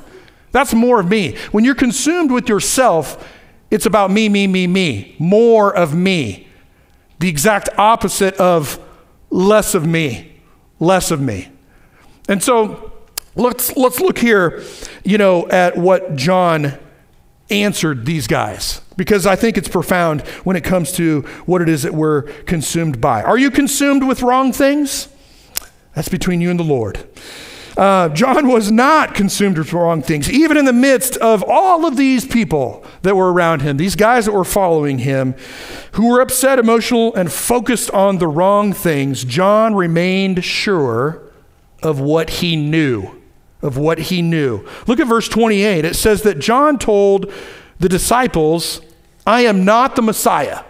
That's 0.52 0.74
more 0.74 1.00
of 1.00 1.08
me. 1.08 1.36
When 1.50 1.64
you're 1.64 1.74
consumed 1.74 2.30
with 2.30 2.48
yourself, 2.48 3.26
it's 3.70 3.86
about 3.86 4.10
me, 4.10 4.28
me, 4.28 4.46
me, 4.46 4.66
me. 4.66 5.16
More 5.18 5.74
of 5.74 5.94
me. 5.94 6.46
The 7.18 7.28
exact 7.28 7.70
opposite 7.78 8.34
of 8.34 8.78
less 9.30 9.74
of 9.74 9.86
me, 9.86 10.32
less 10.78 11.10
of 11.10 11.20
me. 11.20 11.48
And 12.28 12.42
so 12.42 12.92
let's, 13.34 13.76
let's 13.76 13.98
look 13.98 14.18
here, 14.18 14.62
you 15.04 15.18
know, 15.18 15.48
at 15.48 15.76
what 15.76 16.16
John 16.16 16.78
answered 17.50 18.06
these 18.06 18.26
guys 18.26 18.80
because 18.96 19.26
I 19.26 19.36
think 19.36 19.56
it's 19.56 19.68
profound 19.68 20.22
when 20.44 20.56
it 20.56 20.64
comes 20.64 20.92
to 20.92 21.22
what 21.46 21.62
it 21.62 21.68
is 21.68 21.82
that 21.82 21.94
we're 21.94 22.22
consumed 22.44 23.00
by. 23.00 23.22
Are 23.22 23.38
you 23.38 23.50
consumed 23.50 24.06
with 24.06 24.22
wrong 24.22 24.52
things? 24.52 25.08
That's 25.94 26.08
between 26.08 26.40
you 26.40 26.50
and 26.50 26.58
the 26.58 26.64
Lord. 26.64 27.06
Uh, 27.76 28.08
John 28.10 28.48
was 28.48 28.70
not 28.70 29.14
consumed 29.14 29.56
with 29.56 29.72
wrong 29.72 30.02
things, 30.02 30.30
even 30.30 30.56
in 30.56 30.64
the 30.64 30.72
midst 30.72 31.16
of 31.18 31.42
all 31.46 31.86
of 31.86 31.96
these 31.96 32.26
people 32.26 32.84
that 33.02 33.16
were 33.16 33.32
around 33.32 33.62
him, 33.62 33.76
these 33.76 33.96
guys 33.96 34.26
that 34.26 34.32
were 34.32 34.44
following 34.44 34.98
him, 34.98 35.34
who 35.92 36.08
were 36.08 36.20
upset, 36.20 36.58
emotional, 36.58 37.14
and 37.14 37.32
focused 37.32 37.90
on 37.92 38.18
the 38.18 38.28
wrong 38.28 38.72
things. 38.72 39.24
John 39.24 39.74
remained 39.74 40.44
sure 40.44 41.22
of 41.82 41.98
what 41.98 42.30
he 42.30 42.56
knew. 42.56 43.20
Of 43.62 43.76
what 43.76 43.98
he 43.98 44.22
knew. 44.22 44.66
Look 44.86 45.00
at 45.00 45.06
verse 45.06 45.28
28. 45.28 45.84
It 45.84 45.96
says 45.96 46.22
that 46.22 46.38
John 46.38 46.78
told 46.78 47.32
the 47.78 47.88
disciples, 47.88 48.80
I 49.26 49.42
am 49.42 49.64
not 49.64 49.96
the 49.96 50.02
Messiah. 50.02 50.64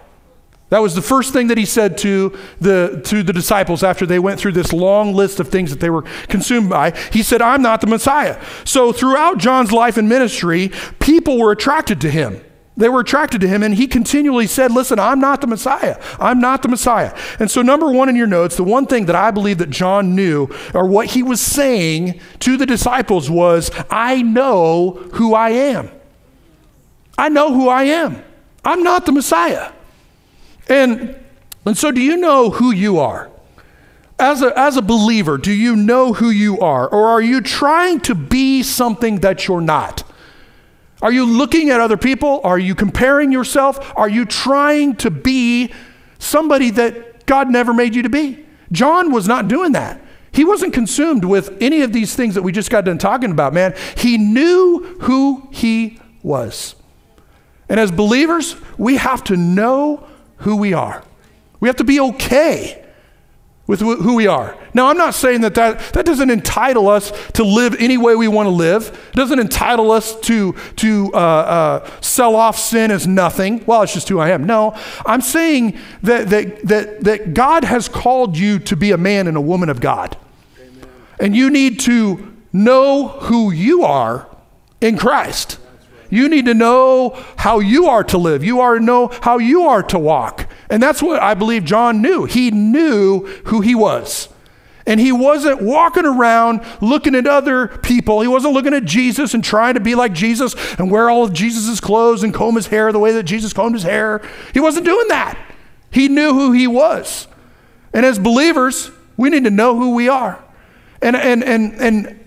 That 0.73 0.81
was 0.81 0.95
the 0.95 1.03
first 1.03 1.35
thing 1.35 1.49
that 1.49 1.59
he 1.59 1.67
said 1.67 1.99
to 1.99 2.35
the, 2.59 3.03
to 3.05 3.23
the 3.23 3.35
disciples 3.35 3.83
after 3.83 4.07
they 4.07 4.19
went 4.19 4.41
through 4.41 4.53
this 4.53 4.73
long 4.73 5.13
list 5.13 5.39
of 5.39 5.49
things 5.49 5.69
that 5.69 5.81
they 5.81 5.91
were 5.91 6.01
consumed 6.29 6.71
by. 6.71 6.99
He 7.13 7.23
said, 7.23 7.43
I'm 7.43 7.61
not 7.61 7.83
the 7.83 7.87
Messiah. 7.87 8.43
So 8.65 8.91
throughout 8.91 9.37
John's 9.37 9.71
life 9.71 9.99
and 9.99 10.09
ministry, 10.09 10.73
people 10.99 11.39
were 11.39 11.53
attracted 11.53 12.01
to 12.01 12.11
him. 12.11 12.43
They 12.75 12.89
were 12.89 13.01
attracted 13.01 13.43
to 13.43 13.49
him, 13.49 13.63
and 13.63 13.75
he 13.75 13.87
continually 13.87 14.47
said, 14.47 14.73
Listen, 14.73 14.99
I'm 14.99 15.21
not 15.21 15.43
the 15.43 15.47
Messiah. 15.47 16.03
I'm 16.19 16.41
not 16.41 16.63
the 16.63 16.69
Messiah. 16.69 17.15
And 17.39 17.51
so, 17.51 17.61
number 17.61 17.93
one 17.93 18.09
in 18.09 18.17
your 18.17 18.27
notes, 18.27 18.57
the 18.57 18.65
one 18.65 18.87
thing 18.87 19.05
that 19.05 19.15
I 19.15 19.31
believe 19.31 19.59
that 19.59 19.69
John 19.69 20.15
knew, 20.15 20.49
or 20.73 20.87
what 20.87 21.09
he 21.09 21.23
was 21.23 21.43
saying 21.43 22.19
to 22.39 22.57
the 22.57 22.65
disciples, 22.65 23.29
was, 23.29 23.71
I 23.91 24.23
know 24.23 24.93
who 25.13 25.35
I 25.35 25.51
am. 25.51 25.91
I 27.19 27.29
know 27.29 27.53
who 27.53 27.69
I 27.69 27.83
am. 27.83 28.25
I'm 28.65 28.83
not 28.83 29.05
the 29.05 29.13
Messiah. 29.13 29.73
And, 30.73 31.15
and 31.67 31.77
so, 31.77 31.91
do 31.91 32.01
you 32.01 32.17
know 32.17 32.49
who 32.49 32.71
you 32.71 32.99
are? 32.99 33.31
As 34.19 34.41
a, 34.41 34.59
as 34.59 34.79
a 34.79 34.83
believer, 34.83 35.37
do 35.37 35.53
you 35.53 35.77
know 35.77 36.15
who 36.15 36.31
you 36.31 36.61
are? 36.61 36.89
Or 36.89 37.09
are 37.09 37.21
you 37.21 37.43
trying 37.43 38.01
to 38.01 38.15
be 38.15 38.63
something 38.63 39.21
that 39.21 39.47
you're 39.47 39.61
not? 39.61 40.03
Are 41.03 41.13
you 41.13 41.27
looking 41.27 41.69
at 41.69 41.81
other 41.81 41.99
people? 41.99 42.41
Are 42.43 42.59
you 42.59 42.75
comparing 42.75 43.33
yourself? 43.33 43.93
Are 43.97 44.09
you 44.09 44.25
trying 44.25 44.97
to 44.97 45.11
be 45.11 45.75
somebody 46.19 46.71
that 46.71 47.27
God 47.27 47.51
never 47.51 47.75
made 47.75 47.95
you 47.95 48.03
to 48.05 48.09
be? 48.09 48.47
John 48.71 49.13
was 49.13 49.29
not 49.29 49.49
doing 49.49 49.73
that. 49.73 50.01
He 50.31 50.43
wasn't 50.43 50.73
consumed 50.73 51.27
with 51.27 51.55
any 51.61 51.83
of 51.83 51.93
these 51.93 52.15
things 52.15 52.35
that 52.35 52.43
we 52.43 52.51
just 52.51 52.71
got 52.71 52.87
done 52.87 52.97
talking 52.97 53.31
about, 53.31 53.53
man. 53.53 53.75
He 53.99 54.17
knew 54.17 54.97
who 55.03 55.49
he 55.53 56.01
was. 56.23 56.77
And 57.69 57.79
as 57.79 57.91
believers, 57.91 58.57
we 58.79 58.97
have 58.97 59.23
to 59.25 59.37
know 59.37 60.09
who 60.43 60.57
we 60.57 60.73
are. 60.73 61.03
We 61.61 61.69
have 61.69 61.77
to 61.77 61.85
be 61.85 62.01
okay 62.01 62.83
with 63.67 63.81
who 63.81 64.17
we 64.17 64.27
are. 64.27 64.57
Now, 64.75 64.89
I'm 64.89 64.99
not 64.99 65.15
saying 65.15 65.43
that, 65.43 65.55
that 65.55 65.79
that 65.93 66.05
doesn't 66.05 66.31
entitle 66.31 66.89
us 66.89 67.13
to 67.33 67.45
live 67.45 67.77
any 67.79 67.97
way 67.97 68.17
we 68.17 68.27
want 68.27 68.47
to 68.47 68.51
live. 68.51 68.89
It 69.13 69.17
doesn't 69.17 69.39
entitle 69.39 69.93
us 69.93 70.19
to, 70.21 70.55
to 70.77 71.11
uh, 71.15 71.17
uh, 71.17 71.91
sell 72.01 72.35
off 72.35 72.59
sin 72.59 72.91
as 72.91 73.07
nothing. 73.07 73.65
Well, 73.65 73.83
it's 73.83 73.95
just 73.95 74.09
who 74.09 74.19
I 74.19 74.31
am. 74.31 74.45
No, 74.45 74.77
I'm 75.07 75.21
saying 75.21 75.79
that, 76.03 76.29
that, 76.31 76.67
that, 76.67 77.01
that 77.05 77.35
God 77.35 77.65
has 77.65 77.89
called 77.89 78.37
you 78.37 78.59
to 78.59 78.77
be 78.77 78.91
a 78.91 78.99
man 78.99 79.29
and 79.29 79.37
a 79.37 79.41
woman 79.41 79.69
of 79.69 79.81
God. 79.81 80.17
Amen. 80.61 80.89
And 81.21 81.37
you 81.37 81.49
need 81.49 81.79
to 81.81 82.35
know 82.53 83.09
who 83.09 83.53
you 83.53 83.85
are 83.85 84.27
in 84.81 84.99
Christ. 84.99 85.59
You 86.13 86.29
need 86.29 86.45
to 86.45 86.53
know 86.53 87.19
how 87.39 87.61
you 87.61 87.87
are 87.87 88.05
to 88.05 88.19
live. 88.19 88.45
You 88.45 88.61
are 88.61 88.79
to 88.79 88.85
know 88.85 89.11
how 89.23 89.39
you 89.39 89.63
are 89.63 89.83
to 89.85 89.99
walk. 89.99 90.47
And 90.69 90.83
that's 90.83 91.03
what 91.03 91.23
I 91.23 91.33
believe 91.33 91.65
John 91.65 92.03
knew. 92.03 92.27
He 92.27 92.51
knew 92.51 93.25
who 93.47 93.63
he 93.63 93.75
was. 93.75 94.29
And 94.85 95.01
he 95.01 95.11
wasn't 95.11 95.63
walking 95.63 96.05
around 96.05 96.67
looking 96.83 97.15
at 97.15 97.27
other 97.27 97.67
people. 97.67 98.21
He 98.21 98.29
wasn't 98.29 98.53
looking 98.53 98.75
at 98.75 98.85
Jesus 98.85 99.33
and 99.33 99.43
trying 99.43 99.73
to 99.73 99.81
be 99.81 99.95
like 99.95 100.13
Jesus 100.13 100.55
and 100.75 100.91
wear 100.91 101.09
all 101.09 101.25
of 101.25 101.33
Jesus' 101.33 101.81
clothes 101.81 102.23
and 102.23 102.35
comb 102.35 102.57
his 102.57 102.67
hair 102.67 102.93
the 102.93 102.99
way 102.99 103.13
that 103.13 103.23
Jesus 103.23 103.55
combed 103.55 103.75
his 103.75 103.85
hair. 103.85 104.21
He 104.53 104.61
wasn't 104.61 104.85
doing 104.85 105.09
that. 105.09 105.39
He 105.91 106.09
knew 106.09 106.35
who 106.35 106.53
he 106.53 106.67
was. 106.67 107.27
And 107.95 108.05
as 108.05 108.19
believers, 108.19 108.91
we 109.17 109.31
need 109.31 109.45
to 109.45 109.51
know 109.51 109.79
who 109.79 109.95
we 109.95 110.11
are 110.11 110.45
and, 111.01 111.17
and, 111.17 111.43
and, 111.43 111.73
and, 111.81 112.21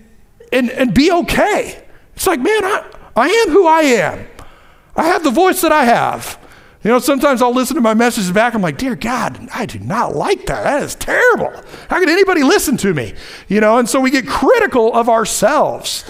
and, 0.50 0.70
and 0.70 0.92
be 0.92 1.12
okay. 1.12 1.84
It's 2.16 2.26
like, 2.26 2.40
man, 2.40 2.64
I, 2.64 2.95
I 3.16 3.28
am 3.28 3.50
who 3.50 3.66
I 3.66 3.80
am. 3.80 4.26
I 4.94 5.06
have 5.06 5.24
the 5.24 5.30
voice 5.30 5.62
that 5.62 5.72
I 5.72 5.84
have. 5.84 6.38
You 6.84 6.92
know, 6.92 6.98
sometimes 7.00 7.42
I'll 7.42 7.54
listen 7.54 7.74
to 7.74 7.80
my 7.80 7.94
messages 7.94 8.30
back. 8.30 8.54
I'm 8.54 8.62
like, 8.62 8.78
dear 8.78 8.94
God, 8.94 9.48
I 9.52 9.66
do 9.66 9.80
not 9.80 10.14
like 10.14 10.46
that. 10.46 10.62
That 10.62 10.82
is 10.82 10.94
terrible. 10.94 11.50
How 11.90 11.98
could 11.98 12.08
anybody 12.08 12.44
listen 12.44 12.76
to 12.76 12.94
me? 12.94 13.14
You 13.48 13.60
know, 13.60 13.78
and 13.78 13.88
so 13.88 14.00
we 14.00 14.10
get 14.12 14.28
critical 14.28 14.94
of 14.94 15.08
ourselves. 15.08 16.08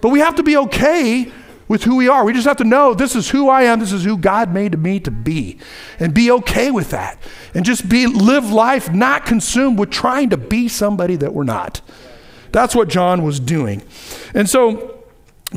But 0.00 0.08
we 0.08 0.18
have 0.18 0.34
to 0.36 0.42
be 0.42 0.56
okay 0.56 1.30
with 1.68 1.84
who 1.84 1.96
we 1.96 2.08
are. 2.08 2.24
We 2.24 2.32
just 2.32 2.46
have 2.46 2.56
to 2.56 2.64
know 2.64 2.94
this 2.94 3.14
is 3.14 3.30
who 3.30 3.48
I 3.48 3.62
am. 3.62 3.78
This 3.78 3.92
is 3.92 4.04
who 4.04 4.16
God 4.16 4.52
made 4.52 4.78
me 4.78 4.98
to 5.00 5.10
be. 5.10 5.58
And 6.00 6.12
be 6.12 6.30
okay 6.30 6.70
with 6.70 6.90
that. 6.90 7.18
And 7.54 7.64
just 7.64 7.88
be 7.88 8.06
live 8.06 8.50
life 8.50 8.92
not 8.92 9.26
consumed 9.26 9.78
with 9.78 9.90
trying 9.90 10.30
to 10.30 10.36
be 10.36 10.68
somebody 10.68 11.16
that 11.16 11.34
we're 11.34 11.44
not. 11.44 11.82
That's 12.52 12.74
what 12.74 12.88
John 12.88 13.22
was 13.22 13.38
doing. 13.38 13.82
And 14.34 14.48
so 14.48 14.95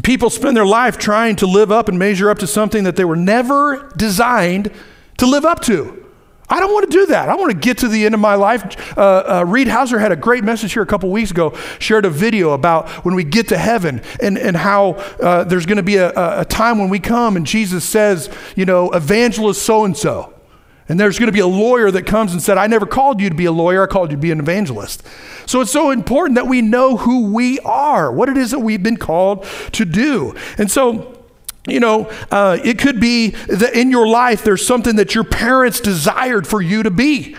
people 0.04 0.30
spend 0.30 0.56
their 0.56 0.66
life 0.66 0.98
trying 0.98 1.36
to 1.38 1.48
live 1.48 1.72
up 1.72 1.90
and 1.90 1.98
measure 1.98 2.30
up 2.30 2.40
to 2.40 2.48
something 2.48 2.84
that 2.84 2.96
they 2.96 3.06
were 3.06 3.16
never 3.16 3.92
designed 3.98 4.72
to 5.18 5.26
live 5.26 5.46
up 5.46 5.62
to. 5.62 5.96
I 6.50 6.60
don't 6.60 6.74
want 6.74 6.90
to 6.90 6.98
do 6.98 7.06
that. 7.08 7.30
I 7.30 7.36
want 7.36 7.52
to 7.52 7.58
get 7.58 7.80
to 7.80 7.88
the 7.88 8.06
end 8.06 8.16
of 8.16 8.20
my 8.20 8.34
life. 8.34 8.98
Uh, 8.98 9.02
uh, 9.42 9.46
Reed 9.46 9.68
Hauser 9.68 10.00
had 10.00 10.12
a 10.12 10.16
great 10.16 10.44
message 10.44 10.74
here 10.74 10.82
a 10.82 10.86
couple 10.88 11.12
weeks 11.12 11.30
ago, 11.30 11.56
shared 11.78 12.06
a 12.06 12.10
video 12.10 12.52
about 12.52 12.90
when 13.06 13.14
we 13.14 13.24
get 13.24 13.50
to 13.50 13.58
heaven 13.58 14.02
and, 14.22 14.38
and 14.38 14.58
how 14.58 14.94
uh, 15.22 15.44
there's 15.44 15.68
going 15.68 15.78
to 15.78 15.84
be 15.84 15.98
a, 15.98 16.12
a 16.42 16.46
time 16.46 16.80
when 16.80 16.90
we 16.90 17.00
come 17.00 17.36
and 17.36 17.46
Jesus 17.46 17.86
says, 17.86 18.30
you 18.56 18.66
know, 18.66 18.90
evangelist 18.92 19.62
so 19.62 19.86
and 19.86 19.96
so. 19.96 20.34
And 20.90 21.00
there's 21.00 21.20
going 21.20 21.28
to 21.28 21.34
be 21.34 21.40
a 21.40 21.48
lawyer 21.48 21.92
that 21.92 22.08
comes 22.08 22.34
and 22.34 22.42
said, 22.42 22.58
I 22.58 22.66
never 22.66 22.88
called 22.88 23.22
you 23.22 23.30
to 23.30 23.36
be 23.36 23.46
a 23.46 23.52
lawyer, 23.52 23.84
I 23.84 23.88
called 23.88 24.10
you 24.10 24.18
to 24.18 24.22
be 24.22 24.32
an 24.32 24.40
evangelist. 24.40 25.06
So 25.46 25.62
it's 25.62 25.72
so 25.72 25.92
important 25.92 26.36
that 26.36 26.48
we 26.48 26.64
know 26.64 26.98
who 26.98 27.32
we 27.32 27.60
are, 27.60 28.12
what 28.12 28.28
it 28.28 28.38
is 28.38 28.52
that 28.52 28.60
we've 28.60 28.82
been 28.82 28.98
called 28.98 29.46
to 29.74 29.86
do. 29.86 30.36
And 30.58 30.70
so, 30.70 31.24
you 31.68 31.80
know, 31.80 32.10
uh, 32.32 32.58
it 32.64 32.80
could 32.80 33.00
be 33.00 33.30
that 33.30 33.76
in 33.76 33.92
your 33.92 34.08
life 34.08 34.44
there's 34.44 34.66
something 34.66 34.96
that 34.96 35.14
your 35.14 35.24
parents 35.24 35.80
desired 35.80 36.48
for 36.48 36.60
you 36.60 36.82
to 36.82 36.92
be. 36.92 37.36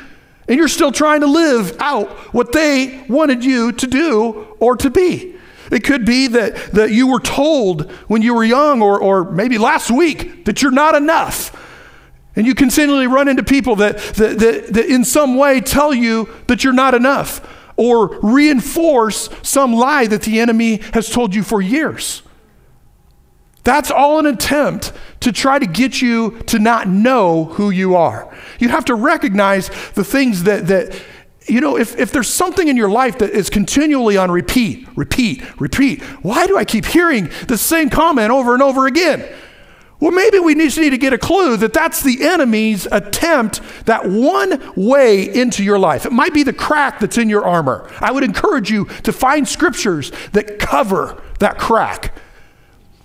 And 0.47 0.57
you're 0.57 0.69
still 0.69 0.93
trying 0.93 1.21
to 1.21 1.27
live 1.27 1.77
out 1.81 2.09
what 2.33 2.53
they 2.53 3.05
wanted 3.09 3.45
you 3.45 3.73
to 3.73 3.87
do 3.87 4.57
or 4.61 4.77
to 4.77 4.91
be. 4.91 5.37
It 5.73 5.85
could 5.85 6.05
be 6.05 6.29
that, 6.29 6.73
that 6.73 6.91
you 6.91 7.09
were 7.09 7.21
told 7.21 7.91
when 8.09 8.23
you 8.23 8.35
were 8.35 8.45
young 8.45 8.83
or, 8.83 8.99
or 8.99 9.31
maybe 9.31 9.59
last 9.59 9.91
week 9.91 10.45
that 10.45 10.63
you're 10.63 10.73
not 10.73 10.95
enough. 10.95 11.57
And 12.37 12.47
you 12.47 12.55
continually 12.55 13.07
run 13.07 13.29
into 13.29 13.43
people 13.43 13.77
that, 13.77 13.99
that, 13.99 14.39
that, 14.39 14.67
that 14.75 14.87
in 14.87 15.05
some 15.05 15.37
way 15.37 15.61
tell 15.61 15.93
you 15.93 16.29
that 16.47 16.63
you're 16.63 16.73
not 16.73 16.95
enough 16.95 17.47
or 17.77 18.19
reinforce 18.21 19.29
some 19.43 19.73
lie 19.73 20.07
that 20.07 20.23
the 20.23 20.39
enemy 20.39 20.77
has 20.93 21.09
told 21.09 21.35
you 21.35 21.43
for 21.43 21.61
years. 21.61 22.23
That's 23.65 23.91
all 23.91 24.19
an 24.19 24.27
attempt 24.27 24.93
to 25.21 25.33
try 25.33 25.59
to 25.59 25.67
get 25.67 26.01
you 26.01 26.39
to 26.47 26.59
not 26.59 26.89
know 26.89 27.45
who 27.45 27.71
you 27.71 27.95
are. 27.95 28.35
You 28.59 28.69
have 28.69 28.85
to 28.87 28.95
recognize 28.95 29.69
the 29.95 30.05
things 30.05 30.45
that, 30.45 30.67
that 30.69 31.01
you 31.47 31.61
know, 31.61 31.77
if, 31.77 31.99
if 31.99 32.13
there's 32.13 32.29
something 32.29 32.69
in 32.69 32.77
your 32.77 32.91
life 32.91 33.19
that 33.19 33.31
is 33.31 33.51
continually 33.51 34.17
on 34.17 34.31
repeat, 34.31 34.87
repeat, 34.97 35.43
repeat, 35.61 36.03
why 36.23 36.47
do 36.47 36.57
I 36.57 36.65
keep 36.65 36.85
hearing 36.85 37.31
the 37.49 37.59
same 37.59 37.91
comment 37.91 38.31
over 38.31 38.55
and 38.55 38.63
over 38.63 38.87
again? 38.87 39.27
Well, 40.01 40.13
maybe 40.13 40.39
we 40.39 40.55
just 40.55 40.79
need 40.79 40.91
to 40.91 40.99
get 40.99 41.13
a 41.13 41.19
clue 41.19 41.59
that 41.59 41.75
that's 41.75 42.03
the 42.03 42.25
enemy's 42.25 42.87
attempt, 42.87 43.61
that 43.85 44.09
one 44.09 44.73
way 44.75 45.23
into 45.33 45.63
your 45.63 45.79
life. 45.79 46.07
It 46.07 46.13
might 46.13 46.33
be 46.33 46.43
the 46.43 46.55
crack 46.55 47.01
that's 47.01 47.19
in 47.19 47.29
your 47.29 47.45
armor. 47.45 47.89
I 48.01 48.11
would 48.11 48.25
encourage 48.25 48.71
you 48.71 48.87
to 49.05 49.13
find 49.13 49.47
scriptures 49.47 50.11
that 50.33 50.59
cover 50.59 51.23
that 51.39 51.59
crack 51.59 52.15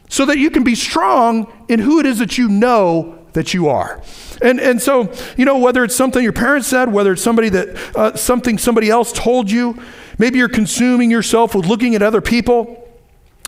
so 0.08 0.26
that 0.26 0.38
you 0.38 0.50
can 0.50 0.64
be 0.64 0.76
strong 0.76 1.52
in 1.68 1.80
who 1.80 2.00
it 2.00 2.06
is 2.06 2.20
that 2.20 2.38
you 2.38 2.48
know 2.48 3.20
that 3.34 3.54
you 3.54 3.68
are. 3.68 4.02
And, 4.41 4.62
and 4.62 4.82
so, 4.82 5.12
you 5.36 5.43
know, 5.43 5.58
whether 5.58 5.84
it's 5.84 5.96
something 5.96 6.24
your 6.24 6.32
parents 6.32 6.68
said, 6.68 6.91
whether 6.91 7.14
it's 7.14 7.22
somebody 7.22 7.50
that, 7.50 7.96
uh, 7.96 8.16
something 8.16 8.58
somebody 8.58 8.89
else 8.89 9.12
told 9.12 9.52
you, 9.52 9.78
maybe 10.18 10.38
you're 10.38 10.48
consuming 10.48 11.12
yourself 11.12 11.54
with 11.54 11.66
looking 11.66 11.96
at 11.96 12.02
other 12.02 12.22
people, 12.22 12.85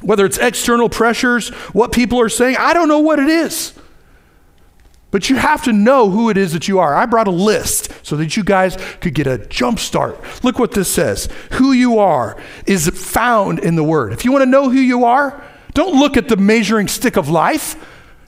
whether 0.01 0.25
it's 0.25 0.37
external 0.37 0.89
pressures, 0.89 1.49
what 1.73 1.91
people 1.91 2.19
are 2.19 2.29
saying, 2.29 2.55
I 2.57 2.73
don't 2.73 2.87
know 2.87 2.99
what 2.99 3.19
it 3.19 3.29
is. 3.29 3.73
But 5.09 5.29
you 5.29 5.37
have 5.37 5.63
to 5.63 5.73
know 5.73 6.09
who 6.09 6.29
it 6.29 6.37
is 6.37 6.53
that 6.53 6.67
you 6.67 6.79
are. 6.79 6.93
I 6.93 7.05
brought 7.05 7.27
a 7.27 7.31
list 7.31 7.91
so 8.05 8.17
that 8.17 8.35
you 8.35 8.43
guys 8.43 8.75
could 8.99 9.13
get 9.13 9.25
a 9.25 9.37
jump 9.37 9.79
start. 9.79 10.19
Look 10.43 10.59
what 10.59 10.73
this 10.73 10.93
says. 10.93 11.29
Who 11.53 11.71
you 11.71 11.99
are 11.99 12.37
is 12.65 12.89
found 12.89 13.59
in 13.59 13.75
the 13.75 13.83
Word. 13.83 14.11
If 14.11 14.25
you 14.25 14.31
want 14.31 14.43
to 14.43 14.49
know 14.49 14.69
who 14.69 14.79
you 14.79 15.05
are, 15.05 15.41
don't 15.73 15.97
look 15.97 16.17
at 16.17 16.27
the 16.27 16.37
measuring 16.37 16.87
stick 16.87 17.15
of 17.17 17.29
life. 17.29 17.75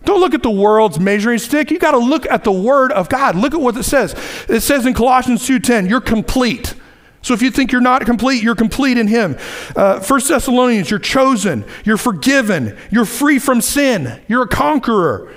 Don't 0.05 0.22
look 0.22 0.34
at 0.34 0.43
the 0.43 0.49
world's 0.49 0.99
measuring 0.99 1.39
stick. 1.39 1.72
You 1.72 1.80
got 1.80 1.91
to 1.91 1.97
look 1.97 2.26
at 2.28 2.43
the 2.43 2.51
word 2.51 2.91
of 2.93 3.09
God. 3.09 3.36
Look 3.36 3.53
at 3.53 3.59
what 3.59 3.76
it 3.76 3.84
says. 3.84 4.15
It 4.47 4.61
says 4.61 4.86
in 4.86 4.93
Colossians 4.93 5.45
2:10, 5.45 5.89
you're 5.89 5.99
complete. 5.99 6.74
So 7.22 7.34
if 7.34 7.41
you 7.41 7.51
think 7.51 7.72
you're 7.72 7.82
not 7.82 8.05
complete, 8.05 8.41
you're 8.41 8.55
complete 8.55 8.97
in 8.97 9.07
him. 9.07 9.38
Uh, 9.76 9.99
1 9.99 10.22
Thessalonians, 10.28 10.89
you're 10.89 10.99
chosen, 10.99 11.65
you're 11.84 11.97
forgiven, 11.97 12.78
you're 12.91 13.05
free 13.05 13.39
from 13.39 13.61
sin, 13.61 14.22
you're 14.28 14.43
a 14.43 14.47
conqueror. 14.47 15.34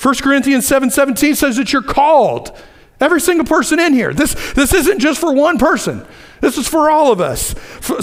1 0.00 0.14
Corinthians 0.16 0.66
7 0.66 0.90
17 0.90 1.34
says 1.34 1.56
that 1.56 1.72
you're 1.72 1.82
called. 1.82 2.56
Every 3.00 3.20
single 3.20 3.46
person 3.46 3.80
in 3.80 3.94
here. 3.94 4.14
This, 4.14 4.34
this 4.52 4.72
isn't 4.72 5.00
just 5.00 5.18
for 5.18 5.32
one 5.32 5.58
person. 5.58 6.06
This 6.40 6.56
is 6.56 6.68
for 6.68 6.90
all 6.90 7.12
of 7.12 7.20
us. 7.20 7.54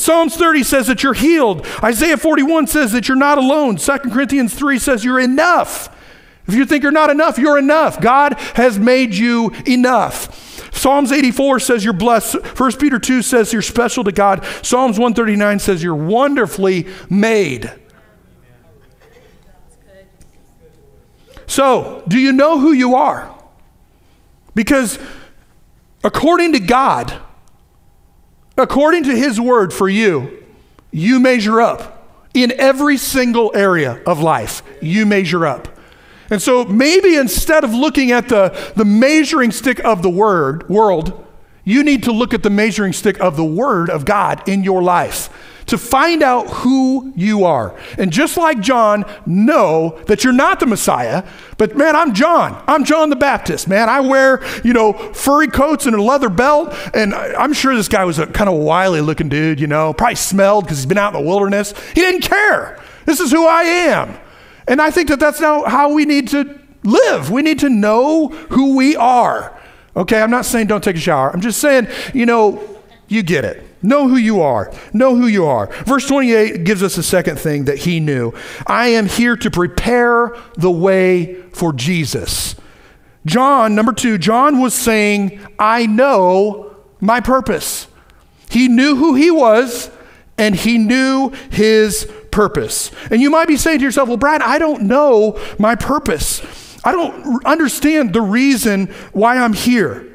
Psalms 0.01 0.35
30 0.35 0.63
says 0.63 0.87
that 0.87 1.03
you're 1.03 1.13
healed. 1.13 1.65
Isaiah 1.83 2.17
41 2.17 2.67
says 2.67 2.91
that 2.93 3.07
you're 3.07 3.17
not 3.17 3.37
alone. 3.37 3.77
2 3.77 3.97
Corinthians 4.11 4.53
3 4.53 4.79
says 4.79 5.05
you're 5.05 5.19
enough. 5.19 5.95
If 6.47 6.55
you 6.55 6.65
think 6.65 6.83
you're 6.83 6.91
not 6.91 7.09
enough, 7.09 7.37
you're 7.37 7.59
enough. 7.59 8.01
God 8.01 8.33
has 8.55 8.79
made 8.79 9.13
you 9.13 9.51
enough. 9.67 10.48
Psalms 10.71 11.11
84 11.11 11.59
says 11.59 11.83
you're 11.83 11.93
blessed. 11.93 12.35
1 12.35 12.71
Peter 12.77 12.99
2 12.99 13.21
says 13.21 13.51
you're 13.53 13.61
special 13.61 14.03
to 14.03 14.11
God. 14.11 14.45
Psalms 14.61 14.97
139 14.97 15.59
says 15.59 15.83
you're 15.83 15.95
wonderfully 15.95 16.87
made. 17.09 17.71
So, 21.47 22.03
do 22.07 22.19
you 22.19 22.31
know 22.31 22.59
who 22.59 22.71
you 22.71 22.95
are? 22.95 23.35
Because 24.53 24.99
according 26.03 26.53
to 26.53 26.59
God, 26.59 27.19
according 28.55 29.05
to 29.05 29.15
His 29.15 29.41
word 29.41 29.73
for 29.73 29.89
you, 29.89 30.43
you 30.91 31.19
measure 31.19 31.59
up 31.59 32.07
in 32.33 32.53
every 32.57 32.97
single 32.97 33.51
area 33.55 34.01
of 34.05 34.21
life. 34.21 34.61
You 34.81 35.05
measure 35.05 35.45
up. 35.45 35.78
And 36.29 36.41
so 36.41 36.65
maybe 36.65 37.15
instead 37.15 37.63
of 37.63 37.73
looking 37.73 38.11
at 38.11 38.29
the, 38.29 38.49
the 38.75 38.85
measuring 38.85 39.51
stick 39.51 39.79
of 39.79 40.01
the 40.01 40.09
word, 40.09 40.67
world, 40.69 41.25
you 41.63 41.83
need 41.83 42.03
to 42.03 42.11
look 42.11 42.33
at 42.33 42.43
the 42.43 42.49
measuring 42.49 42.93
stick 42.93 43.19
of 43.19 43.35
the 43.35 43.45
word 43.45 43.89
of 43.89 44.05
God 44.05 44.47
in 44.47 44.63
your 44.63 44.81
life 44.81 45.29
to 45.69 45.77
find 45.77 46.23
out 46.23 46.47
who 46.47 47.13
you 47.15 47.45
are. 47.45 47.79
And 47.97 48.11
just 48.11 48.37
like 48.37 48.59
John, 48.59 49.05
know 49.27 49.99
that 50.07 50.23
you're 50.23 50.33
not 50.33 50.59
the 50.59 50.65
Messiah, 50.65 51.23
but 51.57 51.77
man, 51.77 51.95
I'm 51.95 52.13
John. 52.13 52.61
I'm 52.67 52.83
John 52.83 53.11
the 53.11 53.15
Baptist, 53.15 53.67
man. 53.67 53.87
I 53.87 53.99
wear, 53.99 54.43
you 54.63 54.73
know, 54.73 54.93
furry 54.93 55.47
coats 55.47 55.85
and 55.85 55.95
a 55.95 56.01
leather 56.01 56.29
belt, 56.29 56.73
and 56.93 57.13
I'm 57.13 57.53
sure 57.53 57.75
this 57.75 57.87
guy 57.87 58.03
was 58.03 58.17
a 58.17 58.25
kind 58.25 58.49
of 58.49 58.57
wily 58.57 59.01
looking 59.01 59.29
dude, 59.29 59.59
you 59.59 59.67
know, 59.67 59.93
probably 59.93 60.15
smelled 60.15 60.65
because 60.65 60.79
he's 60.79 60.87
been 60.87 60.97
out 60.97 61.13
in 61.13 61.21
the 61.21 61.27
wilderness. 61.27 61.73
He 61.93 62.01
didn't 62.01 62.21
care. 62.21 62.81
This 63.05 63.19
is 63.19 63.31
who 63.31 63.45
I 63.45 63.61
am. 63.61 64.17
And 64.69 64.79
I 64.81 64.91
think 64.91 65.09
that 65.09 65.19
that's 65.19 65.41
now 65.41 65.63
how 65.63 65.91
we 65.91 66.05
need 66.05 66.29
to 66.29 66.59
live. 66.83 67.31
We 67.31 67.41
need 67.41 67.59
to 67.59 67.69
know 67.69 68.27
who 68.27 68.77
we 68.77 68.95
are. 68.95 69.59
Okay, 69.95 70.21
I'm 70.21 70.29
not 70.29 70.45
saying 70.45 70.67
don't 70.67 70.83
take 70.83 70.95
a 70.95 70.99
shower. 70.99 71.31
I'm 71.31 71.41
just 71.41 71.59
saying, 71.59 71.87
you 72.13 72.25
know, 72.25 72.79
you 73.07 73.23
get 73.23 73.43
it. 73.43 73.65
Know 73.81 74.07
who 74.07 74.17
you 74.17 74.41
are. 74.41 74.71
Know 74.93 75.15
who 75.15 75.25
you 75.25 75.45
are. 75.45 75.67
Verse 75.85 76.07
28 76.07 76.63
gives 76.65 76.83
us 76.83 76.97
a 76.97 77.03
second 77.03 77.39
thing 77.39 77.65
that 77.65 77.79
he 77.79 77.99
knew. 77.99 78.31
I 78.67 78.89
am 78.89 79.07
here 79.07 79.35
to 79.37 79.49
prepare 79.49 80.37
the 80.55 80.71
way 80.71 81.41
for 81.53 81.73
Jesus. 81.73 82.55
John, 83.25 83.73
number 83.73 83.91
two, 83.91 84.17
John 84.17 84.59
was 84.59 84.73
saying, 84.73 85.39
I 85.57 85.87
know 85.87 86.75
my 86.99 87.21
purpose. 87.21 87.87
He 88.49 88.67
knew 88.67 88.95
who 88.95 89.15
he 89.15 89.31
was 89.31 89.89
and 90.37 90.55
he 90.55 90.77
knew 90.77 91.31
his 91.49 92.09
purpose. 92.31 92.91
And 93.11 93.21
you 93.21 93.29
might 93.29 93.47
be 93.47 93.57
saying 93.57 93.79
to 93.79 93.85
yourself, 93.85 94.07
well, 94.07 94.17
Brad, 94.17 94.41
I 94.41 94.59
don't 94.59 94.83
know 94.83 95.39
my 95.57 95.75
purpose. 95.75 96.41
I 96.83 96.91
don't 96.91 97.45
understand 97.45 98.13
the 98.13 98.21
reason 98.21 98.87
why 99.11 99.37
I'm 99.37 99.53
here. 99.53 100.05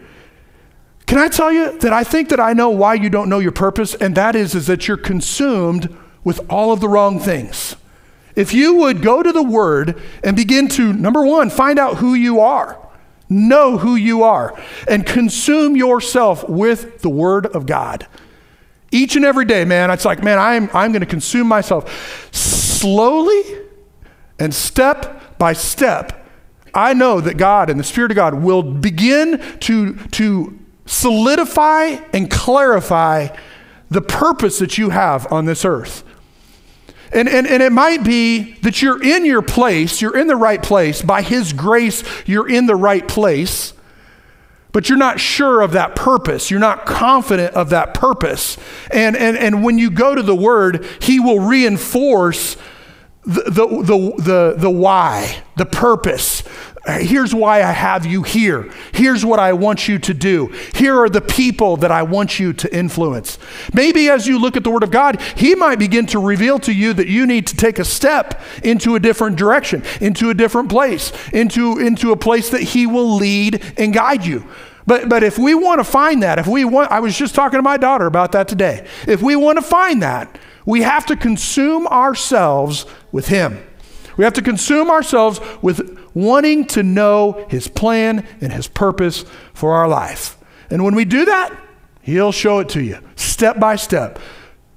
Can 1.07 1.19
I 1.19 1.29
tell 1.29 1.53
you 1.53 1.79
that 1.79 1.93
I 1.93 2.03
think 2.03 2.31
that 2.31 2.41
I 2.41 2.55
know 2.55 2.71
why 2.71 2.95
you 2.95 3.11
don't 3.11 3.29
know 3.29 3.39
your 3.39 3.53
purpose, 3.53 3.95
and 3.95 4.15
that 4.15 4.35
is, 4.35 4.55
is 4.55 4.67
that 4.69 4.89
you're 4.89 4.97
consumed 4.97 5.95
with 6.23 6.41
all 6.51 6.73
of 6.73 6.81
the 6.81 6.89
wrong 6.89 7.21
things. 7.21 7.77
If 8.35 8.55
you 8.55 8.75
would 8.77 9.03
go 9.03 9.23
to 9.23 9.31
the 9.31 9.43
Word 9.43 10.01
and 10.25 10.35
begin 10.35 10.69
to, 10.69 10.93
number 10.93 11.25
one, 11.25 11.51
find 11.51 11.79
out 11.79 11.99
who 11.99 12.15
you 12.15 12.41
are, 12.41 12.79
know 13.29 13.79
who 13.79 13.95
you 13.95 14.23
are, 14.23 14.59
and 14.89 15.05
consume 15.05 15.77
yourself 15.77 16.49
with 16.49 17.03
the 17.03 17.11
Word 17.11 17.47
of 17.47 17.67
God 17.67 18.07
each 18.95 19.17
and 19.17 19.25
every 19.25 19.45
day, 19.45 19.65
man, 19.65 19.91
it's 19.91 20.05
like, 20.05 20.23
man, 20.23 20.39
I'm, 20.39 20.71
I'm 20.73 20.93
going 20.93 21.01
to 21.01 21.07
consume 21.07 21.49
myself. 21.49 22.33
Slowly 22.33 23.43
and 24.39 24.55
step 24.55 25.37
by 25.37 25.53
step, 25.53 26.25
I 26.73 26.95
know 26.95 27.21
that 27.21 27.37
God 27.37 27.71
and 27.71 27.79
the 27.79 27.85
Spirit 27.85 28.13
of 28.13 28.15
God 28.15 28.35
will 28.35 28.63
begin 28.63 29.43
to, 29.61 29.97
to 30.13 30.59
solidify 30.87 31.97
and 32.13 32.31
clarify 32.31 33.37
the 33.91 34.01
purpose 34.01 34.61
that 34.61 34.79
you 34.79 34.91
have 34.91 35.31
on 35.33 35.45
this 35.45 35.65
earth. 35.65 36.05
And, 37.13 37.29
and, 37.29 37.49
and 37.49 37.63
it 37.65 37.73
might 37.73 38.05
be 38.05 38.55
that 38.63 38.81
you're 38.81 39.03
in 39.03 39.25
your 39.25 39.43
place, 39.43 40.01
you're 40.01 40.17
in 40.17 40.29
the 40.29 40.37
right 40.37 40.63
place. 40.63 41.03
By 41.03 41.23
His 41.23 41.53
grace, 41.53 42.05
you're 42.27 42.49
in 42.49 42.67
the 42.67 42.77
right 42.77 43.07
place 43.07 43.73
but 44.75 44.89
you're 44.89 44.99
not 44.99 45.21
sure 45.21 45.61
of 45.63 45.71
that 45.71 45.95
purpose. 45.95 46.51
You're 46.51 46.59
not 46.59 46.85
confident 46.85 47.55
of 47.55 47.71
that 47.71 47.95
purpose. 47.95 48.59
And, 48.91 49.17
and, 49.17 49.39
and 49.39 49.63
when 49.63 49.79
you 49.79 49.89
go 49.89 50.17
to 50.17 50.23
the 50.23 50.35
Word, 50.35 50.85
He 51.01 51.21
will 51.21 51.39
reinforce 51.39 52.57
the, 53.23 53.45
the, 53.45 53.67
the, 53.67 54.23
the, 54.23 54.55
the 54.59 54.71
why, 54.71 55.45
the 55.57 55.65
purpose. 55.65 56.43
Here's 56.87 57.35
why 57.35 57.63
I 57.63 57.73
have 57.73 58.05
you 58.05 58.23
here. 58.23 58.71
Here's 58.93 59.25
what 59.25 59.39
I 59.39 59.55
want 59.55 59.89
you 59.89 59.99
to 60.01 60.13
do. 60.13 60.49
Here 60.75 61.01
are 61.01 61.09
the 61.09 61.23
people 61.23 61.79
that 61.79 61.91
I 61.91 62.03
want 62.03 62.39
you 62.39 62.53
to 62.53 62.77
influence. 62.77 63.39
Maybe 63.73 64.11
as 64.11 64.27
you 64.27 64.39
look 64.39 64.55
at 64.57 64.65
the 64.65 64.71
Word 64.71 64.83
of 64.83 64.91
God, 64.91 65.19
He 65.35 65.55
might 65.55 65.79
begin 65.79 66.05
to 66.07 66.19
reveal 66.19 66.59
to 66.61 66.75
you 66.75 66.93
that 66.93 67.09
you 67.09 67.27
need 67.27 67.47
to 67.47 67.57
take 67.57 67.79
a 67.79 67.85
step 67.87 68.39
into 68.63 68.97
a 68.97 69.01
different 69.01 69.37
direction, 69.37 69.83
into 70.03 70.29
a 70.29 70.35
different 70.35 70.69
place, 70.69 71.11
into, 71.33 71.79
into 71.79 72.13
a 72.13 72.17
place 72.17 72.51
that 72.51 72.61
He 72.61 72.87
will 72.87 73.17
lead 73.17 73.63
and 73.79 73.95
guide 73.95 74.27
you. 74.27 74.47
But, 74.87 75.09
but 75.09 75.23
if 75.23 75.39
we 75.39 75.55
want 75.55 75.81
to 75.81 75.85
find 75.85 76.23
that, 76.23 76.39
if 76.39 76.47
we 76.47 76.67
want, 76.67 76.91
I 76.91 77.01
was 77.01 77.17
just 77.17 77.35
talking 77.35 77.59
to 77.59 77.63
my 77.63 77.79
daughter 77.79 78.05
about 78.05 78.33
that 78.33 78.47
today. 78.47 78.87
If 79.09 79.23
we 79.23 79.37
want 79.37 79.57
to 79.57 79.63
find 79.63 80.03
that, 80.03 80.39
we 80.67 80.83
have 80.83 81.07
to 81.07 81.17
consume 81.17 81.87
ourselves 81.87 82.85
with 83.11 83.29
Him. 83.29 83.65
We 84.19 84.25
have 84.25 84.35
to 84.35 84.43
consume 84.43 84.91
ourselves 84.91 85.41
with 85.63 85.99
wanting 86.15 86.65
to 86.67 86.83
know 86.83 87.45
His 87.49 87.69
plan 87.69 88.27
and 88.41 88.53
His 88.53 88.69
purpose 88.69 89.25
for 89.53 89.75
our 89.75 89.89
life. 89.89 90.39
And 90.71 90.85
when 90.85 90.95
we 90.95 91.05
do 91.05 91.25
that, 91.27 91.61
He'll 92.01 92.33
show 92.33 92.61
it 92.61 92.69
to 92.71 92.83
you 92.83 92.99
step 93.17 93.59
by 93.59 93.77
step, 93.77 94.19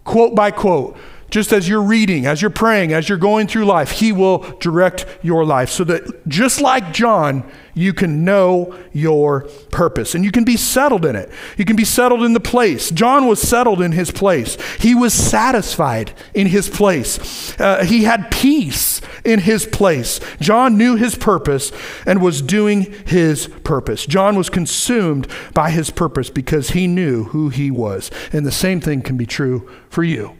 quote 0.04 0.36
by 0.36 0.52
quote 0.52 0.98
just 1.30 1.52
as 1.52 1.68
you're 1.68 1.82
reading, 1.82 2.26
as 2.26 2.42
you're 2.42 2.50
praying, 2.52 2.94
as 2.94 3.10
you're 3.10 3.18
going 3.18 3.48
through 3.48 3.66
life, 3.66 3.92
He 3.92 4.12
will 4.12 4.40
direct 4.60 5.06
your 5.22 5.46
life 5.46 5.70
so 5.70 5.84
that 5.84 6.28
just 6.28 6.62
like 6.62 6.94
John, 6.94 7.50
you 7.74 7.94
can 7.94 8.26
know 8.26 8.76
your 8.92 9.42
purpose 9.72 10.16
and 10.16 10.26
you 10.26 10.32
can 10.32 10.44
be 10.44 10.58
settled 10.58 11.06
in 11.06 11.16
it. 11.16 11.30
You 11.58 11.66
can 11.66 11.76
be 11.76 11.86
settled 11.86 12.24
in 12.24 12.34
the 12.34 12.40
place. 12.40 12.90
John 12.90 13.28
was 13.28 13.40
settled 13.40 13.82
in 13.82 13.92
his 13.92 14.10
place, 14.12 14.58
he 14.80 14.96
was 14.96 15.14
satisfied 15.14 16.14
in 16.34 16.48
his 16.48 16.70
place, 16.70 17.60
uh, 17.60 17.84
he 17.84 18.04
had 18.04 18.32
peace 18.32 19.02
in 19.24 19.42
his 19.42 19.66
place. 19.66 20.20
John 20.40 20.78
knew 20.78 20.96
his 20.96 21.16
purpose 21.16 21.72
and 22.06 22.22
was 22.22 22.42
doing 22.42 22.94
his 23.06 23.48
purpose. 23.64 24.06
John 24.06 24.36
was 24.36 24.50
consumed 24.50 25.28
by 25.54 25.70
his 25.70 25.92
purpose 25.92 26.30
because 26.30 26.72
he 26.72 26.88
knew 26.88 27.26
who 27.26 27.50
he 27.50 27.70
was. 27.70 28.10
And 28.32 28.46
the 28.46 28.52
same 28.52 28.80
thing 28.80 29.02
can 29.02 29.18
be 29.18 29.26
true 29.26 29.70
for 29.90 30.04
you. 30.04 30.36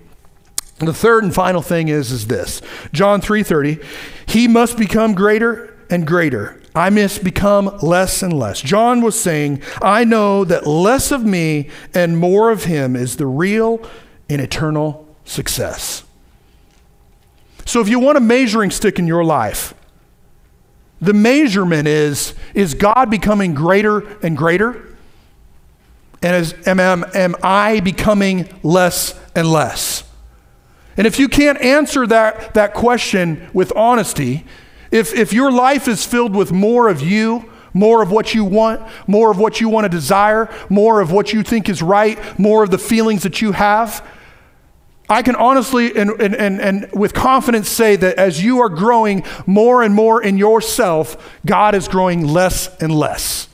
The 0.80 0.94
third 0.94 1.24
and 1.24 1.34
final 1.34 1.62
thing 1.62 1.88
is, 1.88 2.12
is 2.12 2.28
this. 2.28 2.62
John 2.94 3.20
3:30, 3.22 3.84
he 4.28 4.48
must 4.48 4.78
become 4.78 5.16
greater 5.16 5.76
and 5.90 6.06
greater. 6.06 6.62
I 6.76 6.92
must 6.92 7.24
become 7.24 7.76
less 7.82 8.22
and 8.22 8.32
less. 8.32 8.62
John 8.62 9.02
was 9.02 9.20
saying, 9.20 9.64
I 9.82 10.04
know 10.04 10.46
that 10.46 10.68
less 10.68 11.12
of 11.12 11.26
me 11.26 11.70
and 11.96 12.18
more 12.18 12.52
of 12.52 12.66
him 12.66 12.96
is 12.96 13.18
the 13.18 13.26
real 13.26 13.82
and 14.30 14.40
eternal 14.40 15.08
success. 15.26 16.04
So 17.66 17.82
if 17.82 17.90
you 17.90 18.00
want 18.00 18.18
a 18.18 18.22
measuring 18.22 18.70
stick 18.70 19.00
in 19.00 19.08
your 19.08 19.24
life, 19.24 19.74
the 21.02 21.14
measurement 21.14 21.88
is 21.88 22.36
is 22.54 22.76
God 22.76 23.10
becoming 23.10 23.54
greater 23.54 24.00
and 24.22 24.38
greater? 24.38 24.84
And 26.22 26.36
is, 26.36 26.54
am, 26.68 26.80
am, 26.80 27.06
am 27.14 27.36
I 27.44 27.80
becoming 27.80 28.50
less 28.64 29.20
and 29.36 29.52
less? 29.52 30.04
And 30.98 31.06
if 31.06 31.20
you 31.20 31.28
can't 31.28 31.62
answer 31.62 32.08
that, 32.08 32.56
that 32.56 32.74
question 32.74 33.50
with 33.54 33.72
honesty, 33.76 34.46
if, 34.92 35.14
if 35.14 35.32
your 35.32 35.52
life 35.52 35.88
is 35.88 36.06
filled 36.06 36.36
with 36.36 36.52
more 36.52 36.90
of 36.90 37.02
you, 37.02 37.50
more 37.74 38.02
of 38.02 38.12
what 38.12 38.34
you 38.34 38.44
want, 38.44 38.82
more 39.06 39.30
of 39.30 39.38
what 39.38 39.62
you 39.62 39.70
want 39.70 39.86
to 39.86 39.90
desire, 39.90 40.54
more 40.70 41.00
of 41.00 41.12
what 41.12 41.34
you 41.34 41.44
think 41.44 41.70
is 41.70 41.82
right, 41.82 42.18
more 42.40 42.64
of 42.64 42.72
the 42.72 42.78
feelings 42.78 43.24
that 43.24 43.42
you 43.42 43.52
have, 43.52 44.06
I 45.10 45.22
can 45.22 45.36
honestly 45.36 45.96
and, 45.96 46.10
and, 46.22 46.36
and, 46.36 46.60
and 46.60 46.90
with 46.92 47.14
confidence 47.14 47.70
say 47.70 47.96
that 47.96 48.18
as 48.18 48.44
you 48.44 48.60
are 48.60 48.70
growing 48.70 49.24
more 49.46 49.84
and 49.84 49.96
more 49.96 50.22
in 50.22 50.38
yourself, 50.38 51.40
God 51.46 51.76
is 51.76 51.88
growing 51.88 52.28
less 52.28 52.76
and 52.82 52.94
less. 52.94 53.48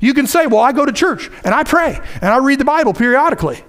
You 0.00 0.14
can 0.14 0.26
say, 0.26 0.46
Well, 0.46 0.60
I 0.60 0.72
go 0.72 0.86
to 0.86 0.92
church 0.92 1.30
and 1.44 1.54
I 1.54 1.64
pray 1.64 1.98
and 2.22 2.30
I 2.30 2.38
read 2.38 2.58
the 2.58 2.64
Bible 2.64 2.94
periodically. 2.94 3.62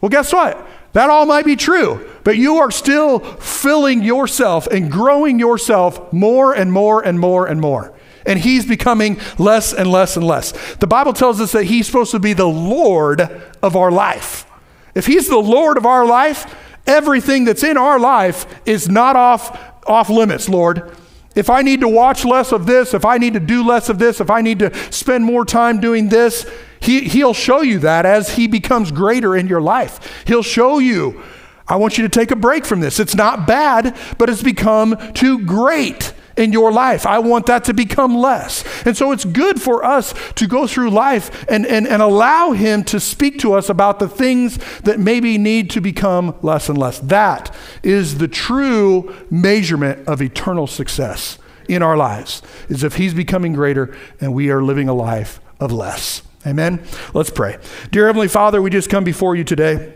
Well, 0.00 0.10
guess 0.10 0.32
what? 0.32 0.66
That 0.96 1.10
all 1.10 1.26
might 1.26 1.44
be 1.44 1.56
true, 1.56 2.08
but 2.24 2.38
you 2.38 2.56
are 2.56 2.70
still 2.70 3.18
filling 3.18 4.02
yourself 4.02 4.66
and 4.66 4.90
growing 4.90 5.38
yourself 5.38 6.10
more 6.10 6.54
and 6.54 6.72
more 6.72 7.02
and 7.02 7.20
more 7.20 7.46
and 7.46 7.60
more. 7.60 7.92
And 8.24 8.38
he's 8.38 8.64
becoming 8.64 9.20
less 9.38 9.74
and 9.74 9.92
less 9.92 10.16
and 10.16 10.26
less. 10.26 10.52
The 10.76 10.86
Bible 10.86 11.12
tells 11.12 11.38
us 11.38 11.52
that 11.52 11.64
he's 11.64 11.84
supposed 11.84 12.12
to 12.12 12.18
be 12.18 12.32
the 12.32 12.48
Lord 12.48 13.20
of 13.62 13.76
our 13.76 13.90
life. 13.90 14.46
If 14.94 15.04
he's 15.04 15.28
the 15.28 15.36
Lord 15.36 15.76
of 15.76 15.84
our 15.84 16.06
life, 16.06 16.56
everything 16.86 17.44
that's 17.44 17.62
in 17.62 17.76
our 17.76 18.00
life 18.00 18.46
is 18.64 18.88
not 18.88 19.16
off, 19.16 19.84
off 19.86 20.08
limits, 20.08 20.48
Lord. 20.48 20.96
If 21.36 21.50
I 21.50 21.62
need 21.62 21.80
to 21.82 21.88
watch 21.88 22.24
less 22.24 22.50
of 22.50 22.66
this, 22.66 22.94
if 22.94 23.04
I 23.04 23.18
need 23.18 23.34
to 23.34 23.40
do 23.40 23.62
less 23.62 23.88
of 23.90 23.98
this, 23.98 24.20
if 24.20 24.30
I 24.30 24.40
need 24.40 24.58
to 24.60 24.74
spend 24.90 25.24
more 25.24 25.44
time 25.44 25.80
doing 25.80 26.08
this, 26.08 26.50
he, 26.80 27.02
he'll 27.02 27.34
show 27.34 27.60
you 27.60 27.78
that 27.80 28.06
as 28.06 28.36
He 28.36 28.46
becomes 28.46 28.90
greater 28.90 29.36
in 29.36 29.46
your 29.46 29.60
life. 29.60 30.24
He'll 30.26 30.42
show 30.42 30.78
you, 30.78 31.22
I 31.68 31.76
want 31.76 31.98
you 31.98 32.04
to 32.04 32.08
take 32.08 32.30
a 32.30 32.36
break 32.36 32.64
from 32.64 32.80
this. 32.80 32.98
It's 32.98 33.14
not 33.14 33.46
bad, 33.46 33.96
but 34.18 34.30
it's 34.30 34.42
become 34.42 34.96
too 35.12 35.44
great 35.44 36.14
in 36.36 36.52
your 36.52 36.70
life. 36.70 37.06
I 37.06 37.18
want 37.18 37.46
that 37.46 37.64
to 37.64 37.74
become 37.74 38.16
less. 38.16 38.64
And 38.86 38.96
so 38.96 39.12
it's 39.12 39.24
good 39.24 39.60
for 39.60 39.84
us 39.84 40.14
to 40.34 40.46
go 40.46 40.66
through 40.66 40.90
life 40.90 41.44
and, 41.48 41.66
and, 41.66 41.86
and 41.86 42.02
allow 42.02 42.52
Him 42.52 42.84
to 42.84 43.00
speak 43.00 43.38
to 43.40 43.54
us 43.54 43.68
about 43.68 43.98
the 43.98 44.08
things 44.08 44.58
that 44.82 45.00
maybe 45.00 45.38
need 45.38 45.70
to 45.70 45.80
become 45.80 46.34
less 46.42 46.68
and 46.68 46.78
less. 46.78 46.98
That 46.98 47.54
is 47.82 48.18
the 48.18 48.28
true 48.28 49.14
measurement 49.30 50.06
of 50.06 50.20
eternal 50.20 50.66
success 50.66 51.38
in 51.68 51.82
our 51.82 51.96
lives, 51.96 52.42
is 52.68 52.84
if 52.84 52.96
He's 52.96 53.14
becoming 53.14 53.52
greater 53.52 53.96
and 54.20 54.32
we 54.34 54.50
are 54.50 54.62
living 54.62 54.88
a 54.88 54.94
life 54.94 55.40
of 55.58 55.72
less. 55.72 56.22
Amen. 56.46 56.80
Let's 57.12 57.30
pray. 57.30 57.58
Dear 57.90 58.06
Heavenly 58.06 58.28
Father, 58.28 58.62
we 58.62 58.70
just 58.70 58.88
come 58.88 59.02
before 59.02 59.34
you 59.34 59.42
today. 59.42 59.95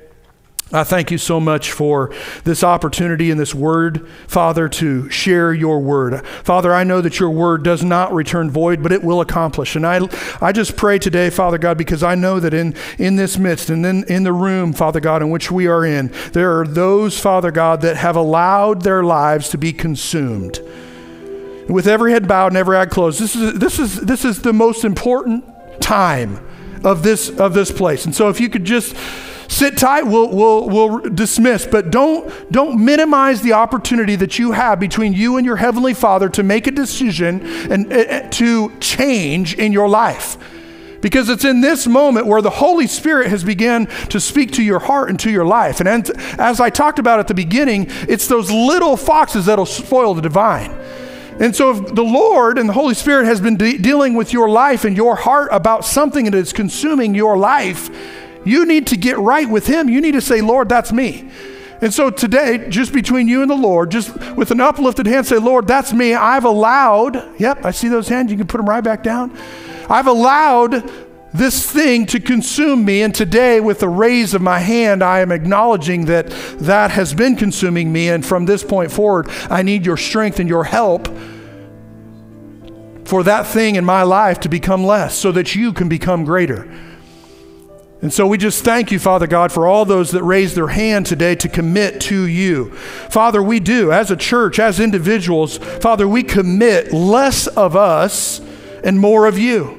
I 0.72 0.84
thank 0.84 1.10
you 1.10 1.18
so 1.18 1.40
much 1.40 1.72
for 1.72 2.14
this 2.44 2.62
opportunity 2.62 3.32
and 3.32 3.40
this 3.40 3.52
word, 3.52 4.06
Father, 4.28 4.68
to 4.68 5.10
share 5.10 5.52
your 5.52 5.80
word. 5.80 6.24
Father, 6.44 6.72
I 6.72 6.84
know 6.84 7.00
that 7.00 7.18
your 7.18 7.30
word 7.30 7.64
does 7.64 7.82
not 7.82 8.12
return 8.12 8.52
void, 8.52 8.80
but 8.80 8.92
it 8.92 9.02
will 9.02 9.20
accomplish. 9.20 9.74
And 9.74 9.84
I, 9.84 10.06
I 10.40 10.52
just 10.52 10.76
pray 10.76 11.00
today, 11.00 11.28
Father 11.28 11.58
God, 11.58 11.76
because 11.76 12.04
I 12.04 12.14
know 12.14 12.38
that 12.38 12.54
in, 12.54 12.76
in 12.98 13.16
this 13.16 13.36
midst 13.36 13.68
and 13.68 13.84
in, 13.84 14.04
in 14.04 14.22
the 14.22 14.32
room, 14.32 14.72
Father 14.72 15.00
God, 15.00 15.22
in 15.22 15.30
which 15.30 15.50
we 15.50 15.66
are 15.66 15.84
in, 15.84 16.12
there 16.34 16.60
are 16.60 16.66
those, 16.66 17.18
Father 17.18 17.50
God, 17.50 17.80
that 17.80 17.96
have 17.96 18.14
allowed 18.14 18.82
their 18.82 19.02
lives 19.02 19.48
to 19.48 19.58
be 19.58 19.72
consumed. 19.72 20.60
with 21.68 21.88
every 21.88 22.12
head 22.12 22.28
bowed 22.28 22.48
and 22.48 22.56
every 22.56 22.76
eye 22.76 22.86
closed, 22.86 23.20
this 23.20 23.34
is, 23.34 23.58
this 23.58 23.80
is, 23.80 24.00
this 24.02 24.24
is 24.24 24.42
the 24.42 24.52
most 24.52 24.84
important 24.84 25.44
time 25.80 26.46
of 26.84 27.02
this 27.02 27.28
of 27.28 27.52
this 27.54 27.70
place. 27.70 28.04
And 28.04 28.14
so 28.14 28.28
if 28.28 28.40
you 28.40 28.48
could 28.48 28.64
just 28.64 28.96
sit 29.60 29.76
tight, 29.76 30.04
we'll, 30.04 30.30
we'll, 30.30 30.68
we'll 30.70 30.98
dismiss. 31.00 31.66
But 31.66 31.90
don't, 31.90 32.50
don't 32.50 32.82
minimize 32.82 33.42
the 33.42 33.52
opportunity 33.52 34.16
that 34.16 34.38
you 34.38 34.52
have 34.52 34.80
between 34.80 35.12
you 35.12 35.36
and 35.36 35.44
your 35.44 35.56
Heavenly 35.56 35.92
Father 35.92 36.30
to 36.30 36.42
make 36.42 36.66
a 36.66 36.70
decision 36.70 37.42
and 37.70 37.92
uh, 37.92 38.28
to 38.30 38.74
change 38.80 39.54
in 39.54 39.70
your 39.72 39.86
life. 39.86 40.38
Because 41.02 41.28
it's 41.28 41.44
in 41.44 41.60
this 41.60 41.86
moment 41.86 42.26
where 42.26 42.40
the 42.40 42.50
Holy 42.50 42.86
Spirit 42.86 43.28
has 43.28 43.44
begun 43.44 43.86
to 44.08 44.18
speak 44.18 44.52
to 44.52 44.62
your 44.62 44.78
heart 44.78 45.10
and 45.10 45.20
to 45.20 45.30
your 45.30 45.44
life. 45.44 45.80
And 45.80 46.10
as 46.38 46.58
I 46.58 46.70
talked 46.70 46.98
about 46.98 47.20
at 47.20 47.28
the 47.28 47.34
beginning, 47.34 47.86
it's 48.08 48.28
those 48.28 48.50
little 48.50 48.96
foxes 48.96 49.44
that'll 49.46 49.66
spoil 49.66 50.14
the 50.14 50.22
divine. 50.22 50.70
And 51.38 51.56
so, 51.56 51.70
if 51.70 51.94
the 51.94 52.02
Lord 52.02 52.58
and 52.58 52.68
the 52.68 52.74
Holy 52.74 52.92
Spirit 52.94 53.24
has 53.24 53.40
been 53.40 53.56
de- 53.56 53.78
dealing 53.78 54.12
with 54.14 54.30
your 54.34 54.50
life 54.50 54.84
and 54.84 54.94
your 54.94 55.16
heart 55.16 55.48
about 55.52 55.86
something 55.86 56.26
that 56.26 56.34
is 56.34 56.52
consuming 56.52 57.14
your 57.14 57.38
life, 57.38 57.88
you 58.44 58.66
need 58.66 58.86
to 58.88 58.96
get 58.96 59.18
right 59.18 59.48
with 59.48 59.66
Him. 59.66 59.88
You 59.88 60.00
need 60.00 60.12
to 60.12 60.20
say, 60.20 60.40
Lord, 60.40 60.68
that's 60.68 60.92
me. 60.92 61.30
And 61.82 61.94
so 61.94 62.10
today, 62.10 62.68
just 62.68 62.92
between 62.92 63.26
you 63.26 63.40
and 63.40 63.50
the 63.50 63.56
Lord, 63.56 63.90
just 63.90 64.14
with 64.34 64.50
an 64.50 64.60
uplifted 64.60 65.06
hand, 65.06 65.26
say, 65.26 65.38
Lord, 65.38 65.66
that's 65.66 65.92
me. 65.92 66.14
I've 66.14 66.44
allowed, 66.44 67.40
yep, 67.40 67.64
I 67.64 67.70
see 67.70 67.88
those 67.88 68.08
hands. 68.08 68.30
You 68.30 68.36
can 68.36 68.46
put 68.46 68.58
them 68.58 68.68
right 68.68 68.84
back 68.84 69.02
down. 69.02 69.36
I've 69.88 70.06
allowed 70.06 70.90
this 71.32 71.70
thing 71.70 72.06
to 72.06 72.20
consume 72.20 72.84
me. 72.84 73.02
And 73.02 73.14
today, 73.14 73.60
with 73.60 73.80
the 73.80 73.88
raise 73.88 74.34
of 74.34 74.42
my 74.42 74.58
hand, 74.58 75.02
I 75.02 75.20
am 75.20 75.32
acknowledging 75.32 76.06
that 76.06 76.28
that 76.58 76.90
has 76.90 77.14
been 77.14 77.36
consuming 77.36 77.90
me. 77.92 78.08
And 78.08 78.26
from 78.26 78.44
this 78.44 78.62
point 78.62 78.92
forward, 78.92 79.28
I 79.48 79.62
need 79.62 79.86
your 79.86 79.96
strength 79.96 80.38
and 80.38 80.48
your 80.48 80.64
help 80.64 81.08
for 83.04 83.22
that 83.22 83.46
thing 83.46 83.76
in 83.76 83.84
my 83.84 84.02
life 84.02 84.40
to 84.40 84.48
become 84.48 84.84
less 84.84 85.16
so 85.16 85.32
that 85.32 85.54
you 85.54 85.72
can 85.72 85.88
become 85.88 86.24
greater. 86.24 86.68
And 88.02 88.12
so 88.12 88.26
we 88.26 88.38
just 88.38 88.64
thank 88.64 88.90
you, 88.90 88.98
Father 88.98 89.26
God, 89.26 89.52
for 89.52 89.66
all 89.66 89.84
those 89.84 90.12
that 90.12 90.22
raise 90.22 90.54
their 90.54 90.68
hand 90.68 91.04
today 91.04 91.34
to 91.34 91.48
commit 91.48 92.00
to 92.02 92.22
you. 92.22 92.70
Father, 93.10 93.42
we 93.42 93.60
do, 93.60 93.92
as 93.92 94.10
a 94.10 94.16
church, 94.16 94.58
as 94.58 94.80
individuals, 94.80 95.58
Father, 95.58 96.08
we 96.08 96.22
commit 96.22 96.94
less 96.94 97.46
of 97.46 97.76
us 97.76 98.40
and 98.82 98.98
more 98.98 99.26
of 99.26 99.38
you. 99.38 99.76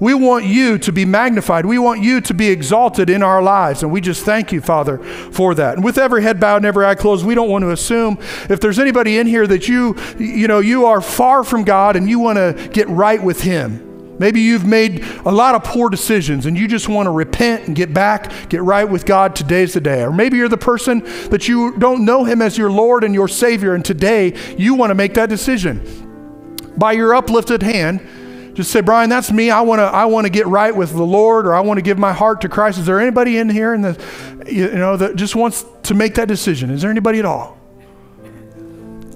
We 0.00 0.14
want 0.14 0.46
you 0.46 0.78
to 0.78 0.92
be 0.92 1.04
magnified. 1.04 1.66
We 1.66 1.78
want 1.78 2.02
you 2.02 2.22
to 2.22 2.34
be 2.34 2.48
exalted 2.48 3.10
in 3.10 3.22
our 3.22 3.42
lives. 3.42 3.82
And 3.82 3.92
we 3.92 4.00
just 4.00 4.24
thank 4.24 4.50
you, 4.50 4.62
Father, 4.62 4.98
for 4.98 5.54
that. 5.54 5.74
And 5.74 5.84
with 5.84 5.98
every 5.98 6.22
head 6.22 6.40
bowed 6.40 6.56
and 6.56 6.66
every 6.66 6.86
eye 6.86 6.94
closed, 6.94 7.24
we 7.24 7.34
don't 7.34 7.50
want 7.50 7.62
to 7.62 7.70
assume 7.70 8.18
if 8.48 8.60
there's 8.60 8.78
anybody 8.78 9.18
in 9.18 9.26
here 9.26 9.46
that 9.46 9.68
you, 9.68 9.96
you 10.18 10.48
know, 10.48 10.58
you 10.58 10.86
are 10.86 11.02
far 11.02 11.44
from 11.44 11.64
God 11.64 11.96
and 11.96 12.08
you 12.08 12.18
want 12.18 12.38
to 12.38 12.68
get 12.72 12.88
right 12.88 13.22
with 13.22 13.42
Him. 13.42 13.89
Maybe 14.20 14.42
you've 14.42 14.66
made 14.66 15.02
a 15.24 15.32
lot 15.32 15.54
of 15.54 15.64
poor 15.64 15.88
decisions 15.88 16.44
and 16.44 16.54
you 16.54 16.68
just 16.68 16.90
want 16.90 17.06
to 17.06 17.10
repent 17.10 17.66
and 17.66 17.74
get 17.74 17.94
back, 17.94 18.30
get 18.50 18.62
right 18.62 18.84
with 18.84 19.06
God. 19.06 19.34
Today's 19.34 19.72
the 19.72 19.80
day. 19.80 20.02
Or 20.02 20.12
maybe 20.12 20.36
you're 20.36 20.50
the 20.50 20.58
person 20.58 21.00
that 21.30 21.48
you 21.48 21.74
don't 21.78 22.04
know 22.04 22.24
Him 22.24 22.42
as 22.42 22.58
your 22.58 22.70
Lord 22.70 23.02
and 23.02 23.14
your 23.14 23.28
Savior, 23.28 23.74
and 23.74 23.82
today 23.82 24.36
you 24.58 24.74
want 24.74 24.90
to 24.90 24.94
make 24.94 25.14
that 25.14 25.30
decision. 25.30 25.80
By 26.76 26.92
your 26.92 27.14
uplifted 27.14 27.62
hand, 27.62 28.06
just 28.54 28.70
say, 28.72 28.82
Brian, 28.82 29.08
that's 29.08 29.32
me. 29.32 29.48
I 29.48 29.62
want 29.62 29.78
to 29.78 29.84
I 29.84 30.04
want 30.04 30.26
to 30.26 30.30
get 30.30 30.46
right 30.46 30.76
with 30.76 30.92
the 30.92 31.02
Lord 31.02 31.46
or 31.46 31.54
I 31.54 31.60
want 31.60 31.78
to 31.78 31.82
give 31.82 31.96
my 31.96 32.12
heart 32.12 32.42
to 32.42 32.50
Christ. 32.50 32.78
Is 32.78 32.84
there 32.84 33.00
anybody 33.00 33.38
in 33.38 33.48
here 33.48 33.72
in 33.72 33.80
the 33.80 34.44
you 34.46 34.70
know 34.72 34.98
that 34.98 35.16
just 35.16 35.34
wants 35.34 35.64
to 35.84 35.94
make 35.94 36.16
that 36.16 36.28
decision? 36.28 36.68
Is 36.68 36.82
there 36.82 36.90
anybody 36.90 37.20
at 37.20 37.24
all? 37.24 37.58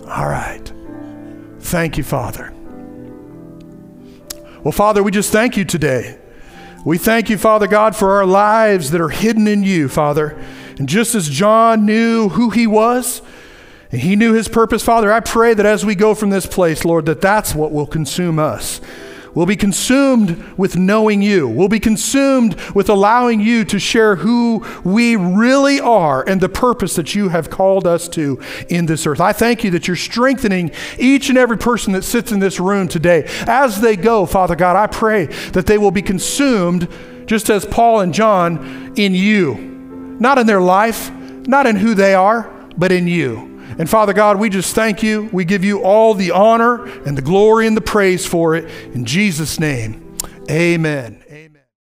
All 0.08 0.28
right. 0.28 0.72
Thank 1.60 1.98
you, 1.98 2.04
Father. 2.04 2.53
Well, 4.64 4.72
Father, 4.72 5.02
we 5.02 5.10
just 5.10 5.30
thank 5.30 5.58
you 5.58 5.66
today. 5.66 6.16
We 6.86 6.96
thank 6.96 7.28
you, 7.28 7.36
Father 7.36 7.66
God, 7.66 7.94
for 7.94 8.12
our 8.12 8.24
lives 8.24 8.92
that 8.92 9.00
are 9.02 9.10
hidden 9.10 9.46
in 9.46 9.62
you, 9.62 9.90
Father. 9.90 10.42
And 10.78 10.88
just 10.88 11.14
as 11.14 11.28
John 11.28 11.84
knew 11.84 12.30
who 12.30 12.48
he 12.48 12.66
was, 12.66 13.20
and 13.92 14.00
he 14.00 14.16
knew 14.16 14.32
his 14.32 14.48
purpose, 14.48 14.82
Father, 14.82 15.12
I 15.12 15.20
pray 15.20 15.52
that 15.52 15.66
as 15.66 15.84
we 15.84 15.94
go 15.94 16.14
from 16.14 16.30
this 16.30 16.46
place, 16.46 16.82
Lord, 16.82 17.04
that 17.04 17.20
that's 17.20 17.54
what 17.54 17.72
will 17.72 17.86
consume 17.86 18.38
us. 18.38 18.80
We'll 19.34 19.46
be 19.46 19.56
consumed 19.56 20.42
with 20.56 20.76
knowing 20.76 21.20
you. 21.20 21.48
We'll 21.48 21.68
be 21.68 21.80
consumed 21.80 22.54
with 22.70 22.88
allowing 22.88 23.40
you 23.40 23.64
to 23.64 23.78
share 23.78 24.16
who 24.16 24.64
we 24.84 25.16
really 25.16 25.80
are 25.80 26.26
and 26.28 26.40
the 26.40 26.48
purpose 26.48 26.94
that 26.96 27.14
you 27.14 27.30
have 27.30 27.50
called 27.50 27.86
us 27.86 28.08
to 28.10 28.40
in 28.68 28.86
this 28.86 29.06
earth. 29.06 29.20
I 29.20 29.32
thank 29.32 29.64
you 29.64 29.70
that 29.72 29.88
you're 29.88 29.96
strengthening 29.96 30.70
each 30.98 31.28
and 31.28 31.38
every 31.38 31.58
person 31.58 31.92
that 31.94 32.04
sits 32.04 32.30
in 32.30 32.38
this 32.38 32.60
room 32.60 32.86
today. 32.86 33.24
As 33.46 33.80
they 33.80 33.96
go, 33.96 34.24
Father 34.26 34.54
God, 34.54 34.76
I 34.76 34.86
pray 34.86 35.26
that 35.52 35.66
they 35.66 35.78
will 35.78 35.90
be 35.90 36.02
consumed, 36.02 36.88
just 37.26 37.50
as 37.50 37.64
Paul 37.64 38.00
and 38.00 38.14
John, 38.14 38.92
in 38.96 39.14
you. 39.14 39.54
Not 40.20 40.38
in 40.38 40.46
their 40.46 40.60
life, 40.60 41.10
not 41.10 41.66
in 41.66 41.76
who 41.76 41.94
they 41.94 42.14
are, 42.14 42.50
but 42.76 42.92
in 42.92 43.08
you. 43.08 43.53
And 43.78 43.90
Father 43.90 44.12
God, 44.12 44.38
we 44.38 44.50
just 44.50 44.74
thank 44.74 45.02
you. 45.02 45.28
We 45.32 45.44
give 45.44 45.64
you 45.64 45.82
all 45.82 46.14
the 46.14 46.30
honor 46.30 46.84
and 47.06 47.18
the 47.18 47.22
glory 47.22 47.66
and 47.66 47.76
the 47.76 47.80
praise 47.80 48.24
for 48.26 48.54
it. 48.54 48.70
In 48.94 49.04
Jesus' 49.04 49.58
name, 49.58 50.16
amen. 50.50 51.23